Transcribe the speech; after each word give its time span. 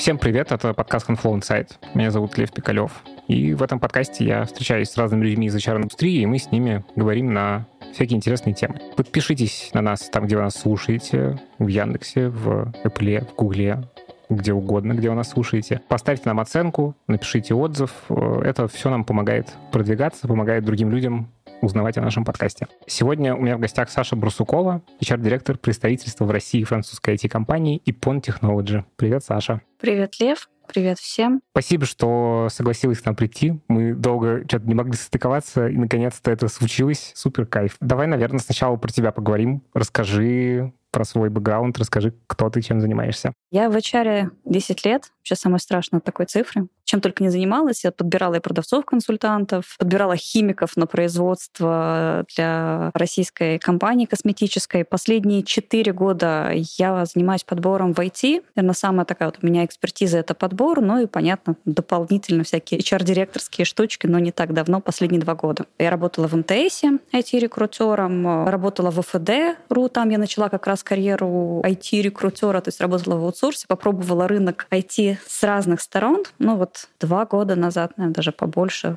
Всем 0.00 0.16
привет, 0.16 0.50
это 0.50 0.72
подкаст 0.72 1.10
Conflow 1.10 1.38
Insight. 1.38 1.72
Меня 1.92 2.10
зовут 2.10 2.38
Лев 2.38 2.50
Пикалев. 2.52 2.90
И 3.28 3.52
в 3.52 3.62
этом 3.62 3.78
подкасте 3.78 4.24
я 4.24 4.46
встречаюсь 4.46 4.88
с 4.88 4.96
разными 4.96 5.26
людьми 5.26 5.48
из 5.48 5.54
HR-индустрии, 5.54 6.22
и 6.22 6.26
мы 6.26 6.38
с 6.38 6.50
ними 6.50 6.82
говорим 6.96 7.34
на 7.34 7.66
всякие 7.92 8.16
интересные 8.16 8.54
темы. 8.54 8.80
Подпишитесь 8.96 9.68
на 9.74 9.82
нас 9.82 10.08
там, 10.08 10.24
где 10.24 10.36
вы 10.36 10.42
нас 10.44 10.54
слушаете, 10.54 11.38
в 11.58 11.66
Яндексе, 11.66 12.30
в 12.30 12.72
Apple, 12.82 13.26
в 13.26 13.34
Гугле, 13.34 13.82
где 14.30 14.54
угодно, 14.54 14.94
где 14.94 15.10
вы 15.10 15.16
нас 15.16 15.28
слушаете. 15.28 15.82
Поставьте 15.86 16.22
нам 16.30 16.40
оценку, 16.40 16.96
напишите 17.06 17.52
отзыв. 17.52 17.92
Это 18.08 18.68
все 18.68 18.88
нам 18.88 19.04
помогает 19.04 19.52
продвигаться, 19.70 20.26
помогает 20.26 20.64
другим 20.64 20.90
людям 20.90 21.28
узнавать 21.60 21.98
о 21.98 22.02
нашем 22.02 22.24
подкасте. 22.24 22.66
Сегодня 22.86 23.34
у 23.34 23.40
меня 23.40 23.56
в 23.56 23.60
гостях 23.60 23.90
Саша 23.90 24.16
Брусукова, 24.16 24.82
HR-директор 25.00 25.58
представительства 25.58 26.24
в 26.24 26.30
России 26.30 26.64
французской 26.64 27.14
IT-компании 27.14 27.82
Ipon 27.86 28.22
Technology. 28.22 28.84
Привет, 28.96 29.24
Саша. 29.24 29.60
Привет, 29.80 30.18
Лев. 30.20 30.48
Привет 30.66 30.98
всем. 31.00 31.40
Спасибо, 31.50 31.84
что 31.84 32.46
согласилась 32.48 33.00
к 33.00 33.04
нам 33.04 33.16
прийти. 33.16 33.60
Мы 33.66 33.92
долго 33.92 34.44
что-то 34.46 34.66
не 34.68 34.74
могли 34.74 34.92
состыковаться, 34.92 35.66
и 35.66 35.76
наконец-то 35.76 36.30
это 36.30 36.46
случилось. 36.46 37.12
Супер 37.16 37.46
кайф. 37.46 37.76
Давай, 37.80 38.06
наверное, 38.06 38.38
сначала 38.38 38.76
про 38.76 38.88
тебя 38.92 39.10
поговорим. 39.10 39.62
Расскажи 39.74 40.72
про 40.92 41.04
свой 41.04 41.28
бэкграунд, 41.28 41.78
расскажи, 41.78 42.14
кто 42.26 42.50
ты, 42.50 42.62
чем 42.62 42.80
занимаешься. 42.80 43.32
Я 43.50 43.70
в 43.70 43.76
HR 43.76 44.30
10 44.44 44.84
лет, 44.84 45.12
сейчас 45.22 45.40
самое 45.40 45.60
страшное 45.60 45.98
от 45.98 46.04
такой 46.04 46.26
цифры. 46.26 46.68
Чем 46.84 47.00
только 47.00 47.22
не 47.22 47.30
занималась, 47.30 47.84
я 47.84 47.92
подбирала 47.92 48.34
и 48.34 48.40
продавцов-консультантов, 48.40 49.76
подбирала 49.78 50.16
химиков 50.16 50.76
на 50.76 50.88
производство 50.88 52.24
для 52.34 52.90
российской 52.94 53.58
компании 53.60 54.06
косметической. 54.06 54.84
Последние 54.84 55.44
4 55.44 55.92
года 55.92 56.50
я 56.78 57.04
занимаюсь 57.04 57.44
подбором 57.44 57.94
в 57.94 58.00
IT. 58.00 58.42
Наверное, 58.56 58.74
самая 58.74 59.06
такая 59.06 59.28
вот 59.28 59.38
у 59.40 59.46
меня 59.46 59.64
экспертиза— 59.64 60.18
это 60.20 60.34
подбор, 60.34 60.80
ну 60.80 60.98
и, 60.98 61.06
понятно, 61.06 61.54
дополнительно 61.64 62.42
всякие 62.42 62.80
HR-директорские 62.80 63.64
штучки, 63.64 64.08
но 64.08 64.18
не 64.18 64.32
так 64.32 64.52
давно, 64.52 64.80
последние 64.80 65.20
два 65.20 65.36
года. 65.36 65.66
Я 65.78 65.90
работала 65.90 66.26
в 66.26 66.34
МТС 66.34 66.82
IT-рекрутером, 67.12 68.48
работала 68.48 68.90
в 68.90 69.00
ФД.ру, 69.00 69.88
там 69.90 70.08
я 70.08 70.18
начала 70.18 70.48
как 70.48 70.66
раз 70.66 70.82
карьеру 70.82 71.62
IT-рекрутера, 71.64 72.60
то 72.60 72.68
есть 72.68 72.80
работала 72.80 73.16
в 73.16 73.24
аутсорсе, 73.24 73.66
попробовала 73.68 74.26
рынок 74.26 74.66
IT 74.72 75.18
с 75.26 75.42
разных 75.42 75.80
сторон. 75.80 76.24
Ну 76.38 76.56
вот 76.56 76.88
два 77.00 77.26
года 77.26 77.56
назад, 77.56 77.96
наверное, 77.96 78.14
даже 78.14 78.32
побольше, 78.32 78.96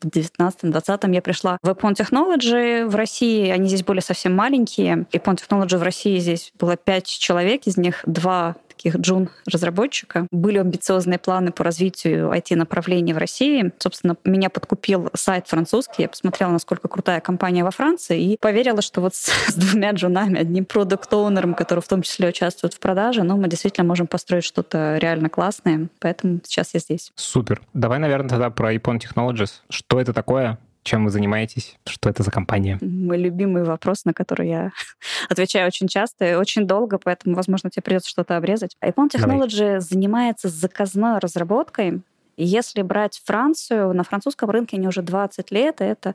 в 0.00 0.06
19-20 0.06 1.14
я 1.14 1.22
пришла 1.22 1.58
в 1.62 1.68
Epon 1.68 1.94
Technology 1.94 2.86
в 2.86 2.94
России. 2.94 3.48
Они 3.50 3.68
здесь 3.68 3.82
были 3.82 4.00
совсем 4.00 4.34
маленькие. 4.34 5.06
Epon 5.12 5.36
Technology 5.36 5.76
в 5.76 5.82
России 5.82 6.18
здесь 6.18 6.52
было 6.58 6.76
пять 6.76 7.06
человек, 7.06 7.66
из 7.66 7.76
них 7.76 8.02
два 8.06 8.56
таких 8.78 8.96
джун-разработчика. 8.96 10.28
Были 10.30 10.58
амбициозные 10.58 11.18
планы 11.18 11.50
по 11.50 11.64
развитию 11.64 12.30
IT-направлений 12.30 13.12
в 13.12 13.18
России. 13.18 13.72
Собственно, 13.78 14.16
меня 14.24 14.50
подкупил 14.50 15.10
сайт 15.14 15.48
французский. 15.48 16.02
Я 16.02 16.08
посмотрела, 16.08 16.52
насколько 16.52 16.86
крутая 16.86 17.20
компания 17.20 17.64
во 17.64 17.72
Франции, 17.72 18.22
и 18.22 18.38
поверила, 18.38 18.80
что 18.80 19.00
вот 19.00 19.14
с, 19.14 19.26
с 19.48 19.54
двумя 19.54 19.90
джунами, 19.90 20.38
одним 20.38 20.64
продукт-оунером, 20.64 21.54
который 21.54 21.80
в 21.80 21.88
том 21.88 22.02
числе 22.02 22.28
участвует 22.28 22.74
в 22.74 22.78
продаже, 22.78 23.24
ну, 23.24 23.36
мы 23.36 23.48
действительно 23.48 23.86
можем 23.86 24.06
построить 24.06 24.44
что-то 24.44 24.96
реально 24.98 25.28
классное. 25.28 25.88
Поэтому 25.98 26.38
сейчас 26.44 26.74
я 26.74 26.80
здесь. 26.80 27.12
Супер. 27.16 27.60
Давай, 27.74 27.98
наверное, 27.98 28.28
тогда 28.28 28.50
про 28.50 28.72
Ipon 28.72 29.00
Technologies. 29.00 29.50
Что 29.68 30.00
это 30.00 30.12
такое? 30.12 30.58
Чем 30.88 31.04
вы 31.04 31.10
занимаетесь, 31.10 31.76
что 31.86 32.08
это 32.08 32.22
за 32.22 32.30
компания? 32.30 32.78
Мой 32.80 33.18
любимый 33.18 33.62
вопрос, 33.62 34.04
на 34.04 34.14
который 34.14 34.48
я 34.48 34.72
отвечаю 35.28 35.66
очень 35.66 35.86
часто 35.86 36.24
и 36.24 36.34
очень 36.34 36.66
долго, 36.66 36.98
поэтому, 36.98 37.36
возможно, 37.36 37.70
тебе 37.70 37.82
придется 37.82 38.08
что-то 38.08 38.36
обрезать. 38.36 38.76
iPhone 38.82 39.10
Technology 39.10 39.58
Давай. 39.58 39.80
занимается 39.80 40.48
заказной 40.48 41.18
разработкой. 41.18 42.00
Если 42.38 42.82
брать 42.82 43.20
Францию, 43.24 43.92
на 43.92 44.02
французском 44.02 44.48
рынке 44.48 44.76
они 44.76 44.88
уже 44.88 45.02
20 45.02 45.50
лет, 45.50 45.80
и 45.80 45.84
это 45.84 46.14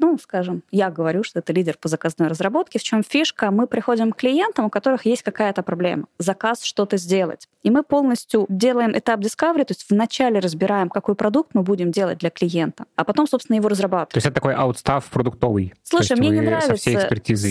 ну, 0.00 0.18
скажем, 0.18 0.62
я 0.70 0.90
говорю, 0.90 1.22
что 1.22 1.40
это 1.40 1.52
лидер 1.52 1.76
по 1.78 1.88
заказной 1.88 2.28
разработке. 2.28 2.78
В 2.78 2.82
чем 2.82 3.04
фишка? 3.04 3.50
Мы 3.50 3.66
приходим 3.66 4.12
к 4.12 4.16
клиентам, 4.16 4.64
у 4.64 4.70
которых 4.70 5.04
есть 5.04 5.22
какая-то 5.22 5.62
проблема. 5.62 6.06
Заказ 6.18 6.62
что-то 6.62 6.96
сделать. 6.96 7.48
И 7.62 7.70
мы 7.70 7.82
полностью 7.82 8.46
делаем 8.48 8.96
этап 8.96 9.20
discovery, 9.20 9.64
то 9.64 9.72
есть 9.72 9.84
вначале 9.90 10.40
разбираем, 10.40 10.88
какой 10.88 11.14
продукт 11.14 11.50
мы 11.52 11.62
будем 11.62 11.90
делать 11.90 12.18
для 12.18 12.30
клиента, 12.30 12.86
а 12.96 13.04
потом, 13.04 13.26
собственно, 13.26 13.56
его 13.56 13.68
разрабатываем. 13.68 14.12
То 14.12 14.16
есть 14.16 14.26
это 14.26 14.34
такой 14.36 14.54
аутстав 14.54 15.04
продуктовый? 15.10 15.74
Слушай, 15.82 16.16
мне 16.16 16.30
не 16.30 16.40
нравится 16.40 17.10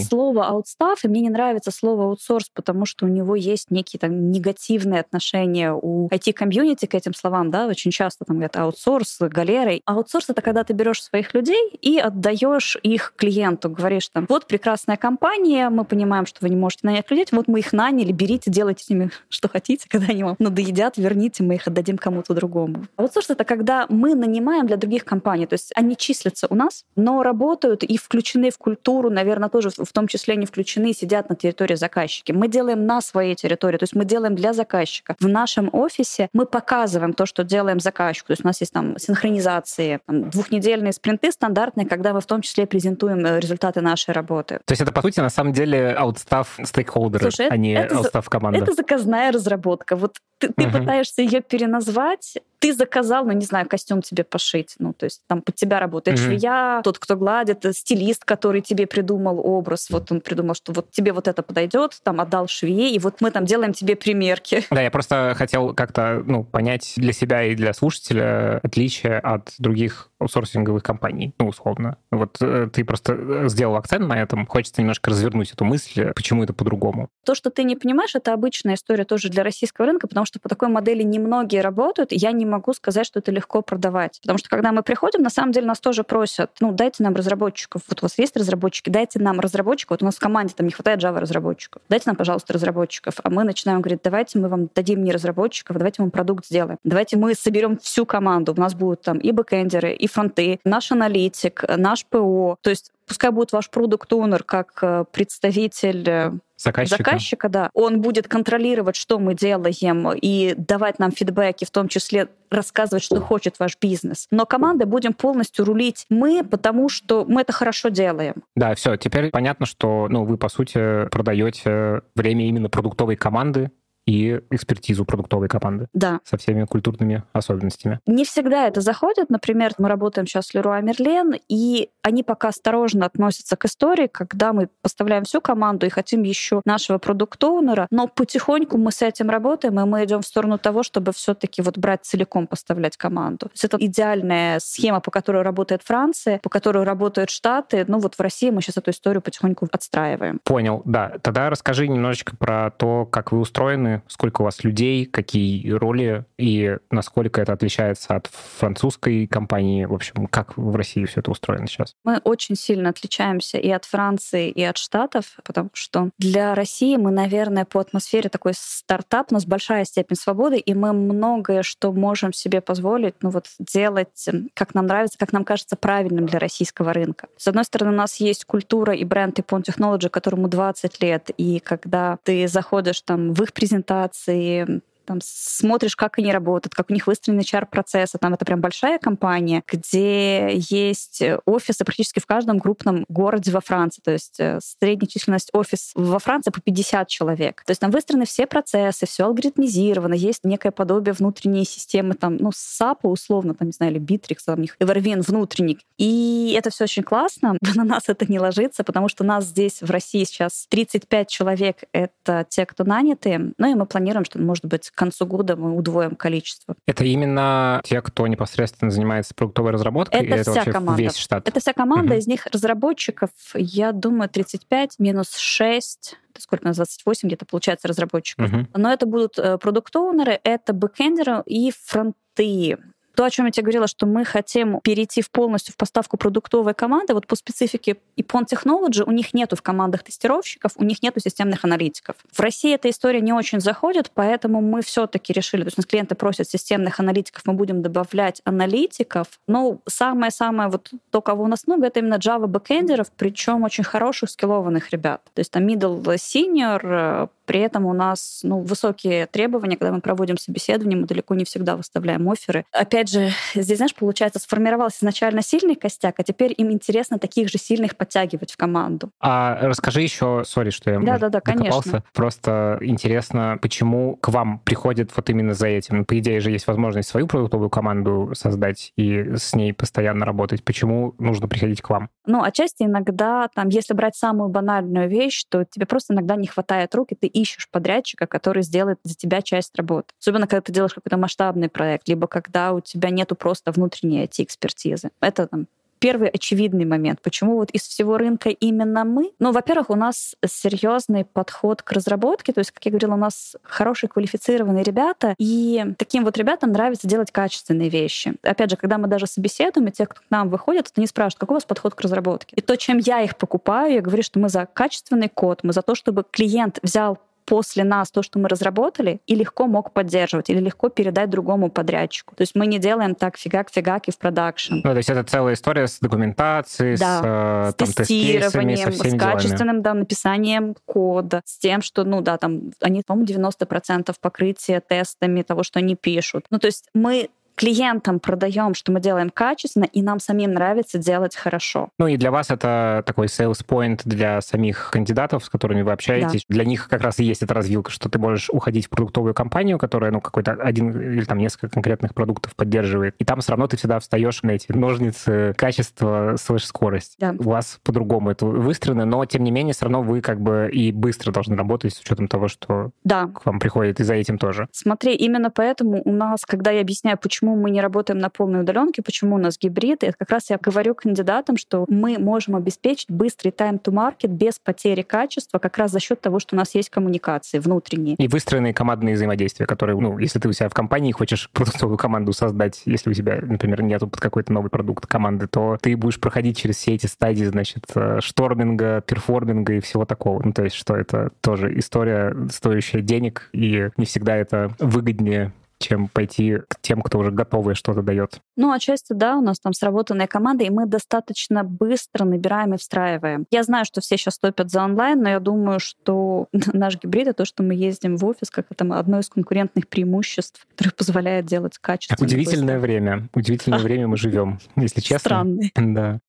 слово 0.10 0.48
аутстав, 0.48 1.06
и 1.06 1.08
мне 1.08 1.22
не 1.22 1.30
нравится 1.30 1.70
слово 1.70 2.06
аутсорс, 2.06 2.50
потому 2.52 2.88
что 2.88 3.06
у 3.06 3.10
него 3.10 3.36
есть 3.36 3.70
некие 3.70 4.00
там 4.00 4.32
негативные 4.32 5.02
отношения 5.02 5.72
у 5.72 6.08
IT-комьюнити 6.08 6.88
к 6.88 6.96
этим 6.96 7.14
словам, 7.14 7.52
да, 7.52 7.68
очень 7.68 7.92
часто 7.92 8.26
там 8.26 8.38
говорят 8.38 8.58
аутсорс, 8.58 9.20
галерой. 9.20 9.84
Аутсорс— 9.86 10.26
это 10.30 10.42
когда 10.42 10.64
ты 10.64 10.74
берешь 10.74 11.04
своих 11.04 11.36
людей 11.36 11.70
и 11.82 12.00
отдаешь 12.00 12.39
их 12.84 13.14
клиенту, 13.16 13.70
говоришь 13.70 14.10
там, 14.10 14.26
вот 14.30 14.48
прекрасная 14.48 14.98
компания, 14.98 15.70
мы 15.70 15.86
понимаем, 15.86 16.26
что 16.26 16.40
вы 16.42 16.50
не 16.50 16.56
можете 16.56 16.88
нанять 16.88 17.10
людей, 17.10 17.26
вот 17.32 17.48
мы 17.48 17.60
их 17.60 17.74
наняли, 17.74 18.12
берите, 18.12 18.52
делайте 18.52 18.84
с 18.84 18.90
ними 18.90 19.12
что 19.30 19.50
хотите, 19.50 19.88
когда 19.90 20.08
они 20.08 20.24
вам 20.24 20.36
надоедят, 20.40 20.98
верните, 20.98 21.44
мы 21.44 21.56
их 21.56 21.68
отдадим 21.68 21.98
кому-то 21.98 22.34
другому. 22.34 22.86
А 22.96 23.02
вот 23.02 23.12
что 23.12 23.34
это 23.34 23.44
когда 23.44 23.86
мы 23.90 24.16
нанимаем 24.16 24.68
для 24.68 24.78
других 24.78 25.06
компаний, 25.06 25.46
то 25.46 25.54
есть 25.54 25.72
они 25.76 25.96
числятся 25.96 26.48
у 26.50 26.56
нас, 26.56 26.86
но 26.96 27.24
работают 27.24 27.84
и 27.84 27.98
включены 27.98 28.50
в 28.50 28.58
культуру, 28.58 29.10
наверное, 29.10 29.50
тоже 29.50 29.70
в 29.70 29.92
том 29.92 30.08
числе 30.08 30.36
не 30.36 30.46
включены, 30.46 30.94
сидят 30.94 31.30
на 31.30 31.36
территории 31.36 31.76
заказчики. 31.76 32.32
Мы 32.32 32.48
делаем 32.48 32.86
на 32.86 33.02
своей 33.02 33.36
территории, 33.36 33.78
то 33.78 33.84
есть 33.84 33.96
мы 33.96 34.06
делаем 34.06 34.36
для 34.36 34.54
заказчика. 34.54 35.16
В 35.20 35.28
нашем 35.28 35.70
офисе 35.74 36.30
мы 36.34 36.46
показываем 36.46 37.14
то, 37.14 37.26
что 37.26 37.44
делаем 37.44 37.80
заказчику. 37.80 38.28
То 38.28 38.34
есть 38.34 38.44
у 38.44 38.48
нас 38.48 38.60
есть 38.62 38.74
там 38.74 38.98
синхронизации, 38.98 40.00
там, 40.06 40.30
двухнедельные 40.30 40.94
спринты 40.94 41.32
стандартные, 41.32 41.88
когда 41.88 42.14
мы 42.14 42.22
в 42.22 42.26
том 42.30 42.42
числе 42.42 42.66
презентуем 42.66 43.26
э, 43.26 43.40
результаты 43.40 43.82
нашей 43.82 44.12
работы. 44.12 44.60
То 44.66 44.72
есть 44.72 44.82
это, 44.82 44.92
по 44.92 45.02
сути, 45.02 45.20
на 45.20 45.30
самом 45.30 45.52
деле 45.52 45.92
аутстав 45.92 46.58
стейкхолдера, 46.64 47.30
а 47.50 47.58
не 47.58 47.76
аутстав 47.76 48.30
команды. 48.30 48.60
Это 48.60 48.74
заказная 48.74 49.32
разработка. 49.32 49.96
Вот 49.96 50.18
ты, 50.40 50.48
ты 50.48 50.64
uh-huh. 50.64 50.80
пытаешься 50.80 51.22
ее 51.22 51.42
переназвать, 51.42 52.38
ты 52.60 52.74
заказал, 52.74 53.26
ну, 53.26 53.32
не 53.32 53.46
знаю, 53.46 53.68
костюм 53.68 54.02
тебе 54.02 54.24
пошить. 54.24 54.76
Ну, 54.80 54.94
то 54.94 55.06
есть 55.06 55.22
там 55.28 55.42
под 55.42 55.56
тебя 55.56 55.80
работает 55.80 56.18
uh-huh. 56.18 56.26
швея, 56.26 56.82
тот, 56.84 57.00
кто 57.00 57.16
гладит, 57.16 57.66
э, 57.66 57.74
стилист, 57.74 58.26
который 58.26 58.62
тебе 58.62 58.86
придумал 58.86 59.40
образ. 59.40 59.90
Вот 59.90 60.12
он 60.12 60.22
придумал, 60.22 60.56
что 60.56 60.74
вот 60.74 60.92
тебе 60.92 61.14
вот 61.14 61.28
это 61.28 61.42
подойдет, 61.42 61.98
там 62.04 62.20
отдал 62.20 62.48
швее, 62.48 62.92
и 62.92 63.00
вот 63.00 63.22
мы 63.22 63.32
там 63.32 63.46
делаем 63.46 63.74
тебе 63.74 63.96
примерки. 63.96 64.64
Да, 64.80 64.82
я 64.82 64.92
просто 64.92 65.34
хотел 65.36 65.74
как-то, 65.74 66.24
ну, 66.26 66.44
понять 66.44 66.94
для 66.96 67.12
себя 67.12 67.44
и 67.44 67.56
для 67.56 67.74
слушателя 67.74 68.60
отличие 68.64 69.20
от 69.20 69.54
других 69.58 70.10
аутсорсинговых 70.20 70.84
компаний, 70.84 71.34
ну, 71.40 71.48
условно. 71.48 71.98
Вот 72.12 72.38
э, 72.42 72.70
ты 72.72 72.86
просто 72.86 73.14
э, 73.14 73.50
сделал 73.50 73.76
акцент 73.76 74.08
на 74.08 74.22
этом. 74.22 74.46
Хочется 74.46 74.82
немножко 74.82 75.10
развернуть 75.12 75.52
эту 75.52 75.66
мысль, 75.66 76.12
почему 76.14 76.44
это 76.44 76.54
по-другому. 76.54 77.10
То, 77.26 77.36
что 77.36 77.50
ты 77.50 77.64
не 77.64 77.76
понимаешь, 77.76 78.16
это 78.16 78.34
обычная 78.34 78.76
история 78.76 79.06
тоже 79.06 79.30
для 79.30 79.44
российского 79.44 79.88
рынка, 79.88 80.08
потому 80.08 80.26
что 80.26 80.29
по 80.38 80.50
такой 80.50 80.68
модели 80.68 81.02
немногие 81.02 81.62
работают. 81.62 82.12
Я 82.12 82.32
не 82.32 82.46
могу 82.46 82.74
сказать, 82.74 83.06
что 83.06 83.20
это 83.20 83.32
легко 83.32 83.62
продавать. 83.62 84.20
Потому 84.22 84.38
что 84.38 84.50
когда 84.50 84.72
мы 84.72 84.84
приходим, 84.84 85.24
на 85.24 85.30
самом 85.30 85.52
деле 85.52 85.66
нас 85.66 85.80
тоже 85.80 86.04
просят, 86.04 86.52
ну, 86.60 86.72
дайте 86.72 87.02
нам 87.04 87.16
разработчиков. 87.16 87.82
Вот 87.88 88.00
у 88.00 88.02
вас 88.04 88.18
есть 88.18 88.36
разработчики, 88.38 88.90
дайте 88.90 89.20
нам 89.20 89.40
разработчиков. 89.40 89.92
Вот 89.92 90.04
у 90.04 90.06
нас 90.06 90.18
в 90.18 90.20
команде 90.20 90.54
там 90.56 90.68
не 90.68 90.74
хватает 90.74 91.02
Java 91.02 91.20
разработчиков. 91.20 91.82
Дайте 91.90 92.04
нам, 92.08 92.16
пожалуйста, 92.16 92.54
разработчиков. 92.54 93.16
А 93.24 93.30
мы 93.30 93.44
начинаем 93.44 93.82
говорить, 93.82 94.02
давайте 94.04 94.38
мы 94.40 94.50
вам 94.50 94.70
дадим 94.76 95.04
не 95.04 95.12
разработчиков, 95.12 95.78
давайте 95.78 96.02
мы 96.02 96.12
продукт 96.12 96.46
сделаем. 96.46 96.78
Давайте 96.84 97.18
мы 97.18 97.34
соберем 97.34 97.78
всю 97.78 98.06
команду. 98.06 98.54
У 98.56 98.60
нас 98.60 98.74
будут 98.74 99.02
там 99.02 99.18
и 99.18 99.32
бэкэндеры, 99.32 99.94
и 99.94 100.08
фронты, 100.08 100.60
наш 100.64 100.92
аналитик, 100.92 101.64
наш 101.78 102.06
ПО. 102.06 102.58
То 102.62 102.70
есть 102.70 102.92
пускай 103.10 103.32
будет 103.32 103.52
ваш 103.52 103.70
продукт 103.70 104.14
оунер 104.14 104.44
как 104.44 104.78
э, 104.82 105.04
представитель 105.12 106.08
э, 106.08 106.32
заказчика. 106.56 106.98
заказчика, 106.98 107.50
да, 107.50 107.70
он 107.74 108.02
будет 108.02 108.28
контролировать, 108.28 108.96
что 108.96 109.18
мы 109.20 109.34
делаем, 109.34 110.12
и 110.14 110.54
давать 110.56 111.00
нам 111.00 111.12
фидбэки, 111.12 111.66
в 111.66 111.72
том 111.72 111.88
числе 111.88 112.30
рассказывать, 112.52 113.04
что 113.04 113.20
хочет 113.20 113.60
ваш 113.60 113.78
бизнес. 113.82 114.28
Но 114.32 114.46
командой 114.46 114.86
будем 114.86 115.14
полностью 115.14 115.66
рулить 115.66 116.06
мы, 116.10 116.44
потому 116.44 116.88
что 116.88 117.26
мы 117.28 117.42
это 117.42 117.52
хорошо 117.52 117.90
делаем. 117.90 118.36
Да, 118.56 118.76
все. 118.76 118.96
Теперь 118.96 119.32
понятно, 119.32 119.66
что 119.66 120.08
ну, 120.10 120.24
вы, 120.24 120.38
по 120.38 120.50
сути, 120.50 121.08
продаете 121.10 122.02
время 122.16 122.48
именно 122.48 122.70
продуктовой 122.70 123.16
команды, 123.16 123.72
и 124.10 124.42
экспертизу 124.50 125.06
продуктовой 125.06 125.48
команды. 125.48 125.88
Да. 125.94 126.20
Со 126.24 126.38
всеми 126.38 126.66
культурными 126.66 127.24
особенностями. 127.32 128.00
Не 128.08 128.26
всегда 128.26 128.68
это 128.68 128.82
заходит. 128.82 129.30
Например, 129.30 129.72
мы 129.78 129.88
работаем 129.88 130.26
сейчас 130.26 130.48
с 130.48 130.54
Леруа 130.56 130.82
Мерлен, 130.82 131.36
и 131.48 131.90
они 132.02 132.24
пока 132.24 132.48
осторожно 132.48 133.06
относятся 133.06 133.56
к 133.56 133.66
истории, 133.66 134.08
когда 134.08 134.52
мы 134.52 134.70
поставляем 134.82 135.26
всю 135.26 135.42
команду 135.42 135.86
и 135.86 135.90
хотим 135.90 136.24
еще 136.24 136.62
нашего 136.66 136.98
продукт-оунера, 136.98 137.86
но 137.92 138.08
потихоньку 138.08 138.80
мы 138.80 138.92
с 138.92 139.04
этим 139.04 139.30
работаем, 139.30 139.80
и 139.80 139.84
мы 139.86 140.04
идем 140.06 140.22
в 140.22 140.26
сторону 140.26 140.58
того, 140.58 140.82
чтобы 140.82 141.12
все-таки 141.14 141.62
вот 141.62 141.78
брать 141.78 142.04
целиком, 142.04 142.48
поставлять 142.48 142.98
команду. 142.98 143.46
То 143.46 143.52
есть 143.54 143.66
это 143.66 143.78
идеальная 143.80 144.60
схема, 144.60 145.02
по 145.02 145.12
которой 145.12 145.44
работает 145.44 145.84
Франция, 145.84 146.40
по 146.40 146.50
которой 146.50 146.84
работают 146.84 147.30
Штаты. 147.30 147.86
Ну 147.88 148.00
вот 148.00 148.16
в 148.16 148.20
России 148.20 148.50
мы 148.50 148.64
сейчас 148.64 148.78
эту 148.78 148.90
историю 148.90 149.22
потихоньку 149.22 149.68
отстраиваем. 149.72 150.40
Понял, 150.44 150.82
да. 150.86 151.14
Тогда 151.22 151.52
расскажи 151.52 151.88
немножечко 151.88 152.36
про 152.36 152.72
то, 152.72 153.06
как 153.06 153.32
вы 153.32 153.40
устроены, 153.40 153.99
сколько 154.08 154.42
у 154.42 154.46
вас 154.46 154.64
людей, 154.64 155.06
какие 155.06 155.70
роли 155.72 156.26
и 156.38 156.78
насколько 156.92 157.42
это 157.42 157.54
отличается 157.54 158.16
от 158.16 158.28
французской 158.28 159.28
компании. 159.28 159.86
В 159.86 159.94
общем, 159.94 160.28
как 160.28 160.58
в 160.58 160.76
России 160.76 161.06
все 161.06 161.20
это 161.20 161.32
устроено 161.32 161.68
сейчас? 161.68 161.96
Мы 162.04 162.18
очень 162.24 162.56
сильно 162.56 162.90
отличаемся 162.90 163.58
и 163.58 163.70
от 163.70 163.86
Франции, 163.86 164.50
и 164.50 164.64
от 164.64 164.78
Штатов, 164.78 165.38
потому 165.44 165.70
что 165.74 166.10
для 166.18 166.56
России 166.56 166.98
мы, 166.98 167.12
наверное, 167.12 167.66
по 167.66 167.80
атмосфере 167.80 168.30
такой 168.30 168.54
стартап, 168.56 169.28
у 169.32 169.36
нас 169.36 169.46
большая 169.46 169.86
степень 169.86 170.16
свободы, 170.16 170.58
и 170.58 170.74
мы 170.74 170.94
многое, 170.94 171.64
что 171.64 171.92
можем 171.92 172.34
себе 172.34 172.62
позволить, 172.62 173.16
ну 173.22 173.30
вот 173.30 173.48
делать, 173.60 174.28
как 174.54 174.74
нам 174.74 174.86
нравится, 174.86 175.18
как 175.18 175.34
нам 175.34 175.44
кажется 175.44 175.76
правильным 175.76 176.26
для 176.26 176.40
российского 176.40 176.94
рынка. 176.94 177.28
С 177.38 177.48
одной 177.48 177.64
стороны, 177.64 177.92
у 177.92 177.96
нас 177.96 178.18
есть 178.18 178.46
культура 178.46 178.94
и 178.94 179.04
бренд 179.04 179.40
Ipon 179.40 179.64
Technology, 179.64 180.10
которому 180.10 180.48
20 180.48 181.02
лет, 181.02 181.30
и 181.38 181.60
когда 181.60 182.18
ты 182.24 182.48
заходишь 182.48 183.02
там 183.02 183.34
в 183.34 183.44
их 183.44 183.54
презентации, 183.90 184.82
там 185.10 185.22
смотришь, 185.24 185.96
как 185.96 186.20
они 186.20 186.32
работают, 186.32 186.76
как 186.76 186.92
у 186.92 186.94
них 186.94 187.08
выстроены 187.08 187.42
HR-процессы. 187.42 188.20
Там 188.20 188.36
это 188.36 188.46
прям 188.46 188.62
большая 188.62 189.00
компания, 189.00 189.64
где 189.68 190.56
есть 190.56 191.24
офисы 191.46 191.84
практически 191.84 192.20
в 192.20 192.28
каждом 192.28 192.60
крупном 192.60 193.06
городе 193.10 193.50
во 193.52 193.60
Франции. 193.60 194.02
То 194.04 194.12
есть 194.12 194.40
э, 194.40 194.60
средняя 194.62 195.08
численность 195.08 195.50
офис 195.52 195.94
во 195.96 196.20
Франции 196.20 196.52
по 196.52 196.62
50 196.62 197.08
человек. 197.08 197.64
То 197.66 197.72
есть 197.72 197.82
там 197.82 197.90
выстроены 197.90 198.26
все 198.26 198.46
процессы, 198.46 199.08
все 199.08 199.24
алгоритмизировано, 199.24 200.14
есть 200.14 200.44
некое 200.44 200.70
подобие 200.70 201.14
внутренней 201.14 201.66
системы, 201.66 202.14
там, 202.14 202.38
ну, 202.38 202.52
SAP 202.52 203.00
условно, 203.02 203.56
там, 203.56 203.70
не 203.70 203.72
знаю, 203.72 203.94
или 203.94 204.00
Bittrex, 204.00 204.38
там 204.46 204.60
у 204.60 204.62
них 204.62 204.78
Evervin 204.80 205.22
внутренник. 205.22 205.80
И 205.98 206.54
это 206.56 206.70
все 206.70 206.84
очень 206.84 207.02
классно. 207.02 207.58
На 207.76 207.84
нас 207.84 208.10
это 208.10 208.32
не 208.32 208.38
ложится, 208.38 208.84
потому 208.84 209.10
что 209.10 209.24
нас 209.24 209.46
здесь 209.46 209.82
в 209.82 209.90
России 209.90 210.24
сейчас 210.24 210.68
35 210.70 211.28
человек— 211.28 211.78
это 211.94 212.46
те, 212.48 212.68
кто 212.68 212.84
наняты. 212.84 213.54
Ну 213.58 213.72
и 213.72 213.74
мы 213.74 213.88
планируем, 213.88 214.24
что, 214.24 214.38
может 214.38 214.66
быть, 214.66 214.92
концу 215.00 215.26
года 215.26 215.56
мы 215.56 215.76
удвоим 215.76 216.16
количество. 216.16 216.76
Это 216.86 217.06
именно 217.06 217.82
те, 217.84 218.02
кто 218.02 218.28
непосредственно 218.28 218.92
занимается 218.92 219.34
продуктовой 219.34 219.72
разработкой? 219.72 220.22
Это 220.22 220.36
или 220.36 220.42
вся 220.44 220.62
это 220.62 220.72
команда. 220.72 221.02
весь 221.02 221.18
штат? 221.18 221.48
Это 221.48 221.60
вся 221.60 221.74
команда, 221.74 222.14
угу. 222.14 222.20
из 222.20 222.28
них 222.28 222.46
разработчиков, 222.48 223.32
я 223.56 223.92
думаю, 223.92 224.30
35 224.30 225.00
минус 225.00 225.36
6 225.38 226.18
это 226.32 226.42
сколько 226.44 226.64
у 226.64 226.68
нас, 226.68 226.78
28 226.78 227.28
где-то 227.28 227.46
получается 227.46 227.88
разработчиков. 227.88 228.52
Угу. 228.52 228.68
Но 228.76 228.94
это 228.94 229.06
будут 229.06 229.38
э, 229.40 229.58
product 229.58 229.99
owner 229.99 230.28
ы, 230.28 230.40
это 230.44 230.74
бэкэндеры 230.74 231.44
и 231.46 231.72
фронты 231.72 232.78
то, 233.20 233.26
о 233.26 233.30
чем 233.30 233.48
я 233.48 233.52
тебе 233.52 233.64
говорила, 233.64 233.86
что 233.86 234.06
мы 234.06 234.24
хотим 234.24 234.80
перейти 234.80 235.22
в 235.22 235.30
полностью 235.30 235.74
в 235.74 235.76
поставку 235.76 236.16
продуктовой 236.16 236.74
команды, 236.74 237.14
вот 237.14 237.28
по 237.28 237.36
специфике 237.36 237.98
Ippon 238.18 238.46
Technologies 238.50 239.04
у 239.06 239.12
них 239.12 239.34
нету 239.34 239.58
в 239.58 239.62
командах 239.62 240.04
тестировщиков, 240.04 240.72
у 240.78 240.86
них 240.86 241.04
нету 241.04 241.20
системных 241.20 241.66
аналитиков. 241.66 242.16
В 242.32 242.40
России 242.40 242.74
эта 242.74 242.90
история 242.90 243.20
не 243.20 243.34
очень 243.34 243.60
заходит, 243.60 244.10
поэтому 244.14 244.62
мы 244.62 244.82
все-таки 244.82 245.34
решили, 245.34 245.64
то 245.64 245.68
есть 245.68 245.78
у 245.78 245.82
нас 245.82 245.86
клиенты 245.86 246.16
просят 246.16 246.50
системных 246.50 247.02
аналитиков, 247.02 247.42
мы 247.46 247.56
будем 247.56 247.82
добавлять 247.82 248.42
аналитиков. 248.46 249.28
Но 249.48 249.80
самое-самое 249.86 250.70
вот 250.70 250.90
то, 251.10 251.22
кого 251.22 251.44
у 251.44 251.48
нас 251.48 251.68
много, 251.68 251.88
это 251.88 252.00
именно 252.00 252.20
Java 252.20 252.48
бэкэндеров, 252.48 253.12
причем 253.18 253.64
очень 253.64 253.84
хороших, 253.84 254.30
скиллованных 254.30 254.92
ребят. 254.92 255.24
То 255.34 255.42
есть 255.42 255.52
там 255.52 255.68
middle 255.68 256.02
senior, 256.16 256.80
э, 256.84 257.28
при 257.50 257.62
этом 257.62 257.88
у 257.88 257.94
нас 257.94 258.42
ну, 258.44 258.60
высокие 258.60 259.26
требования, 259.26 259.76
когда 259.76 259.92
мы 259.92 260.02
проводим 260.02 260.38
собеседование, 260.38 260.96
мы 260.96 261.08
далеко 261.08 261.34
не 261.34 261.46
всегда 261.46 261.76
выставляем 261.76 262.30
оферы. 262.30 262.64
Опять 262.72 263.10
же, 263.10 263.32
здесь, 263.56 263.78
знаешь, 263.78 263.96
получается, 263.96 264.38
сформировался 264.38 264.98
изначально 265.00 265.42
сильный 265.42 265.74
костяк, 265.74 266.14
а 266.20 266.24
теперь 266.24 266.54
им 266.56 266.72
интересно 266.72 267.18
таких 267.18 267.50
же 267.50 267.58
сильных 267.58 267.98
подтягивать 267.98 268.52
в 268.52 268.58
команду. 268.58 269.10
А 269.20 269.58
расскажи 269.64 270.04
еще, 270.04 270.44
сори, 270.46 270.70
что 270.70 270.92
я 270.92 271.00
да, 271.00 271.18
да, 271.18 271.30
да, 271.30 271.42
конечно. 271.42 272.04
Просто 272.14 272.78
интересно, 272.82 273.58
почему 273.60 274.18
к 274.18 274.28
вам 274.28 274.60
приходят 274.60 275.10
вот 275.16 275.28
именно 275.32 275.56
за 275.56 275.70
этим? 275.70 276.06
По 276.06 276.20
идее 276.20 276.42
же 276.42 276.52
есть 276.52 276.68
возможность 276.68 277.10
свою 277.10 277.26
продуктовую 277.26 277.72
команду 277.72 278.30
создать 278.36 278.94
и 278.96 279.36
с 279.36 279.56
ней 279.56 279.74
постоянно 279.74 280.24
работать. 280.24 280.64
Почему 280.64 281.16
нужно 281.18 281.48
приходить 281.48 281.82
к 281.82 281.90
вам? 281.90 282.10
Ну, 282.28 282.44
отчасти 282.44 282.84
иногда, 282.84 283.48
там, 283.56 283.70
если 283.70 283.96
брать 283.96 284.16
самую 284.16 284.50
банальную 284.50 285.10
вещь, 285.10 285.46
то 285.50 285.64
тебе 285.64 285.88
просто 285.88 286.14
иногда 286.14 286.36
не 286.36 286.46
хватает 286.46 286.94
рук, 286.94 287.12
и 287.12 287.16
ты 287.16 287.39
ищешь 287.42 287.70
подрядчика, 287.70 288.28
который 288.28 288.64
сделает 288.64 289.00
за 289.04 289.16
тебя 289.16 289.42
часть 289.42 289.76
работы. 289.76 290.14
Особенно, 290.20 290.48
когда 290.48 290.62
ты 290.62 290.72
делаешь 290.72 290.94
какой-то 290.94 291.18
масштабный 291.18 291.70
проект, 291.70 292.08
либо 292.08 292.28
когда 292.28 292.74
у 292.74 292.82
тебя 292.82 293.10
нету 293.10 293.36
просто 293.36 293.72
внутренней 293.72 294.24
IT-экспертизы. 294.26 295.12
Это 295.22 295.48
там 295.48 295.68
первый 296.00 296.30
очевидный 296.30 296.86
момент. 296.86 297.22
Почему 297.22 297.58
вот 297.58 297.72
из 297.72 297.82
всего 297.84 298.18
рынка 298.18 298.50
именно 298.50 299.04
мы? 299.04 299.32
Ну, 299.40 299.52
во-первых, 299.52 299.90
у 299.90 299.96
нас 299.96 300.36
серьезный 300.46 301.26
подход 301.26 301.82
к 301.82 301.92
разработке. 301.92 302.54
То 302.54 302.60
есть, 302.60 302.72
как 302.72 302.84
я 302.86 302.92
говорила, 302.92 303.14
у 303.14 303.18
нас 303.18 303.56
хорошие 303.64 304.10
квалифицированные 304.10 304.84
ребята, 304.84 305.36
и 305.38 305.94
таким 305.98 306.24
вот 306.24 306.38
ребятам 306.38 306.72
нравится 306.72 307.08
делать 307.08 307.32
качественные 307.32 307.90
вещи. 307.90 308.34
Опять 308.42 308.72
же, 308.72 308.78
когда 308.78 308.98
мы 308.98 309.08
даже 309.08 309.28
собеседуем, 309.28 309.88
и 309.88 309.92
те, 309.92 310.06
кто 310.06 310.22
к 310.22 310.26
нам 310.30 310.50
выходят, 310.50 310.92
они 310.96 311.06
спрашивают, 311.06 311.40
какой 311.40 311.56
у 311.56 311.58
вас 311.58 311.66
подход 311.66 311.94
к 311.94 312.02
разработке? 312.02 312.56
И 312.56 312.62
то, 312.62 312.76
чем 312.78 312.98
я 312.98 313.22
их 313.22 313.38
покупаю, 313.38 313.94
я 313.94 314.02
говорю, 314.02 314.24
что 314.24 314.40
мы 314.40 314.50
за 314.50 314.66
качественный 314.66 315.30
код, 315.30 315.60
мы 315.64 315.74
за 315.74 315.82
то, 315.82 315.96
чтобы 315.96 316.24
клиент 316.30 316.80
взял 316.82 317.20
после 317.50 317.84
нас 317.84 318.12
то, 318.12 318.22
что 318.22 318.38
мы 318.38 318.48
разработали, 318.48 319.22
и 319.26 319.34
легко 319.34 319.66
мог 319.66 319.92
поддерживать, 319.92 320.52
или 320.52 320.60
легко 320.60 320.90
передать 320.90 321.32
другому 321.32 321.72
подрядчику. 321.72 322.36
То 322.36 322.44
есть 322.44 322.54
мы 322.54 322.68
не 322.68 322.78
делаем 322.78 323.16
так 323.16 323.38
фигак-фигак 323.38 324.08
и 324.08 324.12
в 324.12 324.20
продакшн. 324.20 324.76
Ну, 324.76 324.82
то 324.84 324.98
есть 324.98 325.10
это 325.10 325.24
целая 325.24 325.56
история 325.56 325.88
с 325.88 326.00
документацией, 326.00 326.96
да. 326.96 327.20
с, 327.20 327.26
э, 327.26 327.72
с 327.72 327.74
там, 327.74 327.88
тестированием, 327.88 328.94
со 328.94 329.10
с 329.10 329.18
качественным 329.18 329.82
да, 329.82 329.96
написанием 329.96 330.76
кода, 330.86 331.42
с 331.44 331.58
тем, 331.58 331.82
что, 331.82 332.04
ну 332.04 332.22
да, 332.22 332.38
там, 332.38 332.72
они, 332.82 333.02
по-моему, 333.02 333.48
90% 333.50 334.14
покрытия 334.22 334.80
тестами 334.80 335.42
того, 335.42 335.64
что 335.64 335.80
они 335.80 335.96
пишут. 335.96 336.46
Ну, 336.52 336.60
то 336.60 336.68
есть 336.68 336.86
мы 336.94 337.30
клиентам 337.60 338.22
продаем, 338.22 338.74
что 338.74 338.94
мы 338.94 339.02
делаем 339.02 339.30
качественно, 339.30 339.84
и 339.84 340.02
нам 340.02 340.20
самим 340.20 340.54
нравится 340.54 340.98
делать 340.98 341.36
хорошо. 341.36 341.90
Ну 342.00 342.08
и 342.08 342.16
для 342.16 342.32
вас 342.32 342.50
это 342.50 343.04
такой 343.06 343.28
sales 343.28 343.66
point 343.68 344.00
для 344.06 344.40
самих 344.40 344.92
кандидатов, 344.94 345.44
с 345.44 345.50
которыми 345.50 345.82
вы 345.82 345.92
общаетесь. 345.92 346.46
Да. 346.48 346.56
Для 346.56 346.64
них 346.64 346.88
как 346.88 347.02
раз 347.02 347.20
и 347.20 347.26
есть 347.26 347.44
эта 347.44 347.54
развилка, 347.54 347.92
что 347.92 348.08
ты 348.08 348.18
можешь 348.18 348.50
уходить 348.50 348.86
в 348.86 348.90
продуктовую 348.90 349.34
компанию, 349.34 349.78
которая, 349.78 350.10
ну, 350.12 350.22
какой-то 350.22 350.54
один 350.54 350.92
или 350.92 351.26
там 351.26 351.38
несколько 351.38 351.68
конкретных 351.68 352.14
продуктов 352.14 352.56
поддерживает, 352.56 353.16
и 353.20 353.26
там 353.26 353.42
все 353.42 353.52
равно 353.52 353.68
ты 353.68 353.76
всегда 353.76 354.00
встаешь 354.00 354.42
на 354.42 354.52
эти 354.52 354.72
ножницы 354.72 355.54
качество 355.58 356.36
слышь 356.38 356.66
скорость. 356.66 357.16
Да. 357.20 357.36
У 357.38 357.50
вас 357.50 357.82
по-другому 357.84 358.32
это 358.32 358.46
выстроено, 358.46 359.04
но 359.04 359.26
тем 359.26 359.44
не 359.44 359.52
менее 359.52 359.74
все 359.74 359.84
равно 359.84 360.02
вы 360.02 360.22
как 360.22 360.40
бы 360.40 360.70
и 360.72 360.94
быстро 360.94 361.34
должны 361.34 361.58
работать 361.58 361.94
с 361.94 362.00
учетом 362.00 362.30
того, 362.30 362.48
что 362.48 362.92
да. 363.04 363.28
к 363.28 363.46
вам 363.46 363.60
приходит 363.60 364.00
и 364.00 364.06
за 364.06 364.14
этим 364.14 364.38
тоже. 364.38 364.70
Смотри, 364.72 365.14
именно 365.14 365.52
поэтому 365.52 366.02
у 366.06 366.12
нас, 366.14 366.46
когда 366.46 366.72
я 366.72 366.80
объясняю, 366.80 367.18
почему 367.18 367.49
почему 367.50 367.56
мы 367.56 367.72
не 367.72 367.82
работаем 367.82 368.20
на 368.20 368.30
полной 368.30 368.62
удаленке, 368.62 369.02
почему 369.02 369.36
у 369.36 369.40
нас 369.40 369.58
гибрид. 369.58 370.04
Это 370.04 370.16
как 370.18 370.30
раз 370.30 370.50
я 370.50 370.58
говорю 370.58 370.94
кандидатам, 370.94 371.58
что 371.58 371.86
мы 371.88 372.18
можем 372.20 372.56
обеспечить 372.56 373.10
быстрый 373.10 373.50
time-to-market 373.50 374.28
без 374.28 374.60
потери 374.60 375.02
качества 375.02 375.58
как 375.58 375.78
раз 375.78 375.92
за 375.92 376.00
счет 376.00 376.22
того, 376.22 376.40
что 376.40 376.56
у 376.56 376.58
нас 376.58 376.76
есть 376.76 376.90
коммуникации 376.90 377.60
внутренние. 377.60 378.16
И 378.16 378.28
выстроенные 378.28 378.74
командные 378.74 379.16
взаимодействия, 379.16 379.66
которые, 379.66 380.00
ну, 380.00 380.20
если 380.20 380.40
ты 380.40 380.48
у 380.48 380.52
себя 380.52 380.70
в 380.70 380.74
компании 380.74 381.12
хочешь 381.12 381.50
продуктовую 381.54 381.98
команду 381.98 382.34
создать, 382.34 382.82
если 382.86 383.10
у 383.10 383.14
тебя, 383.14 383.40
например, 383.42 383.82
нету 383.82 384.08
под 384.08 384.20
какой-то 384.20 384.54
новый 384.54 384.70
продукт 384.70 385.08
команды, 385.08 385.48
то 385.48 385.78
ты 385.82 385.98
будешь 385.98 386.20
проходить 386.20 386.58
через 386.58 386.78
все 386.78 386.94
эти 386.94 387.08
стадии, 387.08 387.46
значит, 387.46 387.86
э, 387.96 388.20
шторминга, 388.22 389.02
перформинга 389.02 389.74
и 389.74 389.80
всего 389.80 390.06
такого. 390.06 390.42
Ну, 390.44 390.54
то 390.54 390.64
есть, 390.64 390.76
что 390.76 390.96
это 390.96 391.32
тоже 391.42 391.78
история, 391.80 392.36
стоящая 392.52 393.02
денег, 393.02 393.50
и 393.54 393.90
не 393.98 394.06
всегда 394.06 394.36
это 394.36 394.72
выгоднее 394.80 395.52
чем 395.80 396.08
пойти 396.08 396.58
к 396.68 396.80
тем, 396.82 397.02
кто 397.02 397.20
уже 397.20 397.32
готовое 397.32 397.74
что-то 397.74 398.02
дает. 398.02 398.40
Ну, 398.58 398.72
отчасти, 398.72 399.14
да, 399.14 399.38
у 399.38 399.42
нас 399.42 399.60
там 399.60 399.74
сработанная 399.74 400.28
команда, 400.28 400.64
и 400.66 400.70
мы 400.70 400.86
достаточно 400.86 401.64
быстро 401.64 402.26
набираем 402.26 402.74
и 402.74 402.78
встраиваем. 402.78 403.46
Я 403.50 403.64
знаю, 403.64 403.86
что 403.86 404.02
все 404.02 404.18
сейчас 404.18 404.38
топят 404.38 404.70
за 404.70 404.84
онлайн, 404.84 405.22
но 405.22 405.30
я 405.30 405.40
думаю, 405.40 405.80
что 405.80 406.48
наш 406.74 407.00
гибрид— 407.02 407.28
это 407.30 407.40
то, 407.40 407.46
что 407.46 407.64
мы 407.64 407.74
ездим 407.74 408.18
в 408.18 408.26
офис, 408.26 408.50
как 408.50 408.68
это 408.70 408.86
одно 408.98 409.20
из 409.20 409.30
конкурентных 409.30 409.88
преимуществ, 409.88 410.68
которое 410.76 410.92
позволяет 410.92 411.46
делать 411.46 411.78
качественно. 411.80 412.26
Удивительное 412.26 412.76
быстро. 412.76 412.80
время. 412.80 413.30
Удивительное 413.34 413.80
время 413.80 414.08
мы 414.08 414.18
живем, 414.18 414.60
если 414.76 415.02
честно. 415.02 415.20
Странный. 415.20 415.74
Да. 416.00 416.20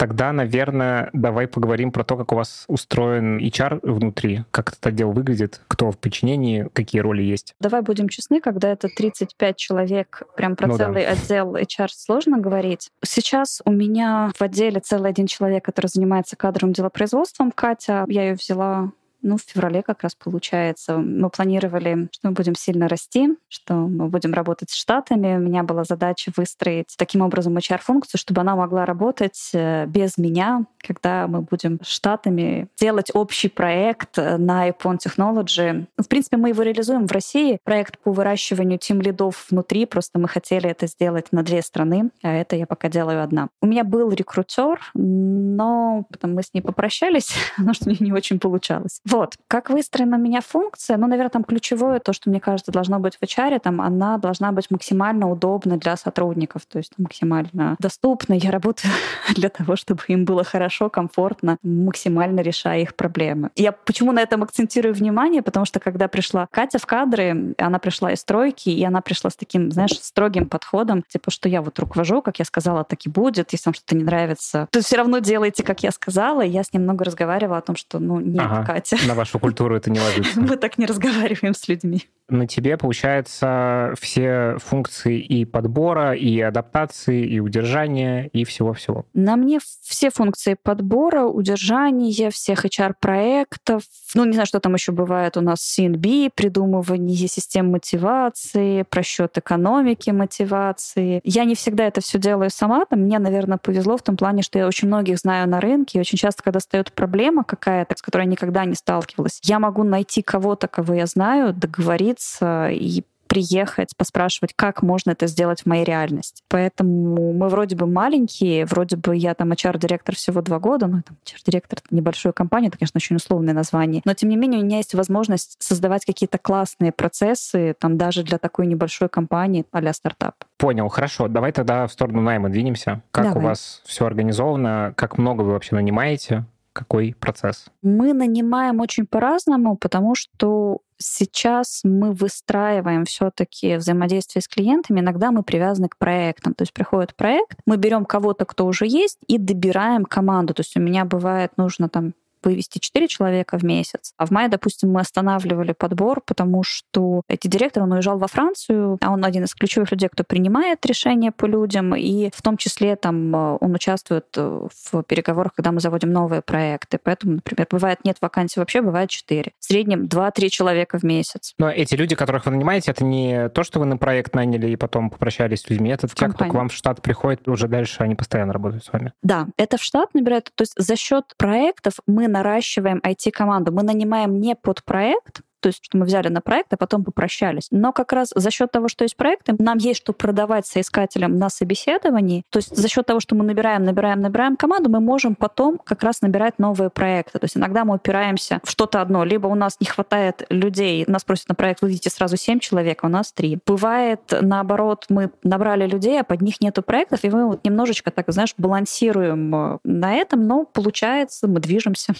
Тогда, 0.00 0.32
наверное, 0.32 1.10
давай 1.12 1.46
поговорим 1.46 1.92
про 1.92 2.04
то, 2.04 2.16
как 2.16 2.32
у 2.32 2.34
вас 2.34 2.64
устроен 2.68 3.38
HR 3.38 3.80
внутри, 3.82 4.44
как 4.50 4.70
этот 4.70 4.86
отдел 4.86 5.12
выглядит, 5.12 5.60
кто 5.68 5.90
в 5.90 5.98
подчинении, 5.98 6.70
какие 6.72 7.02
роли 7.02 7.22
есть. 7.22 7.54
Давай 7.60 7.82
будем 7.82 8.08
честны, 8.08 8.40
когда 8.40 8.70
это 8.70 8.88
35 8.88 9.56
человек, 9.58 10.22
прям 10.36 10.56
про 10.56 10.68
ну, 10.68 10.78
целый 10.78 11.04
да. 11.04 11.10
отдел 11.10 11.54
HR 11.54 11.88
сложно 11.90 12.38
говорить. 12.38 12.88
Сейчас 13.04 13.60
у 13.66 13.72
меня 13.72 14.32
в 14.34 14.40
отделе 14.40 14.80
целый 14.80 15.10
один 15.10 15.26
человек, 15.26 15.66
который 15.66 15.88
занимается 15.88 16.34
кадровым 16.34 16.72
делопроизводством, 16.72 17.52
Катя. 17.52 18.06
Я 18.08 18.22
ее 18.22 18.34
взяла 18.36 18.92
ну, 19.22 19.36
в 19.36 19.42
феврале 19.42 19.82
как 19.82 20.02
раз 20.02 20.14
получается. 20.14 20.98
Мы 20.98 21.30
планировали, 21.30 22.08
что 22.12 22.28
мы 22.28 22.34
будем 22.34 22.54
сильно 22.54 22.88
расти, 22.88 23.36
что 23.48 23.74
мы 23.74 24.08
будем 24.08 24.32
работать 24.32 24.70
с 24.70 24.74
штатами. 24.74 25.36
У 25.36 25.40
меня 25.40 25.62
была 25.62 25.84
задача 25.84 26.32
выстроить 26.36 26.94
таким 26.96 27.22
образом 27.22 27.56
HR-функцию, 27.56 28.18
чтобы 28.18 28.40
она 28.40 28.56
могла 28.56 28.84
работать 28.84 29.50
э, 29.52 29.86
без 29.86 30.18
меня, 30.18 30.64
когда 30.78 31.26
мы 31.26 31.42
будем 31.42 31.80
с 31.82 31.88
штатами 31.88 32.68
делать 32.78 33.10
общий 33.14 33.48
проект 33.48 34.18
э, 34.18 34.36
на 34.38 34.68
iPhone 34.68 34.98
Technology. 34.98 35.86
В 35.98 36.08
принципе, 36.08 36.36
мы 36.36 36.50
его 36.50 36.62
реализуем 36.62 37.06
в 37.06 37.12
России. 37.12 37.58
Проект 37.64 37.98
по 37.98 38.12
выращиванию 38.12 38.78
тим 38.78 39.00
лидов 39.00 39.46
внутри. 39.50 39.86
Просто 39.86 40.18
мы 40.18 40.28
хотели 40.28 40.68
это 40.68 40.86
сделать 40.86 41.26
на 41.32 41.42
две 41.42 41.62
страны, 41.62 42.10
а 42.22 42.32
это 42.32 42.56
я 42.56 42.66
пока 42.66 42.88
делаю 42.88 43.22
одна. 43.22 43.48
У 43.60 43.66
меня 43.66 43.84
был 43.84 44.10
рекрутер, 44.10 44.80
но 44.94 46.06
потом 46.10 46.34
мы 46.34 46.42
с 46.42 46.54
ней 46.54 46.60
попрощались, 46.60 47.34
потому 47.56 47.74
что 47.74 47.88
мне 47.88 47.98
не 48.00 48.12
очень 48.12 48.38
получалось. 48.38 49.00
Вот. 49.10 49.34
Как 49.48 49.70
выстроена 49.70 50.16
у 50.16 50.20
меня 50.20 50.40
функция? 50.40 50.96
Ну, 50.96 51.06
наверное, 51.06 51.30
там 51.30 51.44
ключевое 51.44 51.98
то, 51.98 52.12
что, 52.12 52.30
мне 52.30 52.40
кажется, 52.40 52.70
должно 52.70 53.00
быть 53.00 53.16
в 53.16 53.22
HR, 53.22 53.58
там 53.58 53.80
она 53.80 54.18
должна 54.18 54.52
быть 54.52 54.70
максимально 54.70 55.28
удобна 55.30 55.76
для 55.76 55.96
сотрудников, 55.96 56.62
то 56.66 56.78
есть 56.78 56.92
максимально 56.96 57.76
доступна. 57.80 58.34
Я 58.34 58.50
работаю 58.50 58.92
для 59.34 59.48
того, 59.48 59.76
чтобы 59.76 60.02
им 60.08 60.24
было 60.24 60.44
хорошо, 60.44 60.88
комфортно, 60.88 61.56
максимально 61.62 62.40
решая 62.40 62.82
их 62.82 62.94
проблемы. 62.94 63.50
Я 63.56 63.72
почему 63.72 64.12
на 64.12 64.20
этом 64.20 64.42
акцентирую 64.44 64.94
внимание? 64.94 65.42
Потому 65.42 65.66
что 65.66 65.80
когда 65.80 66.06
пришла 66.06 66.46
Катя 66.50 66.78
в 66.78 66.86
кадры, 66.86 67.54
она 67.58 67.78
пришла 67.78 68.12
из 68.12 68.20
стройки, 68.20 68.68
и 68.68 68.84
она 68.84 69.00
пришла 69.00 69.30
с 69.30 69.36
таким, 69.36 69.72
знаешь, 69.72 69.98
строгим 70.00 70.48
подходом, 70.48 71.02
типа, 71.08 71.30
что 71.30 71.48
я 71.48 71.62
вот 71.62 71.78
руковожу, 71.78 72.22
как 72.22 72.38
я 72.38 72.44
сказала, 72.44 72.84
так 72.84 73.04
и 73.06 73.10
будет. 73.10 73.52
Если 73.52 73.68
вам 73.68 73.74
что-то 73.74 73.96
не 73.96 74.04
нравится, 74.04 74.68
то 74.70 74.80
все 74.80 74.96
равно 74.96 75.18
делайте, 75.18 75.64
как 75.64 75.82
я 75.82 75.90
сказала. 75.90 76.42
И 76.42 76.50
я 76.50 76.62
с 76.62 76.72
ним 76.72 76.82
много 76.84 77.04
разговаривала 77.04 77.58
о 77.58 77.62
том, 77.62 77.74
что, 77.74 77.98
ну, 77.98 78.20
нет, 78.20 78.44
ага, 78.44 78.64
Катя. 78.64 78.99
На 79.06 79.14
вашу 79.14 79.38
культуру 79.38 79.76
это 79.76 79.90
не 79.90 80.00
ложится. 80.00 80.40
Мы 80.40 80.56
так 80.56 80.78
не 80.78 80.86
разговариваем 80.86 81.54
с 81.54 81.68
людьми. 81.68 82.06
На 82.30 82.46
тебе, 82.46 82.76
получается, 82.76 83.92
все 84.00 84.56
функции 84.58 85.20
и 85.20 85.44
подбора, 85.44 86.14
и 86.14 86.40
адаптации, 86.40 87.26
и 87.26 87.40
удержания, 87.40 88.28
и 88.32 88.44
всего-всего. 88.44 89.04
На 89.14 89.36
мне 89.36 89.58
все 89.82 90.10
функции 90.10 90.56
подбора, 90.60 91.24
удержания, 91.24 92.30
всех 92.30 92.64
HR-проектов. 92.64 93.82
Ну, 94.14 94.24
не 94.24 94.32
знаю, 94.32 94.46
что 94.46 94.60
там 94.60 94.74
еще 94.74 94.92
бывает 94.92 95.36
у 95.36 95.40
нас. 95.40 95.58
CNB, 95.76 96.30
придумывание 96.34 97.28
систем 97.28 97.72
мотивации, 97.72 98.82
просчет 98.82 99.36
экономики 99.36 100.10
мотивации. 100.10 101.20
Я 101.24 101.44
не 101.44 101.56
всегда 101.56 101.84
это 101.84 102.00
все 102.00 102.18
делаю 102.18 102.50
сама. 102.50 102.84
Там 102.84 103.00
мне, 103.00 103.18
наверное, 103.18 103.58
повезло 103.58 103.96
в 103.96 104.02
том 104.02 104.16
плане, 104.16 104.42
что 104.42 104.58
я 104.58 104.68
очень 104.68 104.86
многих 104.86 105.18
знаю 105.18 105.48
на 105.48 105.60
рынке. 105.60 105.98
И 105.98 106.00
очень 106.00 106.18
часто, 106.18 106.44
когда 106.44 106.60
встает 106.60 106.92
проблема 106.92 107.42
какая-то, 107.42 107.96
с 107.96 108.02
которой 108.02 108.22
я 108.22 108.30
никогда 108.30 108.64
не 108.64 108.74
сталкивалась, 108.74 109.40
я 109.42 109.58
могу 109.58 109.82
найти 109.82 110.22
кого-то, 110.22 110.68
кого 110.68 110.94
я 110.94 111.06
знаю, 111.06 111.52
договориться 111.52 112.19
и 112.42 113.04
приехать, 113.30 113.96
поспрашивать, 113.96 114.54
как 114.56 114.82
можно 114.82 115.12
это 115.12 115.28
сделать 115.28 115.62
в 115.62 115.66
моей 115.66 115.84
реальности. 115.84 116.42
Поэтому 116.48 117.32
мы 117.32 117.48
вроде 117.48 117.76
бы 117.76 117.86
маленькие, 117.86 118.66
вроде 118.66 118.96
бы 118.96 119.14
я 119.14 119.34
там 119.34 119.52
HR-директор 119.52 120.16
всего 120.16 120.42
два 120.42 120.58
года, 120.58 120.88
ну, 120.88 121.00
там 121.02 121.16
HR-директор 121.24 121.78
небольшой 121.92 122.32
компании, 122.32 122.68
это, 122.68 122.78
конечно, 122.78 122.98
очень 122.98 123.14
условное 123.14 123.54
название, 123.54 124.02
но, 124.04 124.14
тем 124.14 124.30
не 124.30 124.36
менее, 124.36 124.60
у 124.60 124.64
меня 124.64 124.78
есть 124.78 124.94
возможность 124.94 125.54
создавать 125.60 126.04
какие-то 126.04 126.38
классные 126.38 126.90
процессы, 126.90 127.76
там, 127.78 127.96
даже 127.96 128.24
для 128.24 128.38
такой 128.38 128.66
небольшой 128.66 129.08
компании 129.08 129.64
а 129.70 129.92
стартап. 129.92 130.34
Понял, 130.58 130.88
хорошо. 130.88 131.28
Давай 131.28 131.52
тогда 131.52 131.86
в 131.86 131.92
сторону 131.92 132.22
найма 132.22 132.48
двинемся. 132.48 133.02
Как 133.12 133.26
Давай. 133.26 133.44
у 133.44 133.46
вас 133.46 133.80
все 133.84 134.06
организовано? 134.06 134.92
Как 134.96 135.18
много 135.18 135.42
вы 135.42 135.52
вообще 135.52 135.76
нанимаете? 135.76 136.46
Какой 136.72 137.14
процесс? 137.18 137.66
Мы 137.82 138.12
нанимаем 138.12 138.80
очень 138.80 139.06
по-разному, 139.06 139.76
потому 139.76 140.14
что 140.14 140.78
сейчас 140.98 141.80
мы 141.82 142.12
выстраиваем 142.12 143.04
все-таки 143.04 143.76
взаимодействие 143.76 144.42
с 144.42 144.48
клиентами. 144.48 145.00
Иногда 145.00 145.32
мы 145.32 145.42
привязаны 145.42 145.88
к 145.88 145.96
проектам. 145.96 146.54
То 146.54 146.62
есть 146.62 146.72
приходит 146.72 147.14
проект, 147.14 147.58
мы 147.66 147.76
берем 147.76 148.04
кого-то, 148.04 148.44
кто 148.44 148.66
уже 148.66 148.86
есть, 148.86 149.18
и 149.26 149.38
добираем 149.38 150.04
команду. 150.04 150.54
То 150.54 150.60
есть 150.60 150.76
у 150.76 150.80
меня 150.80 151.04
бывает 151.04 151.52
нужно 151.56 151.88
там 151.88 152.14
вывести 152.42 152.78
4 152.78 153.08
человека 153.08 153.58
в 153.58 153.62
месяц. 153.62 154.12
А 154.16 154.26
в 154.26 154.30
мае, 154.30 154.48
допустим, 154.48 154.92
мы 154.92 155.00
останавливали 155.00 155.72
подбор, 155.72 156.20
потому 156.24 156.62
что 156.62 157.22
эти 157.28 157.48
директор, 157.48 157.82
он 157.82 157.92
уезжал 157.92 158.18
во 158.18 158.26
Францию, 158.26 158.98
а 159.00 159.12
он 159.12 159.24
один 159.24 159.44
из 159.44 159.54
ключевых 159.54 159.90
людей, 159.92 160.08
кто 160.08 160.24
принимает 160.24 160.84
решения 160.86 161.32
по 161.32 161.46
людям, 161.46 161.94
и 161.94 162.30
в 162.34 162.42
том 162.42 162.56
числе 162.56 162.96
там 162.96 163.34
э, 163.34 163.58
он 163.60 163.74
участвует 163.74 164.26
э, 164.36 164.68
в 164.90 165.02
переговорах, 165.04 165.54
когда 165.54 165.72
мы 165.72 165.80
заводим 165.80 166.12
новые 166.12 166.42
проекты. 166.42 166.98
Поэтому, 167.02 167.34
например, 167.34 167.66
бывает 167.70 168.04
нет 168.04 168.16
вакансий 168.20 168.60
вообще, 168.60 168.82
бывает 168.82 169.10
4. 169.10 169.52
В 169.58 169.64
среднем 169.64 170.04
2-3 170.04 170.48
человека 170.48 170.98
в 170.98 171.02
месяц. 171.02 171.54
Но 171.58 171.70
эти 171.70 171.94
люди, 171.94 172.14
которых 172.14 172.46
вы 172.46 172.52
нанимаете, 172.52 172.90
это 172.90 173.04
не 173.04 173.48
то, 173.50 173.62
что 173.62 173.80
вы 173.80 173.86
на 173.86 173.96
проект 173.96 174.34
наняли 174.34 174.70
и 174.70 174.76
потом 174.76 175.10
попрощались 175.10 175.62
с 175.62 175.70
людьми, 175.70 175.90
это 175.90 176.08
в 176.08 176.14
те, 176.14 176.26
компании. 176.26 176.50
кто 176.50 176.52
к 176.52 176.54
вам 176.54 176.68
в 176.68 176.72
штат 176.72 177.02
приходит, 177.02 177.48
уже 177.48 177.68
дальше 177.68 178.02
они 178.02 178.14
постоянно 178.14 178.52
работают 178.52 178.84
с 178.84 178.92
вами. 178.92 179.12
Да, 179.22 179.48
это 179.56 179.76
в 179.76 179.82
штат 179.82 180.14
набирают. 180.14 180.50
То 180.54 180.62
есть 180.62 180.74
за 180.76 180.96
счет 180.96 181.34
проектов 181.36 181.94
мы 182.06 182.28
наращиваем 182.30 183.00
IT-команду. 183.04 183.72
Мы 183.72 183.82
нанимаем 183.82 184.40
не 184.40 184.54
под 184.54 184.84
проект, 184.84 185.42
то 185.60 185.68
есть, 185.68 185.84
что 185.84 185.98
мы 185.98 186.06
взяли 186.06 186.28
на 186.28 186.40
проект, 186.40 186.72
а 186.72 186.76
потом 186.76 187.04
попрощались. 187.04 187.68
Но 187.70 187.92
как 187.92 188.12
раз 188.12 188.30
за 188.34 188.50
счет 188.50 188.70
того, 188.70 188.88
что 188.88 189.04
есть 189.04 189.16
проекты, 189.16 189.54
нам 189.58 189.78
есть 189.78 190.00
что 190.00 190.12
продавать 190.12 190.66
соискателям 190.66 191.36
на 191.36 191.50
собеседовании. 191.50 192.44
То 192.50 192.58
есть 192.58 192.74
за 192.74 192.88
счет 192.88 193.06
того, 193.06 193.20
что 193.20 193.34
мы 193.34 193.44
набираем, 193.44 193.84
набираем, 193.84 194.20
набираем 194.20 194.56
команду, 194.56 194.90
мы 194.90 195.00
можем 195.00 195.34
потом 195.34 195.78
как 195.78 196.02
раз 196.02 196.22
набирать 196.22 196.58
новые 196.58 196.90
проекты. 196.90 197.38
То 197.38 197.44
есть 197.44 197.56
иногда 197.56 197.84
мы 197.84 197.96
упираемся 197.96 198.60
в 198.64 198.70
что-то 198.70 199.00
одно. 199.00 199.24
Либо 199.24 199.46
у 199.46 199.54
нас 199.54 199.76
не 199.80 199.86
хватает 199.86 200.46
людей, 200.48 201.04
нас 201.06 201.24
просят 201.24 201.48
на 201.48 201.54
проект 201.54 201.82
выведите 201.82 202.10
сразу 202.10 202.36
7 202.36 202.58
человек, 202.58 203.04
а 203.04 203.06
у 203.06 203.10
нас 203.10 203.32
3. 203.32 203.58
Бывает, 203.66 204.20
наоборот, 204.40 205.06
мы 205.08 205.30
набрали 205.42 205.86
людей, 205.86 206.20
а 206.20 206.24
под 206.24 206.40
них 206.40 206.60
нету 206.60 206.82
проектов, 206.82 207.20
и 207.24 207.30
мы 207.30 207.46
вот 207.46 207.64
немножечко 207.64 208.10
так, 208.10 208.26
знаешь, 208.32 208.54
балансируем 208.56 209.54
э, 209.54 209.78
на 209.84 210.14
этом, 210.14 210.46
но 210.46 210.64
получается, 210.64 211.48
мы 211.48 211.60
движемся. 211.60 212.14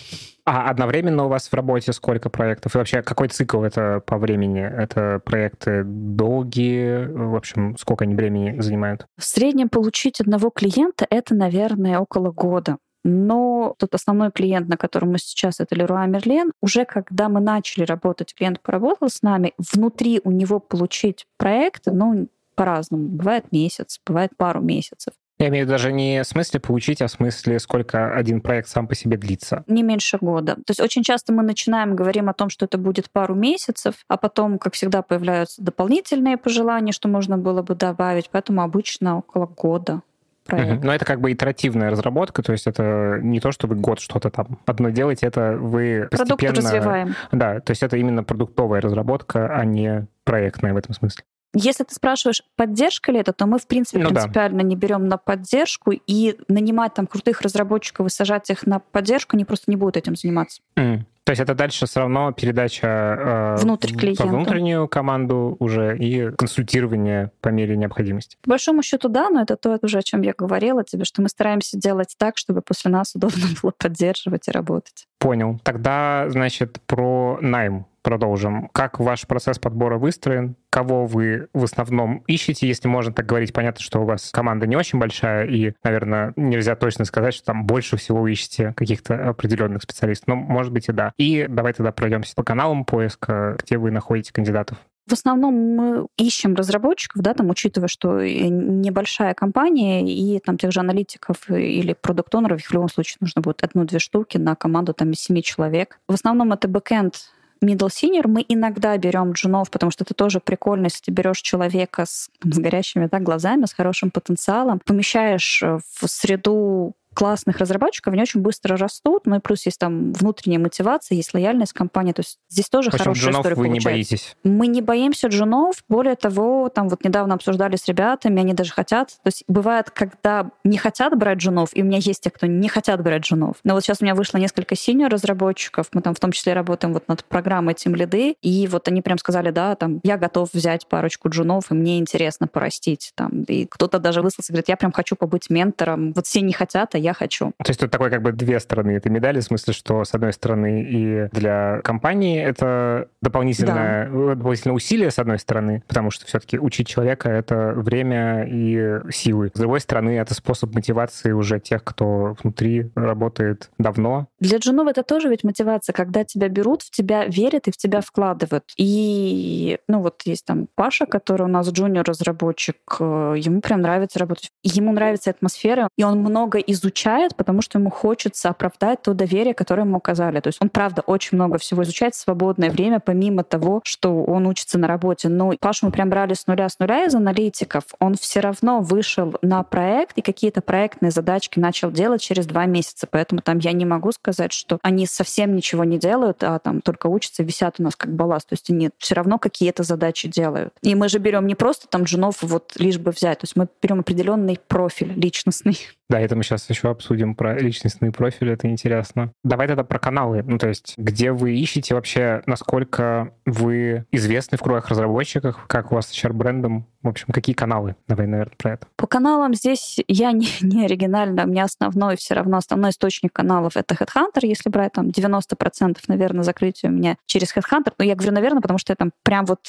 А 0.44 0.68
одновременно 0.68 1.26
у 1.26 1.28
вас 1.28 1.48
в 1.48 1.54
работе 1.54 1.92
сколько 1.92 2.28
проектов? 2.28 2.74
И 2.74 2.78
вообще, 2.78 3.02
какой 3.02 3.28
цикл 3.30 3.62
это 3.62 4.02
по 4.04 4.18
времени? 4.18 4.60
Это 4.60 5.20
проекты 5.24 5.82
долгие? 5.84 7.06
В 7.06 7.34
общем, 7.34 7.76
сколько 7.78 8.04
они 8.04 8.14
времени 8.14 8.60
занимают? 8.60 9.06
В 9.16 9.24
среднем 9.24 9.68
получить 9.68 10.20
одного 10.20 10.50
клиента— 10.50 11.06
это, 11.10 11.34
наверное, 11.34 11.98
около 11.98 12.30
года. 12.30 12.78
Но 13.02 13.74
тот 13.78 13.94
основной 13.94 14.30
клиент, 14.30 14.68
на 14.68 14.76
котором 14.76 15.12
мы 15.12 15.18
сейчас, 15.18 15.60
это 15.60 15.74
Леруа 15.74 16.06
Мерлен, 16.06 16.52
уже 16.60 16.84
когда 16.84 17.28
мы 17.28 17.40
начали 17.40 17.84
работать, 17.84 18.34
клиент 18.34 18.60
поработал 18.60 19.08
с 19.08 19.22
нами, 19.22 19.54
внутри 19.56 20.20
у 20.22 20.30
него 20.30 20.60
получить 20.60 21.26
проект, 21.38 21.86
ну, 21.86 22.28
по-разному. 22.56 23.08
Бывает 23.08 23.52
месяц, 23.52 24.00
бывает 24.06 24.32
пару 24.36 24.60
месяцев. 24.60 25.14
Я 25.40 25.48
имею 25.48 25.64
в 25.64 25.68
виду 25.68 25.72
даже 25.72 25.90
не 25.90 26.22
в 26.22 26.26
смысле 26.26 26.60
получить, 26.60 27.00
а 27.00 27.06
в 27.06 27.10
смысле, 27.10 27.58
сколько 27.58 28.14
один 28.14 28.42
проект 28.42 28.68
сам 28.68 28.86
по 28.86 28.94
себе 28.94 29.16
длится. 29.16 29.64
Не 29.66 29.82
меньше 29.82 30.18
года. 30.20 30.56
То 30.56 30.70
есть 30.70 30.80
очень 30.80 31.02
часто 31.02 31.32
мы 31.32 31.42
начинаем, 31.42 31.96
говорим 31.96 32.28
о 32.28 32.34
том, 32.34 32.50
что 32.50 32.66
это 32.66 32.76
будет 32.76 33.10
пару 33.10 33.34
месяцев, 33.34 33.94
а 34.06 34.18
потом, 34.18 34.58
как 34.58 34.74
всегда, 34.74 35.00
появляются 35.00 35.62
дополнительные 35.62 36.36
пожелания, 36.36 36.92
что 36.92 37.08
можно 37.08 37.38
было 37.38 37.62
бы 37.62 37.74
добавить, 37.74 38.28
поэтому 38.30 38.60
обычно 38.60 39.16
около 39.16 39.46
года 39.46 40.02
проект. 40.44 40.84
Но 40.84 40.92
это 40.92 41.06
как 41.06 41.22
бы 41.22 41.32
итеративная 41.32 41.90
разработка, 41.90 42.42
то 42.42 42.52
есть 42.52 42.66
это 42.66 43.18
не 43.22 43.40
то, 43.40 43.50
что 43.50 43.66
вы 43.66 43.76
год 43.76 43.98
что-то 43.98 44.28
там 44.30 44.58
одно 44.66 44.90
делаете, 44.90 45.26
это 45.26 45.56
вы 45.58 46.08
постепенно... 46.10 46.36
Продукт 46.36 46.58
развиваем. 46.58 47.14
Да, 47.32 47.60
то 47.60 47.70
есть 47.70 47.82
это 47.82 47.96
именно 47.96 48.24
продуктовая 48.24 48.82
разработка, 48.82 49.48
а 49.54 49.64
не 49.64 50.06
проектная 50.24 50.74
в 50.74 50.76
этом 50.76 50.94
смысле. 50.94 51.24
Если 51.54 51.84
ты 51.84 51.94
спрашиваешь, 51.94 52.42
поддержка 52.56 53.10
ли 53.10 53.18
это, 53.18 53.32
то 53.32 53.46
мы, 53.46 53.58
в 53.58 53.66
принципе, 53.66 53.98
ну, 53.98 54.10
принципиально 54.10 54.58
да. 54.58 54.64
не 54.64 54.76
берем 54.76 55.08
на 55.08 55.16
поддержку, 55.16 55.90
и 55.92 56.36
нанимать 56.48 56.94
там 56.94 57.06
крутых 57.06 57.40
разработчиков 57.40 58.06
и 58.06 58.10
сажать 58.10 58.50
их 58.50 58.66
на 58.66 58.78
поддержку, 58.78 59.36
они 59.36 59.44
просто 59.44 59.70
не 59.70 59.76
будут 59.76 59.96
этим 59.96 60.14
заниматься. 60.14 60.62
Mm. 60.76 61.00
То 61.24 61.32
есть 61.32 61.42
это 61.42 61.54
дальше 61.54 61.86
все 61.86 62.00
равно 62.00 62.32
передача 62.32 62.86
э, 62.86 63.62
Внутрь 63.62 63.94
клиента. 63.94 64.24
по 64.24 64.28
внутреннюю 64.28 64.88
команду 64.88 65.56
уже 65.60 65.96
и 65.96 66.30
консультирование 66.32 67.30
по 67.40 67.50
мере 67.50 67.76
необходимости. 67.76 68.36
По 68.42 68.50
большому 68.50 68.82
счету, 68.82 69.08
да, 69.08 69.28
но 69.28 69.42
это 69.42 69.56
то, 69.56 69.78
уже 69.82 69.98
о 69.98 70.02
чем 70.02 70.22
я 70.22 70.32
говорила 70.36 70.82
тебе, 70.82 71.04
что 71.04 71.22
мы 71.22 71.28
стараемся 71.28 71.78
делать 71.78 72.16
так, 72.18 72.38
чтобы 72.38 72.62
после 72.62 72.90
нас 72.90 73.14
удобно 73.14 73.46
было 73.62 73.72
поддерживать 73.76 74.48
и 74.48 74.50
работать. 74.50 75.06
Понял. 75.20 75.60
Тогда, 75.62 76.24
значит, 76.30 76.80
про 76.86 77.38
найм 77.42 77.86
продолжим. 78.02 78.70
Как 78.72 78.98
ваш 78.98 79.26
процесс 79.26 79.58
подбора 79.58 79.98
выстроен? 79.98 80.56
Кого 80.70 81.04
вы 81.04 81.48
в 81.52 81.64
основном 81.64 82.24
ищете, 82.26 82.66
если 82.66 82.88
можно 82.88 83.12
так 83.12 83.26
говорить? 83.26 83.52
Понятно, 83.52 83.82
что 83.82 84.00
у 84.00 84.06
вас 84.06 84.30
команда 84.30 84.66
не 84.66 84.76
очень 84.76 84.98
большая, 84.98 85.46
и, 85.46 85.74
наверное, 85.84 86.32
нельзя 86.36 86.74
точно 86.74 87.04
сказать, 87.04 87.34
что 87.34 87.44
там 87.44 87.66
больше 87.66 87.98
всего 87.98 88.26
ищете 88.26 88.72
каких-то 88.74 89.28
определенных 89.28 89.82
специалистов. 89.82 90.28
Но, 90.28 90.36
может 90.36 90.72
быть, 90.72 90.88
и 90.88 90.92
да. 90.92 91.12
И 91.18 91.46
давай 91.46 91.74
тогда 91.74 91.92
пройдемся 91.92 92.34
по 92.34 92.42
каналам 92.42 92.86
поиска, 92.86 93.58
где 93.62 93.76
вы 93.76 93.90
находите 93.90 94.32
кандидатов. 94.32 94.78
В 95.06 95.12
основном 95.12 95.54
мы 95.54 96.06
ищем 96.16 96.54
разработчиков, 96.54 97.22
да, 97.22 97.34
там, 97.34 97.50
учитывая, 97.50 97.88
что 97.88 98.20
небольшая 98.20 99.34
компания, 99.34 100.06
и 100.06 100.38
там 100.38 100.56
тех 100.56 100.72
же 100.72 100.80
аналитиков 100.80 101.50
или 101.50 101.94
product 101.94 102.26
owner 102.26 102.49
ов, 102.49 102.62
в 102.62 102.72
любом 102.72 102.88
случае 102.88 103.16
нужно 103.20 103.42
будет 103.42 103.64
одну-две 103.64 103.98
штуки 103.98 104.36
на 104.36 104.54
команду 104.54 104.94
там 104.94 105.10
из 105.10 105.20
семи 105.20 105.42
человек. 105.42 105.98
В 106.08 106.14
основном 106.14 106.52
это 106.52 106.68
backend 106.68 107.14
middle 107.62 107.88
senior 107.88 108.26
мы 108.26 108.44
иногда 108.48 108.96
берем 108.96 109.32
джунов, 109.32 109.70
потому 109.70 109.90
что 109.90 110.04
это 110.04 110.14
тоже 110.14 110.40
прикольно, 110.40 110.84
если 110.84 111.04
ты 111.04 111.10
берешь 111.10 111.40
человека 111.40 112.06
с, 112.06 112.30
с 112.42 112.58
горящими 112.58 113.06
так, 113.06 113.22
глазами, 113.22 113.66
с 113.66 113.72
хорошим 113.72 114.10
потенциалом, 114.10 114.80
помещаешь 114.84 115.62
в 115.62 116.08
среду 116.08 116.94
классных 117.20 117.58
разработчиков, 117.58 118.14
они 118.14 118.22
очень 118.22 118.40
быстро 118.40 118.78
растут, 118.78 119.26
ну 119.26 119.36
и 119.36 119.40
плюс 119.40 119.66
есть 119.66 119.78
там 119.78 120.14
внутренняя 120.14 120.58
мотивация, 120.58 121.16
есть 121.16 121.34
лояльность 121.34 121.74
компании, 121.74 122.12
то 122.12 122.20
есть 122.20 122.38
здесь 122.48 122.70
тоже 122.70 122.88
общем, 122.88 122.98
хорошая 122.98 123.32
история 123.32 123.56
вы 123.56 123.66
получается. 123.66 123.90
не 123.90 123.94
боитесь? 123.94 124.36
Мы 124.42 124.66
не 124.68 124.80
боимся 124.80 125.28
джунов, 125.28 125.84
более 125.86 126.16
того, 126.16 126.70
там 126.70 126.88
вот 126.88 127.04
недавно 127.04 127.34
обсуждали 127.34 127.76
с 127.76 127.86
ребятами, 127.86 128.40
они 128.40 128.54
даже 128.54 128.72
хотят, 128.72 129.08
то 129.22 129.26
есть 129.26 129.44
бывает, 129.48 129.90
когда 129.90 130.50
не 130.64 130.78
хотят 130.78 131.14
брать 131.14 131.40
джунов, 131.40 131.68
и 131.74 131.82
у 131.82 131.84
меня 131.84 131.98
есть 131.98 132.22
те, 132.22 132.30
кто 132.30 132.46
не 132.46 132.68
хотят 132.70 133.02
брать 133.02 133.24
джунов. 133.24 133.56
Но 133.64 133.74
вот 133.74 133.82
сейчас 133.82 133.98
у 134.00 134.04
меня 134.04 134.14
вышло 134.14 134.38
несколько 134.38 134.74
senior 134.74 135.10
разработчиков, 135.10 135.88
мы 135.92 136.00
там 136.00 136.14
в 136.14 136.20
том 136.20 136.32
числе 136.32 136.54
работаем 136.54 136.94
вот 136.94 137.06
над 137.06 137.22
программой 137.26 137.74
Team 137.74 137.94
Лиды, 137.96 138.36
и 138.40 138.66
вот 138.66 138.88
они 138.88 139.02
прям 139.02 139.18
сказали, 139.18 139.50
да, 139.50 139.74
там, 139.74 140.00
я 140.04 140.16
готов 140.16 140.48
взять 140.54 140.88
парочку 140.88 141.28
джунов, 141.28 141.70
и 141.70 141.74
мне 141.74 141.98
интересно 141.98 142.46
порастить. 142.46 143.12
Там. 143.14 143.42
И 143.42 143.66
кто-то 143.66 143.98
даже 143.98 144.22
выслался, 144.22 144.52
говорит, 144.52 144.70
я 144.70 144.78
прям 144.78 144.90
хочу 144.90 145.16
побыть 145.16 145.50
ментором. 145.50 146.14
Вот 146.14 146.26
все 146.26 146.40
не 146.40 146.54
хотят, 146.54 146.94
а 146.94 146.98
я 146.98 147.09
хочу. 147.12 147.52
То 147.62 147.70
есть 147.70 147.80
тут 147.80 147.90
такой 147.90 148.10
как 148.10 148.22
бы 148.22 148.32
две 148.32 148.60
стороны 148.60 148.92
этой 148.92 149.10
медали, 149.10 149.40
в 149.40 149.44
смысле, 149.44 149.72
что 149.72 150.04
с 150.04 150.14
одной 150.14 150.32
стороны 150.32 150.82
и 150.82 151.28
для 151.32 151.80
компании 151.82 152.42
это 152.42 153.08
дополнительное, 153.22 154.08
дополнительное 154.34 154.74
усилие, 154.74 155.10
с 155.10 155.18
одной 155.18 155.38
стороны, 155.38 155.82
потому 155.88 156.10
что 156.10 156.26
все-таки 156.26 156.58
учить 156.58 156.88
человека— 156.88 157.28
это 157.30 157.72
время 157.76 158.44
и 158.48 159.00
силы. 159.10 159.50
С 159.54 159.58
другой 159.58 159.80
стороны, 159.80 160.10
это 160.10 160.34
способ 160.34 160.74
мотивации 160.74 161.32
уже 161.32 161.60
тех, 161.60 161.84
кто 161.84 162.36
внутри 162.42 162.90
работает 162.94 163.70
давно. 163.78 164.28
Для 164.38 164.58
джунов 164.58 164.88
это 164.88 165.02
тоже 165.02 165.28
ведь 165.28 165.44
мотивация, 165.44 165.92
когда 165.92 166.24
тебя 166.24 166.48
берут, 166.48 166.82
в 166.82 166.90
тебя 166.90 167.24
верят 167.26 167.68
и 167.68 167.70
в 167.70 167.76
тебя 167.76 168.00
вкладывают. 168.00 168.64
И, 168.76 169.78
ну 169.88 170.00
вот 170.00 170.22
есть 170.24 170.44
там 170.44 170.68
Паша, 170.74 171.06
который 171.06 171.42
у 171.42 171.48
нас 171.48 171.68
джуниор-разработчик, 171.68 172.76
э, 173.00 173.34
ему 173.38 173.60
прям 173.60 173.80
нравится 173.82 174.18
работать. 174.18 174.50
Ему 174.62 174.92
нравится 174.92 175.30
атмосфера, 175.30 175.88
и 175.96 176.04
он 176.04 176.20
много 176.20 176.58
изучает, 176.58 176.89
потому 177.36 177.62
что 177.62 177.78
ему 177.78 177.90
хочется 177.90 178.48
оправдать 178.48 179.02
то 179.02 179.14
доверие, 179.14 179.54
которое 179.54 179.82
ему 179.82 179.98
оказали. 179.98 180.40
То 180.40 180.48
есть 180.48 180.58
он, 180.60 180.68
правда, 180.68 181.02
очень 181.06 181.36
много 181.36 181.58
всего 181.58 181.82
изучает 181.82 182.14
в 182.14 182.18
свободное 182.18 182.70
время, 182.70 183.00
помимо 183.00 183.44
того, 183.44 183.80
что 183.84 184.22
он 184.24 184.46
учится 184.46 184.78
на 184.78 184.86
работе. 184.86 185.28
Но 185.28 185.52
Пашу 185.60 185.86
мы 185.86 185.92
прям 185.92 186.10
брали 186.10 186.34
с 186.34 186.46
нуля, 186.46 186.68
с 186.68 186.78
нуля 186.78 187.04
из 187.04 187.14
аналитиков. 187.14 187.84
Он 187.98 188.14
все 188.14 188.40
равно 188.40 188.80
вышел 188.80 189.34
на 189.42 189.62
проект 189.62 190.18
и 190.18 190.22
какие-то 190.22 190.60
проектные 190.60 191.10
задачки 191.10 191.58
начал 191.58 191.90
делать 191.90 192.20
через 192.20 192.46
два 192.46 192.66
месяца. 192.66 193.06
Поэтому 193.10 193.40
там 193.42 193.58
я 193.58 193.72
не 193.72 193.84
могу 193.84 194.12
сказать, 194.12 194.52
что 194.52 194.78
они 194.82 195.06
совсем 195.06 195.54
ничего 195.54 195.84
не 195.84 195.98
делают, 195.98 196.42
а 196.42 196.58
там 196.58 196.80
только 196.80 197.06
учатся, 197.06 197.42
висят 197.42 197.76
у 197.78 197.82
нас 197.82 197.96
как 197.96 198.14
балласт. 198.14 198.48
То 198.48 198.54
есть 198.54 198.70
они 198.70 198.90
все 198.98 199.14
равно 199.14 199.38
какие-то 199.38 199.82
задачи 199.82 200.28
делают. 200.28 200.74
И 200.82 200.94
мы 200.94 201.08
же 201.08 201.18
берем 201.18 201.46
не 201.46 201.54
просто 201.54 201.88
там 201.88 202.04
джунов 202.04 202.42
вот 202.42 202.72
лишь 202.76 202.98
бы 202.98 203.10
взять. 203.10 203.40
То 203.40 203.44
есть 203.44 203.56
мы 203.56 203.68
берем 203.82 204.00
определенный 204.00 204.58
профиль 204.68 205.12
личностный. 205.12 205.78
Да, 206.10 206.18
это 206.18 206.34
мы 206.34 206.42
сейчас 206.42 206.68
еще 206.68 206.90
обсудим 206.90 207.36
про 207.36 207.56
личностные 207.56 208.10
профили, 208.10 208.52
это 208.52 208.66
интересно. 208.66 209.32
Давай 209.44 209.68
тогда 209.68 209.84
про 209.84 210.00
каналы. 210.00 210.42
Ну, 210.44 210.58
то 210.58 210.68
есть, 210.68 210.94
где 210.96 211.30
вы 211.30 211.56
ищете 211.56 211.94
вообще, 211.94 212.42
насколько 212.46 213.32
вы 213.46 214.06
известны 214.10 214.58
в 214.58 214.60
кругах 214.60 214.88
разработчиков, 214.88 215.64
как 215.68 215.92
у 215.92 215.94
вас 215.94 216.08
с 216.08 216.12
HR-брендом, 216.12 216.88
в 217.02 217.08
общем, 217.08 217.28
какие 217.32 217.54
каналы? 217.54 217.94
Давай, 218.08 218.26
наверное, 218.26 218.56
про 218.58 218.72
это. 218.72 218.88
По 218.96 219.06
каналам 219.06 219.54
здесь 219.54 220.00
я 220.08 220.32
не, 220.32 220.48
не 220.62 220.84
оригинальна. 220.84 221.44
У 221.44 221.46
меня 221.46 221.62
основной 221.62 222.16
все 222.16 222.34
равно, 222.34 222.56
основной 222.56 222.90
источник 222.90 223.32
каналов— 223.32 223.72
это 223.76 223.94
Headhunter. 223.94 224.40
Если 224.42 224.68
брать 224.68 224.94
там 224.94 225.10
90%, 225.10 225.96
наверное, 226.08 226.42
закрытие 226.42 226.90
у 226.90 226.94
меня 226.94 227.18
через 227.26 227.56
Headhunter. 227.56 227.92
Но 227.98 228.04
я 228.04 228.16
говорю, 228.16 228.32
наверное, 228.32 228.60
потому 228.60 228.80
что 228.80 228.90
я 228.90 228.96
там 228.96 229.12
прям 229.22 229.44
вот 229.44 229.60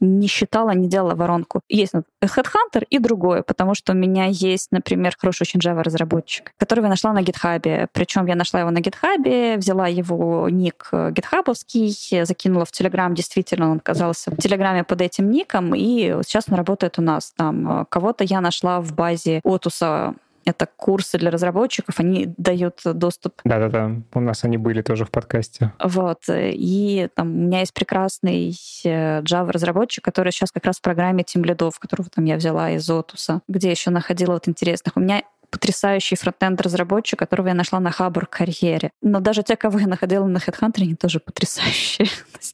не 0.00 0.26
считала, 0.26 0.70
не 0.70 0.88
делала 0.88 1.14
воронку. 1.14 1.60
Есть 1.68 1.92
Headhunter 2.22 2.84
и 2.88 2.98
другое, 2.98 3.42
потому 3.42 3.74
что 3.74 3.92
у 3.92 3.94
меня 3.94 4.26
есть, 4.26 4.72
например, 4.72 5.14
хороший 5.18 5.42
очень 5.42 5.60
Java-разработчик, 5.60 6.52
которого 6.56 6.86
я 6.86 6.90
нашла 6.90 7.12
на 7.12 7.20
GitHub. 7.20 7.88
Причем 7.92 8.26
я 8.26 8.34
нашла 8.34 8.60
его 8.60 8.70
на 8.70 8.78
GitHub, 8.78 9.58
взяла 9.58 9.86
его 9.88 10.48
ник 10.48 10.88
гитхабовский, 10.92 12.24
закинула 12.24 12.64
в 12.64 12.70
Telegram. 12.70 13.12
Действительно, 13.14 13.70
он 13.70 13.78
оказался 13.78 14.30
в 14.30 14.36
Телеграме 14.36 14.84
под 14.84 15.00
этим 15.02 15.30
ником, 15.30 15.74
и 15.74 16.16
сейчас 16.24 16.46
он 16.48 16.56
работает 16.56 16.98
у 16.98 17.02
нас. 17.02 17.32
Там 17.36 17.86
кого-то 17.88 18.24
я 18.24 18.40
нашла 18.40 18.80
в 18.80 18.94
базе 18.94 19.40
Отуса 19.44 20.14
это 20.44 20.66
курсы 20.76 21.18
для 21.18 21.30
разработчиков, 21.30 22.00
они 22.00 22.32
дают 22.36 22.80
доступ. 22.84 23.34
Да-да-да, 23.44 23.92
у 24.14 24.20
нас 24.20 24.44
они 24.44 24.56
были 24.56 24.82
тоже 24.82 25.04
в 25.04 25.10
подкасте. 25.10 25.72
Вот, 25.82 26.22
и 26.28 27.08
там 27.14 27.28
у 27.28 27.46
меня 27.46 27.60
есть 27.60 27.74
прекрасный 27.74 28.50
Java-разработчик, 28.84 30.04
который 30.04 30.32
сейчас 30.32 30.50
как 30.50 30.64
раз 30.64 30.78
в 30.78 30.82
программе 30.82 31.22
Team 31.22 31.44
Leadов, 31.44 31.72
которого 31.78 32.08
там 32.08 32.24
я 32.24 32.36
взяла 32.36 32.70
из 32.70 32.88
Отуса, 32.88 33.42
где 33.48 33.70
еще 33.70 33.90
находила 33.90 34.32
вот 34.32 34.48
интересных. 34.48 34.96
У 34.96 35.00
меня 35.00 35.22
потрясающий 35.50 36.16
фронтенд-разработчик, 36.16 37.18
которого 37.18 37.48
я 37.48 37.54
нашла 37.54 37.80
на 37.80 37.90
Хабр 37.90 38.26
карьере. 38.26 38.90
Но 39.02 39.20
даже 39.20 39.42
те, 39.42 39.56
кого 39.56 39.78
я 39.78 39.86
находила 39.86 40.26
на 40.26 40.38
HeadHunter, 40.38 40.82
они 40.82 40.94
тоже 40.94 41.20
потрясающие. 41.20 42.08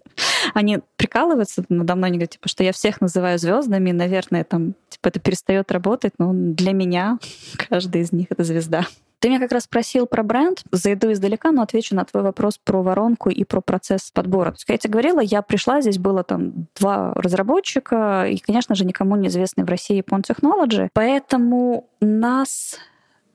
они 0.54 0.80
прикалываются 0.96 1.64
надо 1.68 1.94
мной, 1.94 2.08
они 2.08 2.18
говорят, 2.18 2.32
типа, 2.32 2.48
что 2.48 2.64
я 2.64 2.72
всех 2.72 3.00
называю 3.00 3.38
звездами, 3.38 3.92
наверное, 3.92 4.44
там, 4.44 4.74
типа, 4.88 5.08
это 5.08 5.20
перестает 5.20 5.70
работать, 5.72 6.14
но 6.18 6.32
для 6.32 6.72
меня 6.72 7.18
каждый 7.68 8.02
из 8.02 8.12
них— 8.12 8.26
это 8.30 8.44
звезда. 8.44 8.86
Ты 9.18 9.28
меня 9.28 9.40
как 9.40 9.52
раз 9.52 9.64
спросил 9.64 10.06
про 10.06 10.22
бренд. 10.22 10.62
Зайду 10.72 11.10
издалека, 11.12 11.50
но 11.52 11.62
отвечу 11.62 11.94
на 11.94 12.04
твой 12.04 12.22
вопрос 12.22 12.58
про 12.58 12.82
воронку 12.82 13.30
и 13.30 13.44
про 13.44 13.60
процесс 13.60 14.10
подбора. 14.10 14.52
Как 14.52 14.68
я 14.68 14.78
тебе 14.78 14.92
говорила, 14.92 15.20
я 15.20 15.42
пришла, 15.42 15.80
здесь 15.80 15.98
было 15.98 16.22
там 16.22 16.66
два 16.78 17.12
разработчика, 17.14 18.26
и, 18.28 18.38
конечно 18.38 18.74
же, 18.74 18.84
никому 18.84 19.16
не 19.16 19.28
известный 19.28 19.64
в 19.64 19.68
России 19.68 20.02
Pond 20.02 20.24
Technology. 20.28 20.88
Поэтому 20.92 21.88
нас 22.00 22.78